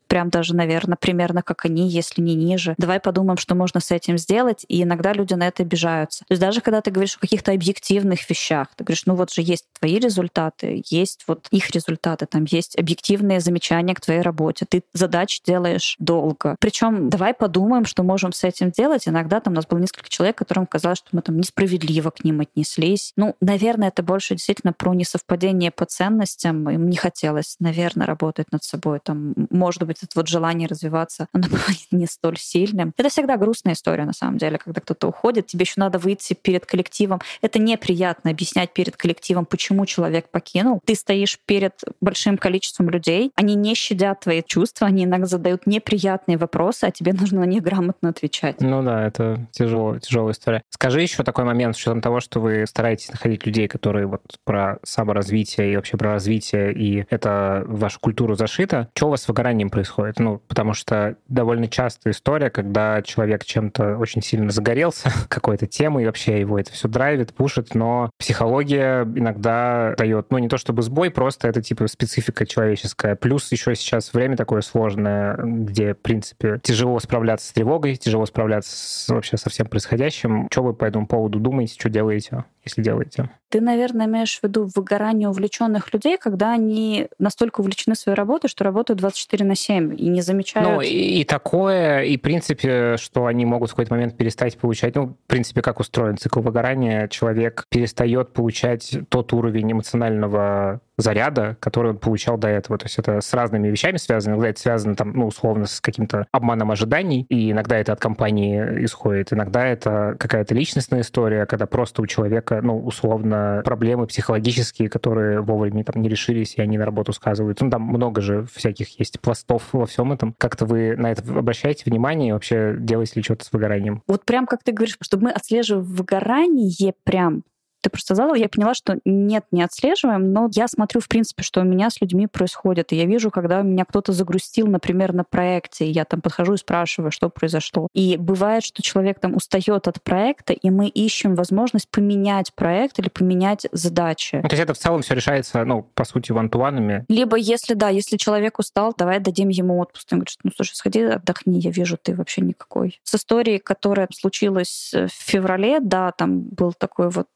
прям 0.06 0.30
даже, 0.30 0.54
наверное, 0.54 0.96
примерно 0.96 1.42
как 1.42 1.64
они, 1.64 1.88
если 1.88 2.22
не 2.22 2.36
ниже. 2.36 2.76
Давай 2.78 3.00
подумаем, 3.00 3.38
что 3.38 3.56
можно 3.56 3.80
с 3.80 3.90
этим 3.90 4.16
сделать. 4.18 4.64
И 4.68 4.84
иногда 4.84 5.12
люди 5.12 5.34
на 5.34 5.48
это 5.48 5.64
обижаются. 5.64 6.20
То 6.20 6.32
есть 6.32 6.40
даже 6.40 6.60
когда 6.60 6.80
ты 6.80 6.92
говоришь 6.92 7.16
о 7.16 7.20
каких-то 7.20 7.50
объективных 7.50 8.30
вещах, 8.30 8.68
ты 8.76 8.84
говоришь, 8.84 9.04
ну 9.06 9.16
вот 9.16 9.32
же 9.32 9.42
есть 9.42 9.64
твои 9.78 9.98
результаты, 9.98 10.84
есть 10.86 11.24
вот 11.26 11.48
их 11.50 11.70
результаты, 11.70 12.26
там 12.26 12.44
есть 12.48 12.78
объективные 12.78 13.40
замечания 13.40 13.94
к 13.94 14.00
твоей 14.00 14.20
работе. 14.20 14.64
Ты 14.68 14.84
задачи 14.92 15.42
делаешь 15.44 15.96
долго. 15.98 16.54
Причем 16.60 17.10
давай 17.10 17.34
подумаем, 17.34 17.84
что 17.84 18.04
можем 18.04 18.32
с 18.32 18.44
этим 18.44 18.70
делать. 18.70 19.08
Иногда 19.08 19.40
там 19.40 19.54
у 19.54 19.56
нас 19.56 19.66
было 19.66 19.78
несколько 19.78 20.08
человек, 20.08 20.38
которым 20.38 20.66
казалось, 20.66 20.98
что 20.98 21.08
мы 21.10 21.22
там 21.22 21.36
несправедливо 21.36 22.10
к 22.10 22.22
ним 22.22 22.40
отнеслись. 22.40 23.12
Ну, 23.16 23.34
наверное, 23.40 23.88
это 23.88 24.04
больше 24.04 24.36
действительно 24.36 24.72
про 24.72 24.94
несовпадение 24.94 25.72
по 25.72 25.84
ценностям 25.84 26.35
ценностям. 26.36 26.68
Им 26.70 26.88
не 26.88 26.96
хотелось, 26.96 27.56
наверное, 27.60 28.06
работать 28.06 28.46
над 28.52 28.62
собой. 28.62 29.00
Там, 29.02 29.34
может 29.50 29.82
быть, 29.84 29.98
это 30.02 30.12
вот 30.14 30.28
желание 30.28 30.68
развиваться, 30.68 31.28
оно 31.32 31.48
было 31.48 31.60
не 31.90 32.06
столь 32.06 32.38
сильным. 32.38 32.92
Это 32.96 33.08
всегда 33.08 33.36
грустная 33.36 33.74
история, 33.74 34.04
на 34.04 34.12
самом 34.12 34.38
деле, 34.38 34.58
когда 34.58 34.80
кто-то 34.80 35.08
уходит, 35.08 35.46
тебе 35.46 35.62
еще 35.62 35.74
надо 35.76 35.98
выйти 35.98 36.34
перед 36.34 36.66
коллективом. 36.66 37.20
Это 37.42 37.58
неприятно 37.58 38.30
объяснять 38.30 38.72
перед 38.72 38.96
коллективом, 38.96 39.46
почему 39.46 39.86
человек 39.86 40.28
покинул. 40.30 40.80
Ты 40.84 40.94
стоишь 40.94 41.38
перед 41.46 41.74
большим 42.00 42.38
количеством 42.38 42.90
людей, 42.90 43.32
они 43.34 43.54
не 43.54 43.74
щадят 43.74 44.20
твои 44.20 44.42
чувства, 44.42 44.86
они 44.86 45.04
иногда 45.04 45.26
задают 45.26 45.66
неприятные 45.66 46.38
вопросы, 46.38 46.84
а 46.84 46.90
тебе 46.90 47.12
нужно 47.18 47.40
на 47.40 47.44
них 47.44 47.62
грамотно 47.62 48.10
отвечать. 48.10 48.60
Ну 48.60 48.82
да, 48.82 49.06
это 49.06 49.46
тяжело, 49.52 49.98
тяжелая 49.98 50.32
история. 50.32 50.62
Скажи 50.70 51.02
еще 51.02 51.22
такой 51.22 51.44
момент, 51.44 51.76
с 51.76 51.78
учетом 51.78 52.00
того, 52.00 52.20
что 52.20 52.40
вы 52.40 52.66
стараетесь 52.66 53.10
находить 53.10 53.46
людей, 53.46 53.68
которые 53.68 54.06
вот 54.06 54.22
про 54.44 54.78
саморазвитие 54.82 55.72
и 55.72 55.76
вообще 55.76 55.96
про 55.96 56.12
развитие 56.12 56.25
развития, 56.26 56.72
и 56.72 57.06
это 57.08 57.62
в 57.66 57.78
вашу 57.78 58.00
культуру 58.00 58.34
зашито, 58.34 58.88
что 58.94 59.06
у 59.06 59.10
вас 59.10 59.22
с 59.22 59.28
выгоранием 59.28 59.70
происходит? 59.70 60.18
Ну, 60.18 60.42
потому 60.48 60.74
что 60.74 61.16
довольно 61.28 61.68
частая 61.68 62.12
история, 62.12 62.50
когда 62.50 63.00
человек 63.02 63.44
чем-то 63.44 63.96
очень 63.96 64.22
сильно 64.22 64.50
загорелся, 64.50 65.10
какой-то 65.28 65.66
темой, 65.66 66.02
и 66.02 66.06
вообще 66.06 66.40
его 66.40 66.58
это 66.58 66.72
все 66.72 66.88
драйвит, 66.88 67.32
пушит, 67.32 67.74
но 67.74 68.10
психология 68.18 69.04
иногда 69.04 69.94
дает, 69.96 70.26
ну, 70.30 70.38
не 70.38 70.48
то 70.48 70.58
чтобы 70.58 70.82
сбой, 70.82 71.10
просто 71.10 71.48
это 71.48 71.62
типа 71.62 71.86
специфика 71.86 72.44
человеческая. 72.44 73.14
Плюс 73.14 73.50
еще 73.52 73.74
сейчас 73.76 74.12
время 74.12 74.36
такое 74.36 74.62
сложное, 74.62 75.36
где, 75.36 75.94
в 75.94 75.98
принципе, 75.98 76.58
тяжело 76.62 76.98
справляться 76.98 77.48
с 77.48 77.52
тревогой, 77.52 77.96
тяжело 77.96 78.26
справляться 78.26 78.70
с, 78.74 79.08
вообще 79.08 79.36
со 79.36 79.48
всем 79.48 79.66
происходящим. 79.66 80.48
Что 80.50 80.64
вы 80.64 80.74
по 80.74 80.84
этому 80.84 81.06
поводу 81.06 81.38
думаете, 81.38 81.74
что 81.78 81.88
делаете, 81.88 82.44
если 82.66 82.82
делаете? 82.82 83.30
Ты, 83.48 83.60
наверное, 83.60 84.06
имеешь 84.06 84.38
в 84.38 84.42
виду 84.42 84.68
выгорание 84.74 85.28
увлеченных 85.28 85.92
людей, 85.92 86.18
когда 86.18 86.52
они 86.52 87.08
настолько 87.18 87.60
увлечены 87.60 87.94
своей 87.94 88.16
работой, 88.16 88.48
что 88.48 88.64
работают 88.64 88.98
24 88.98 89.44
на 89.44 89.54
7 89.54 89.94
и 89.96 90.08
не 90.08 90.20
замечают... 90.20 90.68
Ну, 90.68 90.80
и, 90.80 91.20
и 91.20 91.24
такое, 91.24 92.02
и, 92.02 92.18
в 92.18 92.20
принципе, 92.20 92.96
что 92.98 93.26
они 93.26 93.44
могут 93.46 93.70
в 93.70 93.72
какой-то 93.72 93.94
момент 93.94 94.16
перестать 94.16 94.58
получать... 94.58 94.96
Ну, 94.96 95.06
в 95.06 95.28
принципе, 95.28 95.62
как 95.62 95.80
устроен 95.80 96.16
цикл 96.16 96.40
выгорания, 96.40 97.08
человек 97.08 97.66
перестает 97.68 98.32
получать 98.32 98.98
тот 99.08 99.32
уровень 99.32 99.72
эмоционального 99.72 100.80
заряда, 100.98 101.56
который 101.60 101.92
он 101.92 101.98
получал 101.98 102.38
до 102.38 102.48
этого. 102.48 102.78
То 102.78 102.86
есть 102.86 102.98
это 102.98 103.20
с 103.20 103.32
разными 103.34 103.68
вещами 103.68 103.96
связано. 103.96 104.34
Иногда 104.34 104.48
это 104.48 104.60
связано, 104.60 104.94
там, 104.94 105.12
ну, 105.12 105.26
условно, 105.26 105.66
с 105.66 105.80
каким-то 105.80 106.26
обманом 106.32 106.70
ожиданий, 106.70 107.26
и 107.28 107.50
иногда 107.50 107.76
это 107.78 107.92
от 107.92 108.00
компании 108.00 108.84
исходит. 108.84 109.32
Иногда 109.32 109.66
это 109.66 110.16
какая-то 110.18 110.54
личностная 110.54 111.00
история, 111.00 111.46
когда 111.46 111.66
просто 111.66 112.02
у 112.02 112.06
человека, 112.06 112.60
ну, 112.62 112.78
условно, 112.78 113.62
проблемы 113.64 114.06
психологические, 114.06 114.88
которые 114.88 115.40
вовремя 115.40 115.84
там 115.84 116.02
не 116.02 116.08
решились, 116.08 116.54
и 116.56 116.62
они 116.62 116.78
на 116.78 116.84
работу 116.84 117.12
сказывают. 117.12 117.60
Ну, 117.60 117.70
там 117.70 117.82
много 117.82 118.20
же 118.20 118.46
всяких 118.52 118.98
есть 118.98 119.20
пластов 119.20 119.62
во 119.72 119.86
всем 119.86 120.12
этом. 120.12 120.34
Как-то 120.38 120.66
вы 120.66 120.96
на 120.96 121.12
это 121.12 121.22
обращаете 121.38 121.84
внимание 121.86 122.30
и 122.30 122.32
вообще 122.32 122.76
делаете 122.78 123.12
ли 123.16 123.22
что-то 123.22 123.44
с 123.44 123.52
выгоранием? 123.52 124.02
Вот 124.06 124.24
прям 124.24 124.46
как 124.46 124.62
ты 124.62 124.72
говоришь, 124.72 124.96
чтобы 125.00 125.24
мы 125.24 125.30
отслеживали 125.30 125.84
выгорание 125.84 126.94
прям 127.04 127.42
ты 127.80 127.90
просто 127.90 128.14
сказала, 128.14 128.34
я 128.34 128.48
поняла, 128.48 128.74
что 128.74 128.98
нет, 129.04 129.44
не 129.50 129.62
отслеживаем, 129.62 130.32
но 130.32 130.48
я 130.54 130.68
смотрю, 130.68 131.00
в 131.00 131.08
принципе, 131.08 131.42
что 131.42 131.60
у 131.60 131.64
меня 131.64 131.90
с 131.90 132.00
людьми 132.00 132.26
происходит. 132.26 132.92
И 132.92 132.96
я 132.96 133.04
вижу, 133.04 133.30
когда 133.30 133.60
у 133.60 133.62
меня 133.62 133.84
кто-то 133.84 134.12
загрустил, 134.12 134.66
например, 134.66 135.12
на 135.12 135.24
проекте, 135.24 135.88
я 135.88 136.04
там 136.04 136.20
подхожу 136.20 136.54
и 136.54 136.56
спрашиваю, 136.56 137.10
что 137.10 137.28
произошло. 137.28 137.88
И 137.94 138.16
бывает, 138.16 138.64
что 138.64 138.82
человек 138.82 139.20
там 139.20 139.34
устает 139.36 139.88
от 139.88 140.02
проекта, 140.02 140.52
и 140.52 140.70
мы 140.70 140.88
ищем 140.88 141.34
возможность 141.34 141.88
поменять 141.88 142.52
проект 142.54 142.98
или 142.98 143.08
поменять 143.08 143.66
задачи. 143.72 144.40
Ну, 144.42 144.48
то 144.48 144.54
есть 144.54 144.62
это 144.62 144.74
в 144.74 144.78
целом 144.78 145.02
все 145.02 145.14
решается, 145.14 145.64
ну, 145.64 145.82
по 145.94 146.04
сути, 146.04 146.32
вантуанами. 146.32 147.04
Либо 147.08 147.36
если, 147.36 147.74
да, 147.74 147.88
если 147.88 148.16
человек 148.16 148.58
устал, 148.58 148.94
давай 148.96 149.20
дадим 149.20 149.48
ему 149.48 149.78
отпуск. 149.78 150.08
Он 150.12 150.18
говорит, 150.18 150.38
ну, 150.42 150.50
слушай, 150.54 150.74
сходи, 150.74 151.02
отдохни, 151.02 151.60
я 151.60 151.70
вижу, 151.70 151.96
ты 151.96 152.14
вообще 152.14 152.40
никакой. 152.40 153.00
С 153.04 153.14
историей, 153.14 153.58
которая 153.58 154.08
случилась 154.12 154.92
в 154.92 155.08
феврале, 155.08 155.80
да, 155.80 156.12
там 156.12 156.42
был 156.42 156.72
такой 156.72 157.10
вот 157.10 157.28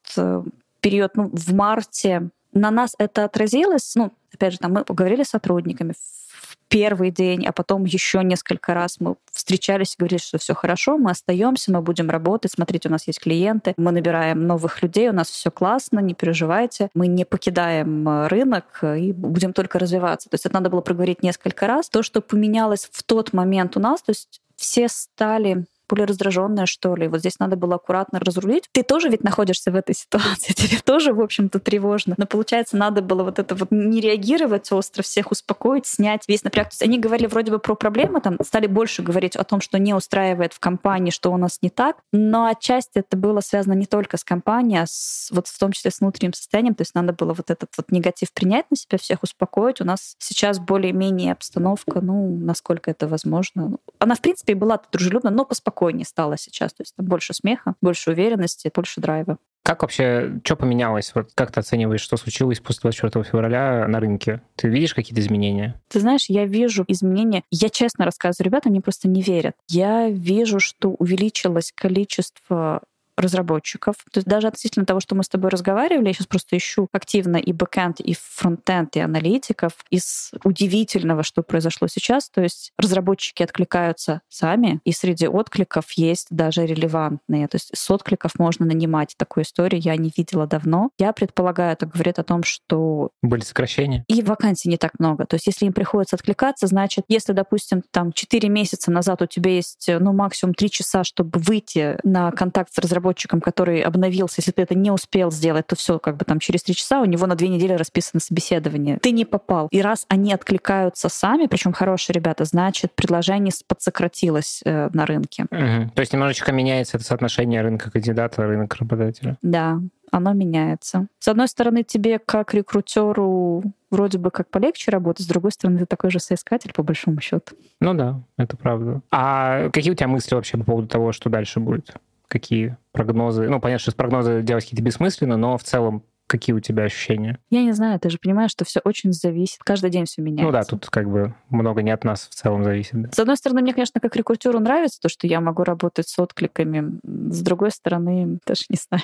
период, 0.81 1.15
ну, 1.15 1.29
в 1.31 1.53
марте, 1.53 2.29
на 2.53 2.71
нас 2.71 2.95
это 2.97 3.25
отразилось, 3.25 3.93
ну, 3.95 4.11
опять 4.33 4.53
же, 4.53 4.59
там 4.59 4.73
мы 4.73 4.83
поговорили 4.83 5.23
с 5.23 5.29
сотрудниками 5.29 5.93
в 5.93 6.57
первый 6.67 7.11
день, 7.11 7.45
а 7.45 7.51
потом 7.51 7.83
еще 7.83 8.23
несколько 8.23 8.73
раз 8.73 8.97
мы 8.99 9.15
встречались 9.31 9.93
и 9.93 9.95
говорили, 9.99 10.19
что 10.19 10.37
все 10.37 10.53
хорошо, 10.53 10.97
мы 10.97 11.11
остаемся, 11.11 11.71
мы 11.71 11.81
будем 11.81 12.09
работать, 12.09 12.51
смотрите, 12.51 12.87
у 12.87 12.91
нас 12.91 13.07
есть 13.07 13.19
клиенты, 13.19 13.73
мы 13.77 13.91
набираем 13.91 14.47
новых 14.47 14.81
людей, 14.81 15.09
у 15.09 15.13
нас 15.13 15.29
все 15.29 15.51
классно, 15.51 15.99
не 15.99 16.13
переживайте, 16.13 16.89
мы 16.93 17.07
не 17.07 17.25
покидаем 17.25 18.07
э, 18.07 18.27
рынок 18.27 18.83
и 18.83 19.11
будем 19.11 19.51
только 19.51 19.79
развиваться. 19.79 20.29
То 20.29 20.35
есть 20.35 20.45
это 20.45 20.55
надо 20.55 20.69
было 20.69 20.81
проговорить 20.81 21.23
несколько 21.23 21.67
раз. 21.67 21.89
То, 21.89 22.03
что 22.03 22.21
поменялось 22.21 22.89
в 22.89 23.03
тот 23.03 23.33
момент 23.33 23.75
у 23.75 23.81
нас, 23.81 24.01
то 24.01 24.11
есть 24.11 24.41
все 24.55 24.87
стали 24.87 25.65
более 25.91 26.05
раздраженная, 26.05 26.65
что 26.65 26.95
ли. 26.95 27.09
Вот 27.09 27.19
здесь 27.19 27.37
надо 27.39 27.57
было 27.57 27.75
аккуратно 27.75 28.19
разрулить. 28.19 28.69
Ты 28.71 28.81
тоже 28.81 29.09
ведь 29.09 29.23
находишься 29.23 29.71
в 29.71 29.75
этой 29.75 29.93
ситуации, 29.93 30.53
тебе 30.55 30.77
тоже, 30.83 31.13
в 31.13 31.19
общем-то, 31.19 31.59
тревожно. 31.59 32.15
Но 32.17 32.25
получается, 32.25 32.77
надо 32.77 33.01
было 33.01 33.23
вот 33.23 33.39
это 33.39 33.55
вот 33.55 33.67
не 33.71 33.99
реагировать 33.99 34.71
остро, 34.71 35.03
всех 35.03 35.31
успокоить, 35.31 35.85
снять 35.85 36.23
весь 36.29 36.45
напряг. 36.45 36.69
То 36.69 36.73
есть 36.73 36.83
они 36.83 36.97
говорили 36.97 37.27
вроде 37.27 37.51
бы 37.51 37.59
про 37.59 37.75
проблемы, 37.75 38.21
там 38.21 38.37
стали 38.43 38.67
больше 38.67 39.01
говорить 39.01 39.35
о 39.35 39.43
том, 39.43 39.59
что 39.59 39.77
не 39.79 39.93
устраивает 39.93 40.53
в 40.53 40.59
компании, 40.59 41.11
что 41.11 41.31
у 41.31 41.37
нас 41.37 41.59
не 41.61 41.69
так, 41.69 41.97
но 42.13 42.45
отчасти 42.45 42.99
это 42.99 43.17
было 43.17 43.41
связано 43.41 43.73
не 43.73 43.85
только 43.85 44.15
с 44.15 44.23
компанией, 44.23 44.83
а 44.83 44.85
с, 44.87 45.29
вот 45.31 45.47
в 45.47 45.59
том 45.59 45.73
числе 45.73 45.91
с 45.91 45.99
внутренним 45.99 46.33
состоянием. 46.33 46.73
То 46.73 46.83
есть 46.83 46.95
надо 46.95 47.11
было 47.11 47.33
вот 47.33 47.51
этот 47.51 47.69
вот 47.75 47.91
негатив 47.91 48.31
принять 48.33 48.65
на 48.71 48.77
себя, 48.77 48.97
всех 48.97 49.23
успокоить. 49.23 49.81
У 49.81 49.83
нас 49.83 50.15
сейчас 50.19 50.57
более-менее 50.59 51.33
обстановка, 51.33 51.99
ну, 51.99 52.37
насколько 52.37 52.89
это 52.89 53.07
возможно. 53.09 53.77
Она, 53.99 54.15
в 54.15 54.21
принципе, 54.21 54.55
была 54.55 54.79
дружелюбна, 54.91 55.31
но 55.31 55.43
поспокойнее 55.43 55.80
спокойнее 55.81 56.05
стало 56.05 56.37
сейчас. 56.37 56.73
То 56.73 56.81
есть 56.81 56.95
там 56.95 57.05
больше 57.05 57.33
смеха, 57.33 57.73
больше 57.81 58.11
уверенности, 58.11 58.71
больше 58.73 59.01
драйва. 59.01 59.37
Как 59.63 59.83
вообще, 59.83 60.39
что 60.43 60.55
поменялось? 60.55 61.11
Вот 61.13 61.31
как 61.35 61.51
ты 61.51 61.59
оцениваешь, 61.59 62.01
что 62.01 62.17
случилось 62.17 62.59
после 62.59 62.81
24 62.81 63.23
февраля 63.23 63.87
на 63.87 63.99
рынке? 63.99 64.41
Ты 64.55 64.69
видишь 64.69 64.95
какие-то 64.95 65.21
изменения? 65.21 65.79
Ты 65.87 65.99
знаешь, 65.99 66.25
я 66.29 66.45
вижу 66.45 66.83
изменения. 66.87 67.43
Я 67.51 67.69
честно 67.69 68.05
рассказываю, 68.05 68.47
ребята 68.47 68.69
мне 68.69 68.81
просто 68.81 69.07
не 69.07 69.21
верят. 69.21 69.53
Я 69.69 70.09
вижу, 70.09 70.59
что 70.59 70.89
увеличилось 70.89 71.71
количество 71.75 72.81
разработчиков. 73.21 73.95
То 74.11 74.17
есть 74.17 74.27
даже 74.27 74.47
относительно 74.47 74.85
того, 74.85 74.99
что 74.99 75.15
мы 75.15 75.23
с 75.23 75.29
тобой 75.29 75.49
разговаривали, 75.49 76.07
я 76.07 76.13
сейчас 76.13 76.27
просто 76.27 76.57
ищу 76.57 76.87
активно 76.91 77.37
и 77.37 77.53
бэкэнд, 77.53 77.99
и 77.99 78.15
фронтенд, 78.19 78.95
и 78.97 78.99
аналитиков. 78.99 79.73
Из 79.89 80.31
удивительного, 80.43 81.23
что 81.23 81.43
произошло 81.43 81.87
сейчас, 81.87 82.29
то 82.29 82.41
есть 82.41 82.71
разработчики 82.77 83.43
откликаются 83.43 84.21
сами, 84.29 84.79
и 84.83 84.91
среди 84.91 85.27
откликов 85.27 85.91
есть 85.91 86.27
даже 86.29 86.65
релевантные. 86.65 87.47
То 87.47 87.55
есть 87.55 87.71
с 87.73 87.91
откликов 87.91 88.37
можно 88.39 88.65
нанимать. 88.65 89.15
Такую 89.17 89.43
историю 89.43 89.81
я 89.81 89.95
не 89.95 90.11
видела 90.15 90.47
давно. 90.47 90.89
Я 90.97 91.13
предполагаю, 91.13 91.73
это 91.73 91.85
говорит 91.85 92.19
о 92.19 92.23
том, 92.23 92.43
что... 92.43 93.09
Были 93.21 93.41
сокращения? 93.41 94.03
И 94.07 94.21
вакансий 94.21 94.69
не 94.69 94.77
так 94.77 94.99
много. 94.99 95.25
То 95.25 95.35
есть 95.35 95.47
если 95.47 95.65
им 95.65 95.73
приходится 95.73 96.15
откликаться, 96.15 96.67
значит, 96.67 97.05
если, 97.07 97.33
допустим, 97.33 97.83
там 97.91 98.11
4 98.11 98.49
месяца 98.49 98.91
назад 98.91 99.21
у 99.21 99.25
тебя 99.25 99.51
есть, 99.51 99.87
ну, 99.87 100.13
максимум 100.13 100.53
3 100.53 100.69
часа, 100.69 101.03
чтобы 101.03 101.39
выйти 101.39 101.97
на 102.03 102.31
контакт 102.31 102.73
с 102.73 102.77
разработчиком, 102.77 103.10
разработчиком, 103.11 103.41
который 103.41 103.81
обновился, 103.81 104.35
если 104.37 104.51
ты 104.51 104.61
это 104.61 104.75
не 104.75 104.91
успел 104.91 105.31
сделать, 105.31 105.67
то 105.67 105.75
все 105.75 105.99
как 105.99 106.17
бы 106.17 106.25
там 106.25 106.39
через 106.39 106.63
три 106.63 106.75
часа 106.75 107.01
у 107.01 107.05
него 107.05 107.27
на 107.27 107.35
две 107.35 107.49
недели 107.49 107.73
расписано 107.73 108.19
собеседование. 108.19 108.97
Ты 109.01 109.11
не 109.11 109.25
попал. 109.25 109.67
И 109.71 109.81
раз 109.81 110.05
они 110.09 110.33
откликаются 110.33 111.09
сами, 111.09 111.47
причем 111.47 111.73
хорошие 111.73 112.13
ребята, 112.13 112.45
значит, 112.45 112.93
предложение 112.95 113.51
подсократилось 113.67 114.61
э, 114.65 114.89
на 114.93 115.05
рынке. 115.05 115.43
Угу. 115.43 115.91
То 115.93 115.99
есть 115.99 116.13
немножечко 116.13 116.51
меняется 116.51 116.97
это 116.97 117.05
соотношение 117.05 117.61
рынка 117.61 117.91
кандидата, 117.91 118.41
рынок 118.43 118.75
работодателя. 118.75 119.37
Да, 119.41 119.79
оно 120.11 120.33
меняется. 120.33 121.07
С 121.19 121.27
одной 121.27 121.47
стороны, 121.47 121.83
тебе 121.83 122.19
как 122.19 122.53
рекрутеру 122.53 123.63
вроде 123.89 124.17
бы 124.17 124.31
как 124.31 124.49
полегче 124.49 124.91
работать, 124.91 125.25
с 125.25 125.27
другой 125.27 125.51
стороны, 125.51 125.79
ты 125.79 125.85
такой 125.85 126.11
же 126.11 126.19
соискатель, 126.19 126.73
по 126.73 126.83
большому 126.83 127.21
счету. 127.21 127.55
Ну 127.79 127.93
да, 127.93 128.21
это 128.37 128.57
правда. 128.57 129.01
А 129.11 129.69
какие 129.69 129.91
у 129.91 129.95
тебя 129.95 130.07
мысли 130.07 130.35
вообще 130.35 130.57
по 130.57 130.63
поводу 130.63 130.87
того, 130.87 131.11
что 131.11 131.29
дальше 131.29 131.59
будет? 131.59 131.93
Какие 132.31 132.77
прогнозы? 132.93 133.47
Ну, 133.49 133.59
понятно, 133.59 133.81
что 133.81 133.95
прогнозы 133.95 134.41
делать 134.41 134.63
какие-то 134.63 134.83
бессмысленно, 134.83 135.37
но 135.37 135.57
в 135.57 135.63
целом 135.63 136.03
какие 136.31 136.55
у 136.55 136.61
тебя 136.61 136.83
ощущения? 136.83 137.37
Я 137.49 137.61
не 137.61 137.73
знаю, 137.73 137.99
ты 137.99 138.09
же 138.09 138.17
понимаешь, 138.17 138.51
что 138.51 138.63
все 138.63 138.79
очень 138.85 139.11
зависит. 139.11 139.59
Каждый 139.65 139.89
день 139.89 140.05
все 140.05 140.21
меняется. 140.21 140.45
Ну 140.45 140.51
да, 140.51 140.63
тут 140.63 140.89
как 140.89 141.09
бы 141.09 141.35
много 141.49 141.81
не 141.81 141.91
от 141.91 142.05
нас 142.05 142.29
в 142.29 142.33
целом 142.33 142.63
зависит. 142.63 142.93
Да. 142.93 143.09
С 143.11 143.19
одной 143.19 143.35
стороны, 143.35 143.61
мне, 143.61 143.73
конечно, 143.73 143.99
как 143.99 144.15
рекрутеру 144.15 144.59
нравится 144.59 145.01
то, 145.01 145.09
что 145.09 145.27
я 145.27 145.41
могу 145.41 145.63
работать 145.63 146.07
с 146.07 146.17
откликами. 146.17 146.99
С 147.03 147.41
другой 147.41 147.71
стороны, 147.71 148.39
даже 148.45 148.63
не 148.69 148.77
знаю. 148.77 149.03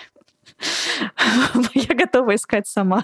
Я 1.74 1.96
готова 1.96 2.34
искать 2.36 2.66
сама. 2.66 3.04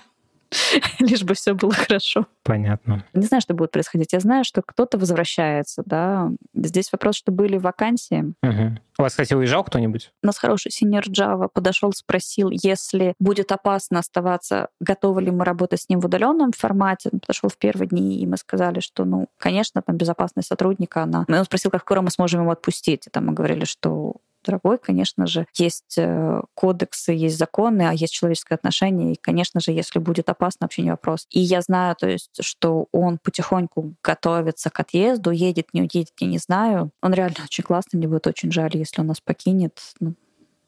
лишь 0.99 1.23
бы 1.23 1.33
все 1.33 1.53
было 1.53 1.71
хорошо. 1.71 2.27
Понятно. 2.43 3.05
Не 3.13 3.25
знаю, 3.25 3.41
что 3.41 3.53
будет 3.53 3.71
происходить. 3.71 4.13
Я 4.13 4.19
знаю, 4.19 4.43
что 4.43 4.61
кто-то 4.61 4.97
возвращается, 4.97 5.83
да. 5.85 6.29
Здесь 6.53 6.91
вопрос, 6.91 7.15
что 7.15 7.31
были 7.31 7.57
вакансии. 7.57 8.33
Угу. 8.43 8.79
У 8.99 9.01
вас, 9.01 9.13
кстати, 9.13 9.33
уезжал 9.33 9.63
кто-нибудь? 9.63 10.11
У 10.21 10.27
нас 10.27 10.37
хороший 10.37 10.71
синер 10.71 11.03
Java 11.09 11.49
подошел, 11.51 11.91
спросил, 11.93 12.49
если 12.51 13.15
будет 13.19 13.51
опасно 13.51 13.99
оставаться, 13.99 14.67
готовы 14.79 15.23
ли 15.23 15.31
мы 15.31 15.45
работать 15.45 15.81
с 15.81 15.89
ним 15.89 15.99
в 15.99 16.05
удаленном 16.05 16.51
формате. 16.51 17.09
Он 17.11 17.19
подошел 17.19 17.49
в 17.49 17.57
первые 17.57 17.87
дни, 17.87 18.19
и 18.21 18.27
мы 18.27 18.37
сказали, 18.37 18.79
что, 18.81 19.05
ну, 19.05 19.27
конечно, 19.37 19.81
там 19.81 19.97
безопасность 19.97 20.47
сотрудника, 20.47 21.03
она... 21.03 21.25
Он 21.27 21.45
спросил, 21.45 21.71
как 21.71 21.81
скоро 21.81 22.01
мы 22.01 22.11
сможем 22.11 22.41
его 22.41 22.51
отпустить. 22.51 23.07
И 23.07 23.09
там 23.09 23.27
мы 23.27 23.33
говорили, 23.33 23.65
что 23.65 24.17
дорогой, 24.43 24.77
конечно 24.77 25.27
же, 25.27 25.45
есть 25.55 25.95
э, 25.97 26.41
кодексы, 26.53 27.11
есть 27.11 27.37
законы, 27.37 27.83
а 27.83 27.93
есть 27.93 28.13
человеческое 28.13 28.55
отношение, 28.55 29.13
и, 29.13 29.19
конечно 29.19 29.59
же, 29.59 29.71
если 29.71 29.99
будет 29.99 30.29
опасно, 30.29 30.65
вообще 30.65 30.81
не 30.81 30.91
вопрос. 30.91 31.25
И 31.29 31.39
я 31.39 31.61
знаю, 31.61 31.95
то 31.95 32.07
есть, 32.07 32.31
что 32.41 32.87
он 32.91 33.17
потихоньку 33.17 33.95
готовится 34.03 34.69
к 34.69 34.79
отъезду, 34.79 35.31
едет, 35.31 35.73
не 35.73 35.81
уедет, 35.81 36.13
я 36.19 36.27
не 36.27 36.37
знаю. 36.37 36.91
Он 37.01 37.13
реально 37.13 37.37
очень 37.43 37.63
классный, 37.63 37.97
мне 37.97 38.07
будет 38.07 38.27
очень 38.27 38.51
жаль, 38.51 38.71
если 38.73 39.01
он 39.01 39.07
нас 39.07 39.21
покинет. 39.21 39.79
Ну, 39.99 40.15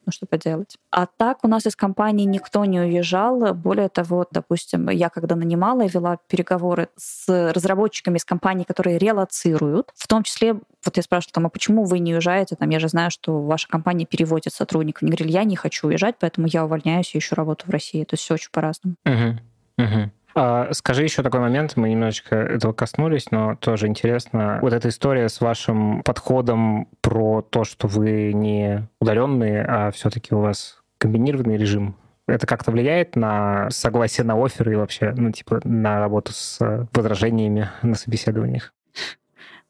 ну 0.05 0.11
что 0.11 0.25
поделать. 0.25 0.77
А 0.91 1.05
так 1.05 1.39
у 1.43 1.47
нас 1.47 1.65
из 1.65 1.75
компании 1.75 2.25
никто 2.25 2.65
не 2.65 2.79
уезжал. 2.79 3.53
Более 3.53 3.89
того, 3.89 4.25
допустим, 4.31 4.89
я 4.89 5.09
когда 5.09 5.35
нанимала, 5.35 5.81
я 5.81 5.87
вела 5.87 6.17
переговоры 6.27 6.89
с 6.97 7.51
разработчиками 7.53 8.17
из 8.17 8.25
компаний, 8.25 8.65
которые 8.65 8.97
релацируют. 8.97 9.91
В 9.95 10.07
том 10.07 10.23
числе, 10.23 10.53
вот 10.53 10.97
я 10.97 11.03
спрашивала, 11.03 11.33
там, 11.33 11.45
а 11.47 11.49
почему 11.49 11.83
вы 11.83 11.99
не 11.99 12.13
уезжаете? 12.13 12.55
Там, 12.55 12.69
я 12.69 12.79
же 12.79 12.87
знаю, 12.87 13.11
что 13.11 13.41
ваша 13.41 13.67
компания 13.67 14.05
переводит 14.05 14.53
сотрудников. 14.53 15.03
Они 15.03 15.11
говорили, 15.11 15.31
я 15.31 15.43
не 15.43 15.55
хочу 15.55 15.87
уезжать, 15.87 16.15
поэтому 16.19 16.47
я 16.47 16.65
увольняюсь 16.65 17.13
и 17.15 17.17
ищу 17.17 17.35
работу 17.35 17.65
в 17.67 17.69
России. 17.69 18.03
То 18.03 18.13
есть 18.13 18.23
все 18.23 18.35
очень 18.35 18.49
по-разному. 18.51 18.95
Угу. 19.05 19.83
Угу. 19.83 20.11
А, 20.35 20.73
скажи 20.73 21.03
еще 21.03 21.23
такой 21.23 21.39
момент, 21.39 21.77
мы 21.77 21.89
немножечко 21.89 22.35
этого 22.35 22.73
коснулись, 22.73 23.31
но 23.31 23.55
тоже 23.55 23.87
интересно. 23.87 24.59
Вот 24.61 24.73
эта 24.73 24.89
история 24.89 25.29
с 25.29 25.39
вашим 25.39 26.03
подходом 26.03 26.89
про 27.01 27.41
то, 27.41 27.63
что 27.63 27.87
вы 27.87 28.33
не 28.33 28.87
удаленные, 28.99 29.63
а 29.63 29.91
все-таки 29.91 30.35
у 30.35 30.39
вас 30.39 30.81
комбинированный 30.97 31.57
режим 31.57 31.95
это 32.27 32.47
как-то 32.47 32.71
влияет 32.71 33.15
на 33.15 33.69
согласие 33.69 34.25
на 34.25 34.43
оферы 34.43 34.73
и 34.73 34.75
вообще, 34.75 35.13
ну, 35.15 35.31
типа, 35.31 35.61
на 35.63 35.99
работу 35.99 36.31
с 36.33 36.87
возражениями 36.93 37.69
на 37.81 37.95
собеседованиях? 37.95 38.73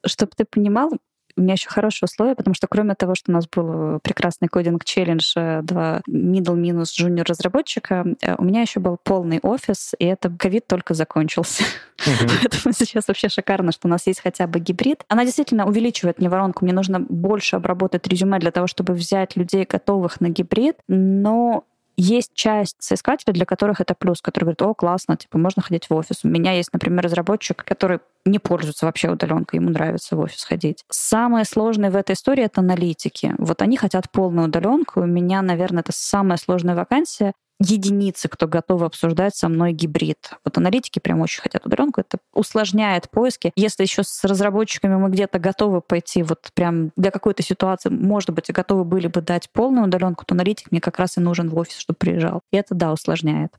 Чтобы 0.05 0.31
ты 0.35 0.45
понимал, 0.45 0.91
у 1.37 1.41
меня 1.41 1.53
еще 1.53 1.69
хорошие 1.69 2.07
условия, 2.07 2.35
потому 2.35 2.53
что 2.53 2.67
кроме 2.67 2.95
того, 2.95 3.15
что 3.15 3.31
у 3.31 3.33
нас 3.33 3.47
был 3.47 3.99
прекрасный 3.99 4.47
кодинг-челлендж, 4.47 5.33
э, 5.35 5.61
два 5.63 6.01
middle 6.09 6.55
минус 6.55 6.97
junior 6.99 7.23
разработчика, 7.27 8.05
э, 8.21 8.35
у 8.37 8.43
меня 8.43 8.61
еще 8.61 8.79
был 8.79 8.97
полный 9.01 9.39
офис, 9.41 9.93
и 9.99 10.05
это 10.05 10.29
ковид 10.29 10.67
только 10.67 10.93
закончился. 10.93 11.63
Uh-huh. 11.97 12.29
Поэтому 12.41 12.73
сейчас 12.73 13.07
вообще 13.07 13.29
шикарно, 13.29 13.71
что 13.71 13.87
у 13.87 13.91
нас 13.91 14.07
есть 14.07 14.21
хотя 14.21 14.47
бы 14.47 14.59
гибрид. 14.59 15.03
Она 15.07 15.25
действительно 15.25 15.65
увеличивает 15.65 16.19
мне 16.19 16.29
воронку. 16.29 16.63
Мне 16.63 16.73
нужно 16.73 16.99
больше 16.99 17.55
обработать 17.55 18.07
резюме 18.07 18.39
для 18.39 18.51
того, 18.51 18.67
чтобы 18.67 18.93
взять 18.93 19.35
людей, 19.35 19.65
готовых 19.69 20.21
на 20.21 20.29
гибрид, 20.29 20.77
но 20.87 21.65
есть 21.97 22.33
часть 22.33 22.75
соискателей, 22.79 23.33
для 23.33 23.45
которых 23.45 23.81
это 23.81 23.95
плюс, 23.95 24.21
который 24.21 24.45
говорит, 24.45 24.61
о, 24.61 24.73
классно, 24.73 25.17
типа, 25.17 25.37
можно 25.37 25.61
ходить 25.61 25.89
в 25.89 25.93
офис. 25.93 26.19
У 26.23 26.27
меня 26.27 26.51
есть, 26.53 26.73
например, 26.73 27.05
разработчик, 27.05 27.63
который 27.63 27.99
не 28.25 28.39
пользуется 28.39 28.85
вообще 28.85 29.11
удаленкой, 29.11 29.59
ему 29.59 29.69
нравится 29.69 30.15
в 30.15 30.19
офис 30.19 30.43
ходить. 30.43 30.83
Самое 30.89 31.45
сложное 31.45 31.91
в 31.91 31.95
этой 31.95 32.13
истории— 32.13 32.43
это 32.45 32.61
аналитики. 32.61 33.33
Вот 33.37 33.61
они 33.61 33.77
хотят 33.77 34.11
полную 34.11 34.47
удаленку. 34.47 35.01
У 35.01 35.05
меня, 35.05 35.41
наверное, 35.41 35.81
это 35.81 35.91
самая 35.93 36.37
сложная 36.37 36.75
вакансия. 36.75 37.33
Единицы, 37.59 38.27
кто 38.27 38.47
готовы 38.47 38.85
обсуждать 38.85 39.35
со 39.35 39.47
мной 39.49 39.71
гибрид. 39.71 40.31
Вот 40.43 40.57
аналитики 40.57 40.99
прям 40.99 41.21
очень 41.21 41.41
хотят 41.41 41.65
удаленку. 41.65 42.01
Это 42.01 42.17
усложняет 42.33 43.09
поиски. 43.09 43.51
Если 43.55 43.83
еще 43.83 44.03
с 44.03 44.23
разработчиками 44.23 44.95
мы 44.95 45.09
где-то 45.09 45.39
готовы 45.39 45.81
пойти 45.81 46.23
вот 46.23 46.49
прям 46.53 46.91
для 46.95 47.11
какой-то 47.11 47.43
ситуации, 47.43 47.89
может 47.89 48.31
быть, 48.31 48.51
готовы 48.51 48.83
были 48.83 49.07
бы 49.07 49.21
дать 49.21 49.49
полную 49.51 49.85
удаленку, 49.87 50.25
то 50.25 50.35
аналитик 50.35 50.71
мне 50.71 50.81
как 50.81 50.99
раз 50.99 51.17
и 51.17 51.21
нужен 51.21 51.49
в 51.49 51.57
офис, 51.57 51.77
чтобы 51.77 51.97
приезжал. 51.97 52.41
И 52.51 52.57
это, 52.57 52.75
да, 52.75 52.91
усложняет. 52.91 53.51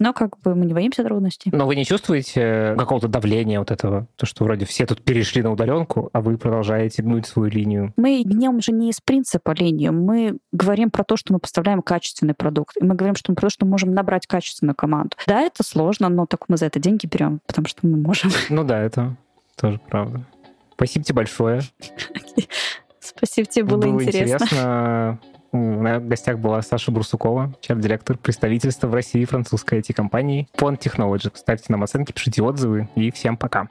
Но 0.00 0.14
как 0.14 0.40
бы 0.40 0.54
мы 0.54 0.64
не 0.64 0.72
боимся 0.72 1.04
трудностей. 1.04 1.50
Но 1.52 1.66
вы 1.66 1.76
не 1.76 1.84
чувствуете 1.84 2.74
какого-то 2.78 3.06
давления 3.06 3.58
вот 3.58 3.70
этого? 3.70 4.06
То, 4.16 4.24
что 4.24 4.44
вроде 4.44 4.64
все 4.64 4.86
тут 4.86 5.02
перешли 5.02 5.42
на 5.42 5.52
удаленку, 5.52 6.08
а 6.14 6.22
вы 6.22 6.38
продолжаете 6.38 7.02
гнуть 7.02 7.26
свою 7.26 7.50
линию. 7.50 7.92
Мы 7.98 8.22
гнем 8.24 8.62
же 8.62 8.72
не 8.72 8.88
из 8.88 9.00
принципа 9.02 9.52
линию. 9.52 9.92
Мы 9.92 10.38
говорим 10.52 10.90
про 10.90 11.04
то, 11.04 11.18
что 11.18 11.34
мы 11.34 11.38
поставляем 11.38 11.82
качественный 11.82 12.32
продукт. 12.32 12.78
И 12.80 12.84
мы 12.84 12.94
говорим, 12.94 13.14
что 13.14 13.30
мы 13.30 13.36
про 13.36 13.42
то, 13.42 13.50
что 13.50 13.66
мы 13.66 13.72
можем 13.72 13.92
набрать 13.92 14.26
качественную 14.26 14.74
команду. 14.74 15.16
Да, 15.26 15.42
это 15.42 15.62
сложно, 15.62 16.08
но 16.08 16.24
так 16.24 16.48
мы 16.48 16.56
за 16.56 16.66
это 16.66 16.80
деньги 16.80 17.06
берем, 17.06 17.40
потому 17.46 17.68
что 17.68 17.86
мы 17.86 17.98
можем. 17.98 18.30
Ну 18.48 18.64
да, 18.64 18.80
это 18.80 19.16
тоже 19.56 19.78
правда. 19.86 20.24
Спасибо 20.74 21.04
тебе 21.04 21.16
большое. 21.16 21.60
Спасибо 23.00 23.46
тебе, 23.46 23.64
было, 23.66 23.80
было 23.82 24.02
интересно. 24.02 24.44
интересно. 24.44 25.18
У 25.52 25.56
меня 25.56 25.98
в 25.98 26.06
гостях 26.06 26.38
была 26.38 26.62
Саша 26.62 26.92
Брусукова, 26.92 27.52
чар-директор 27.60 28.16
представительства 28.16 28.86
в 28.86 28.94
России 28.94 29.24
французской 29.24 29.80
IT-компании 29.80 30.48
Pond 30.56 30.78
Technology. 30.78 31.30
Ставьте 31.34 31.66
нам 31.70 31.82
оценки, 31.82 32.12
пишите 32.12 32.40
отзывы 32.42 32.88
и 32.94 33.10
всем 33.10 33.36
пока. 33.36 33.68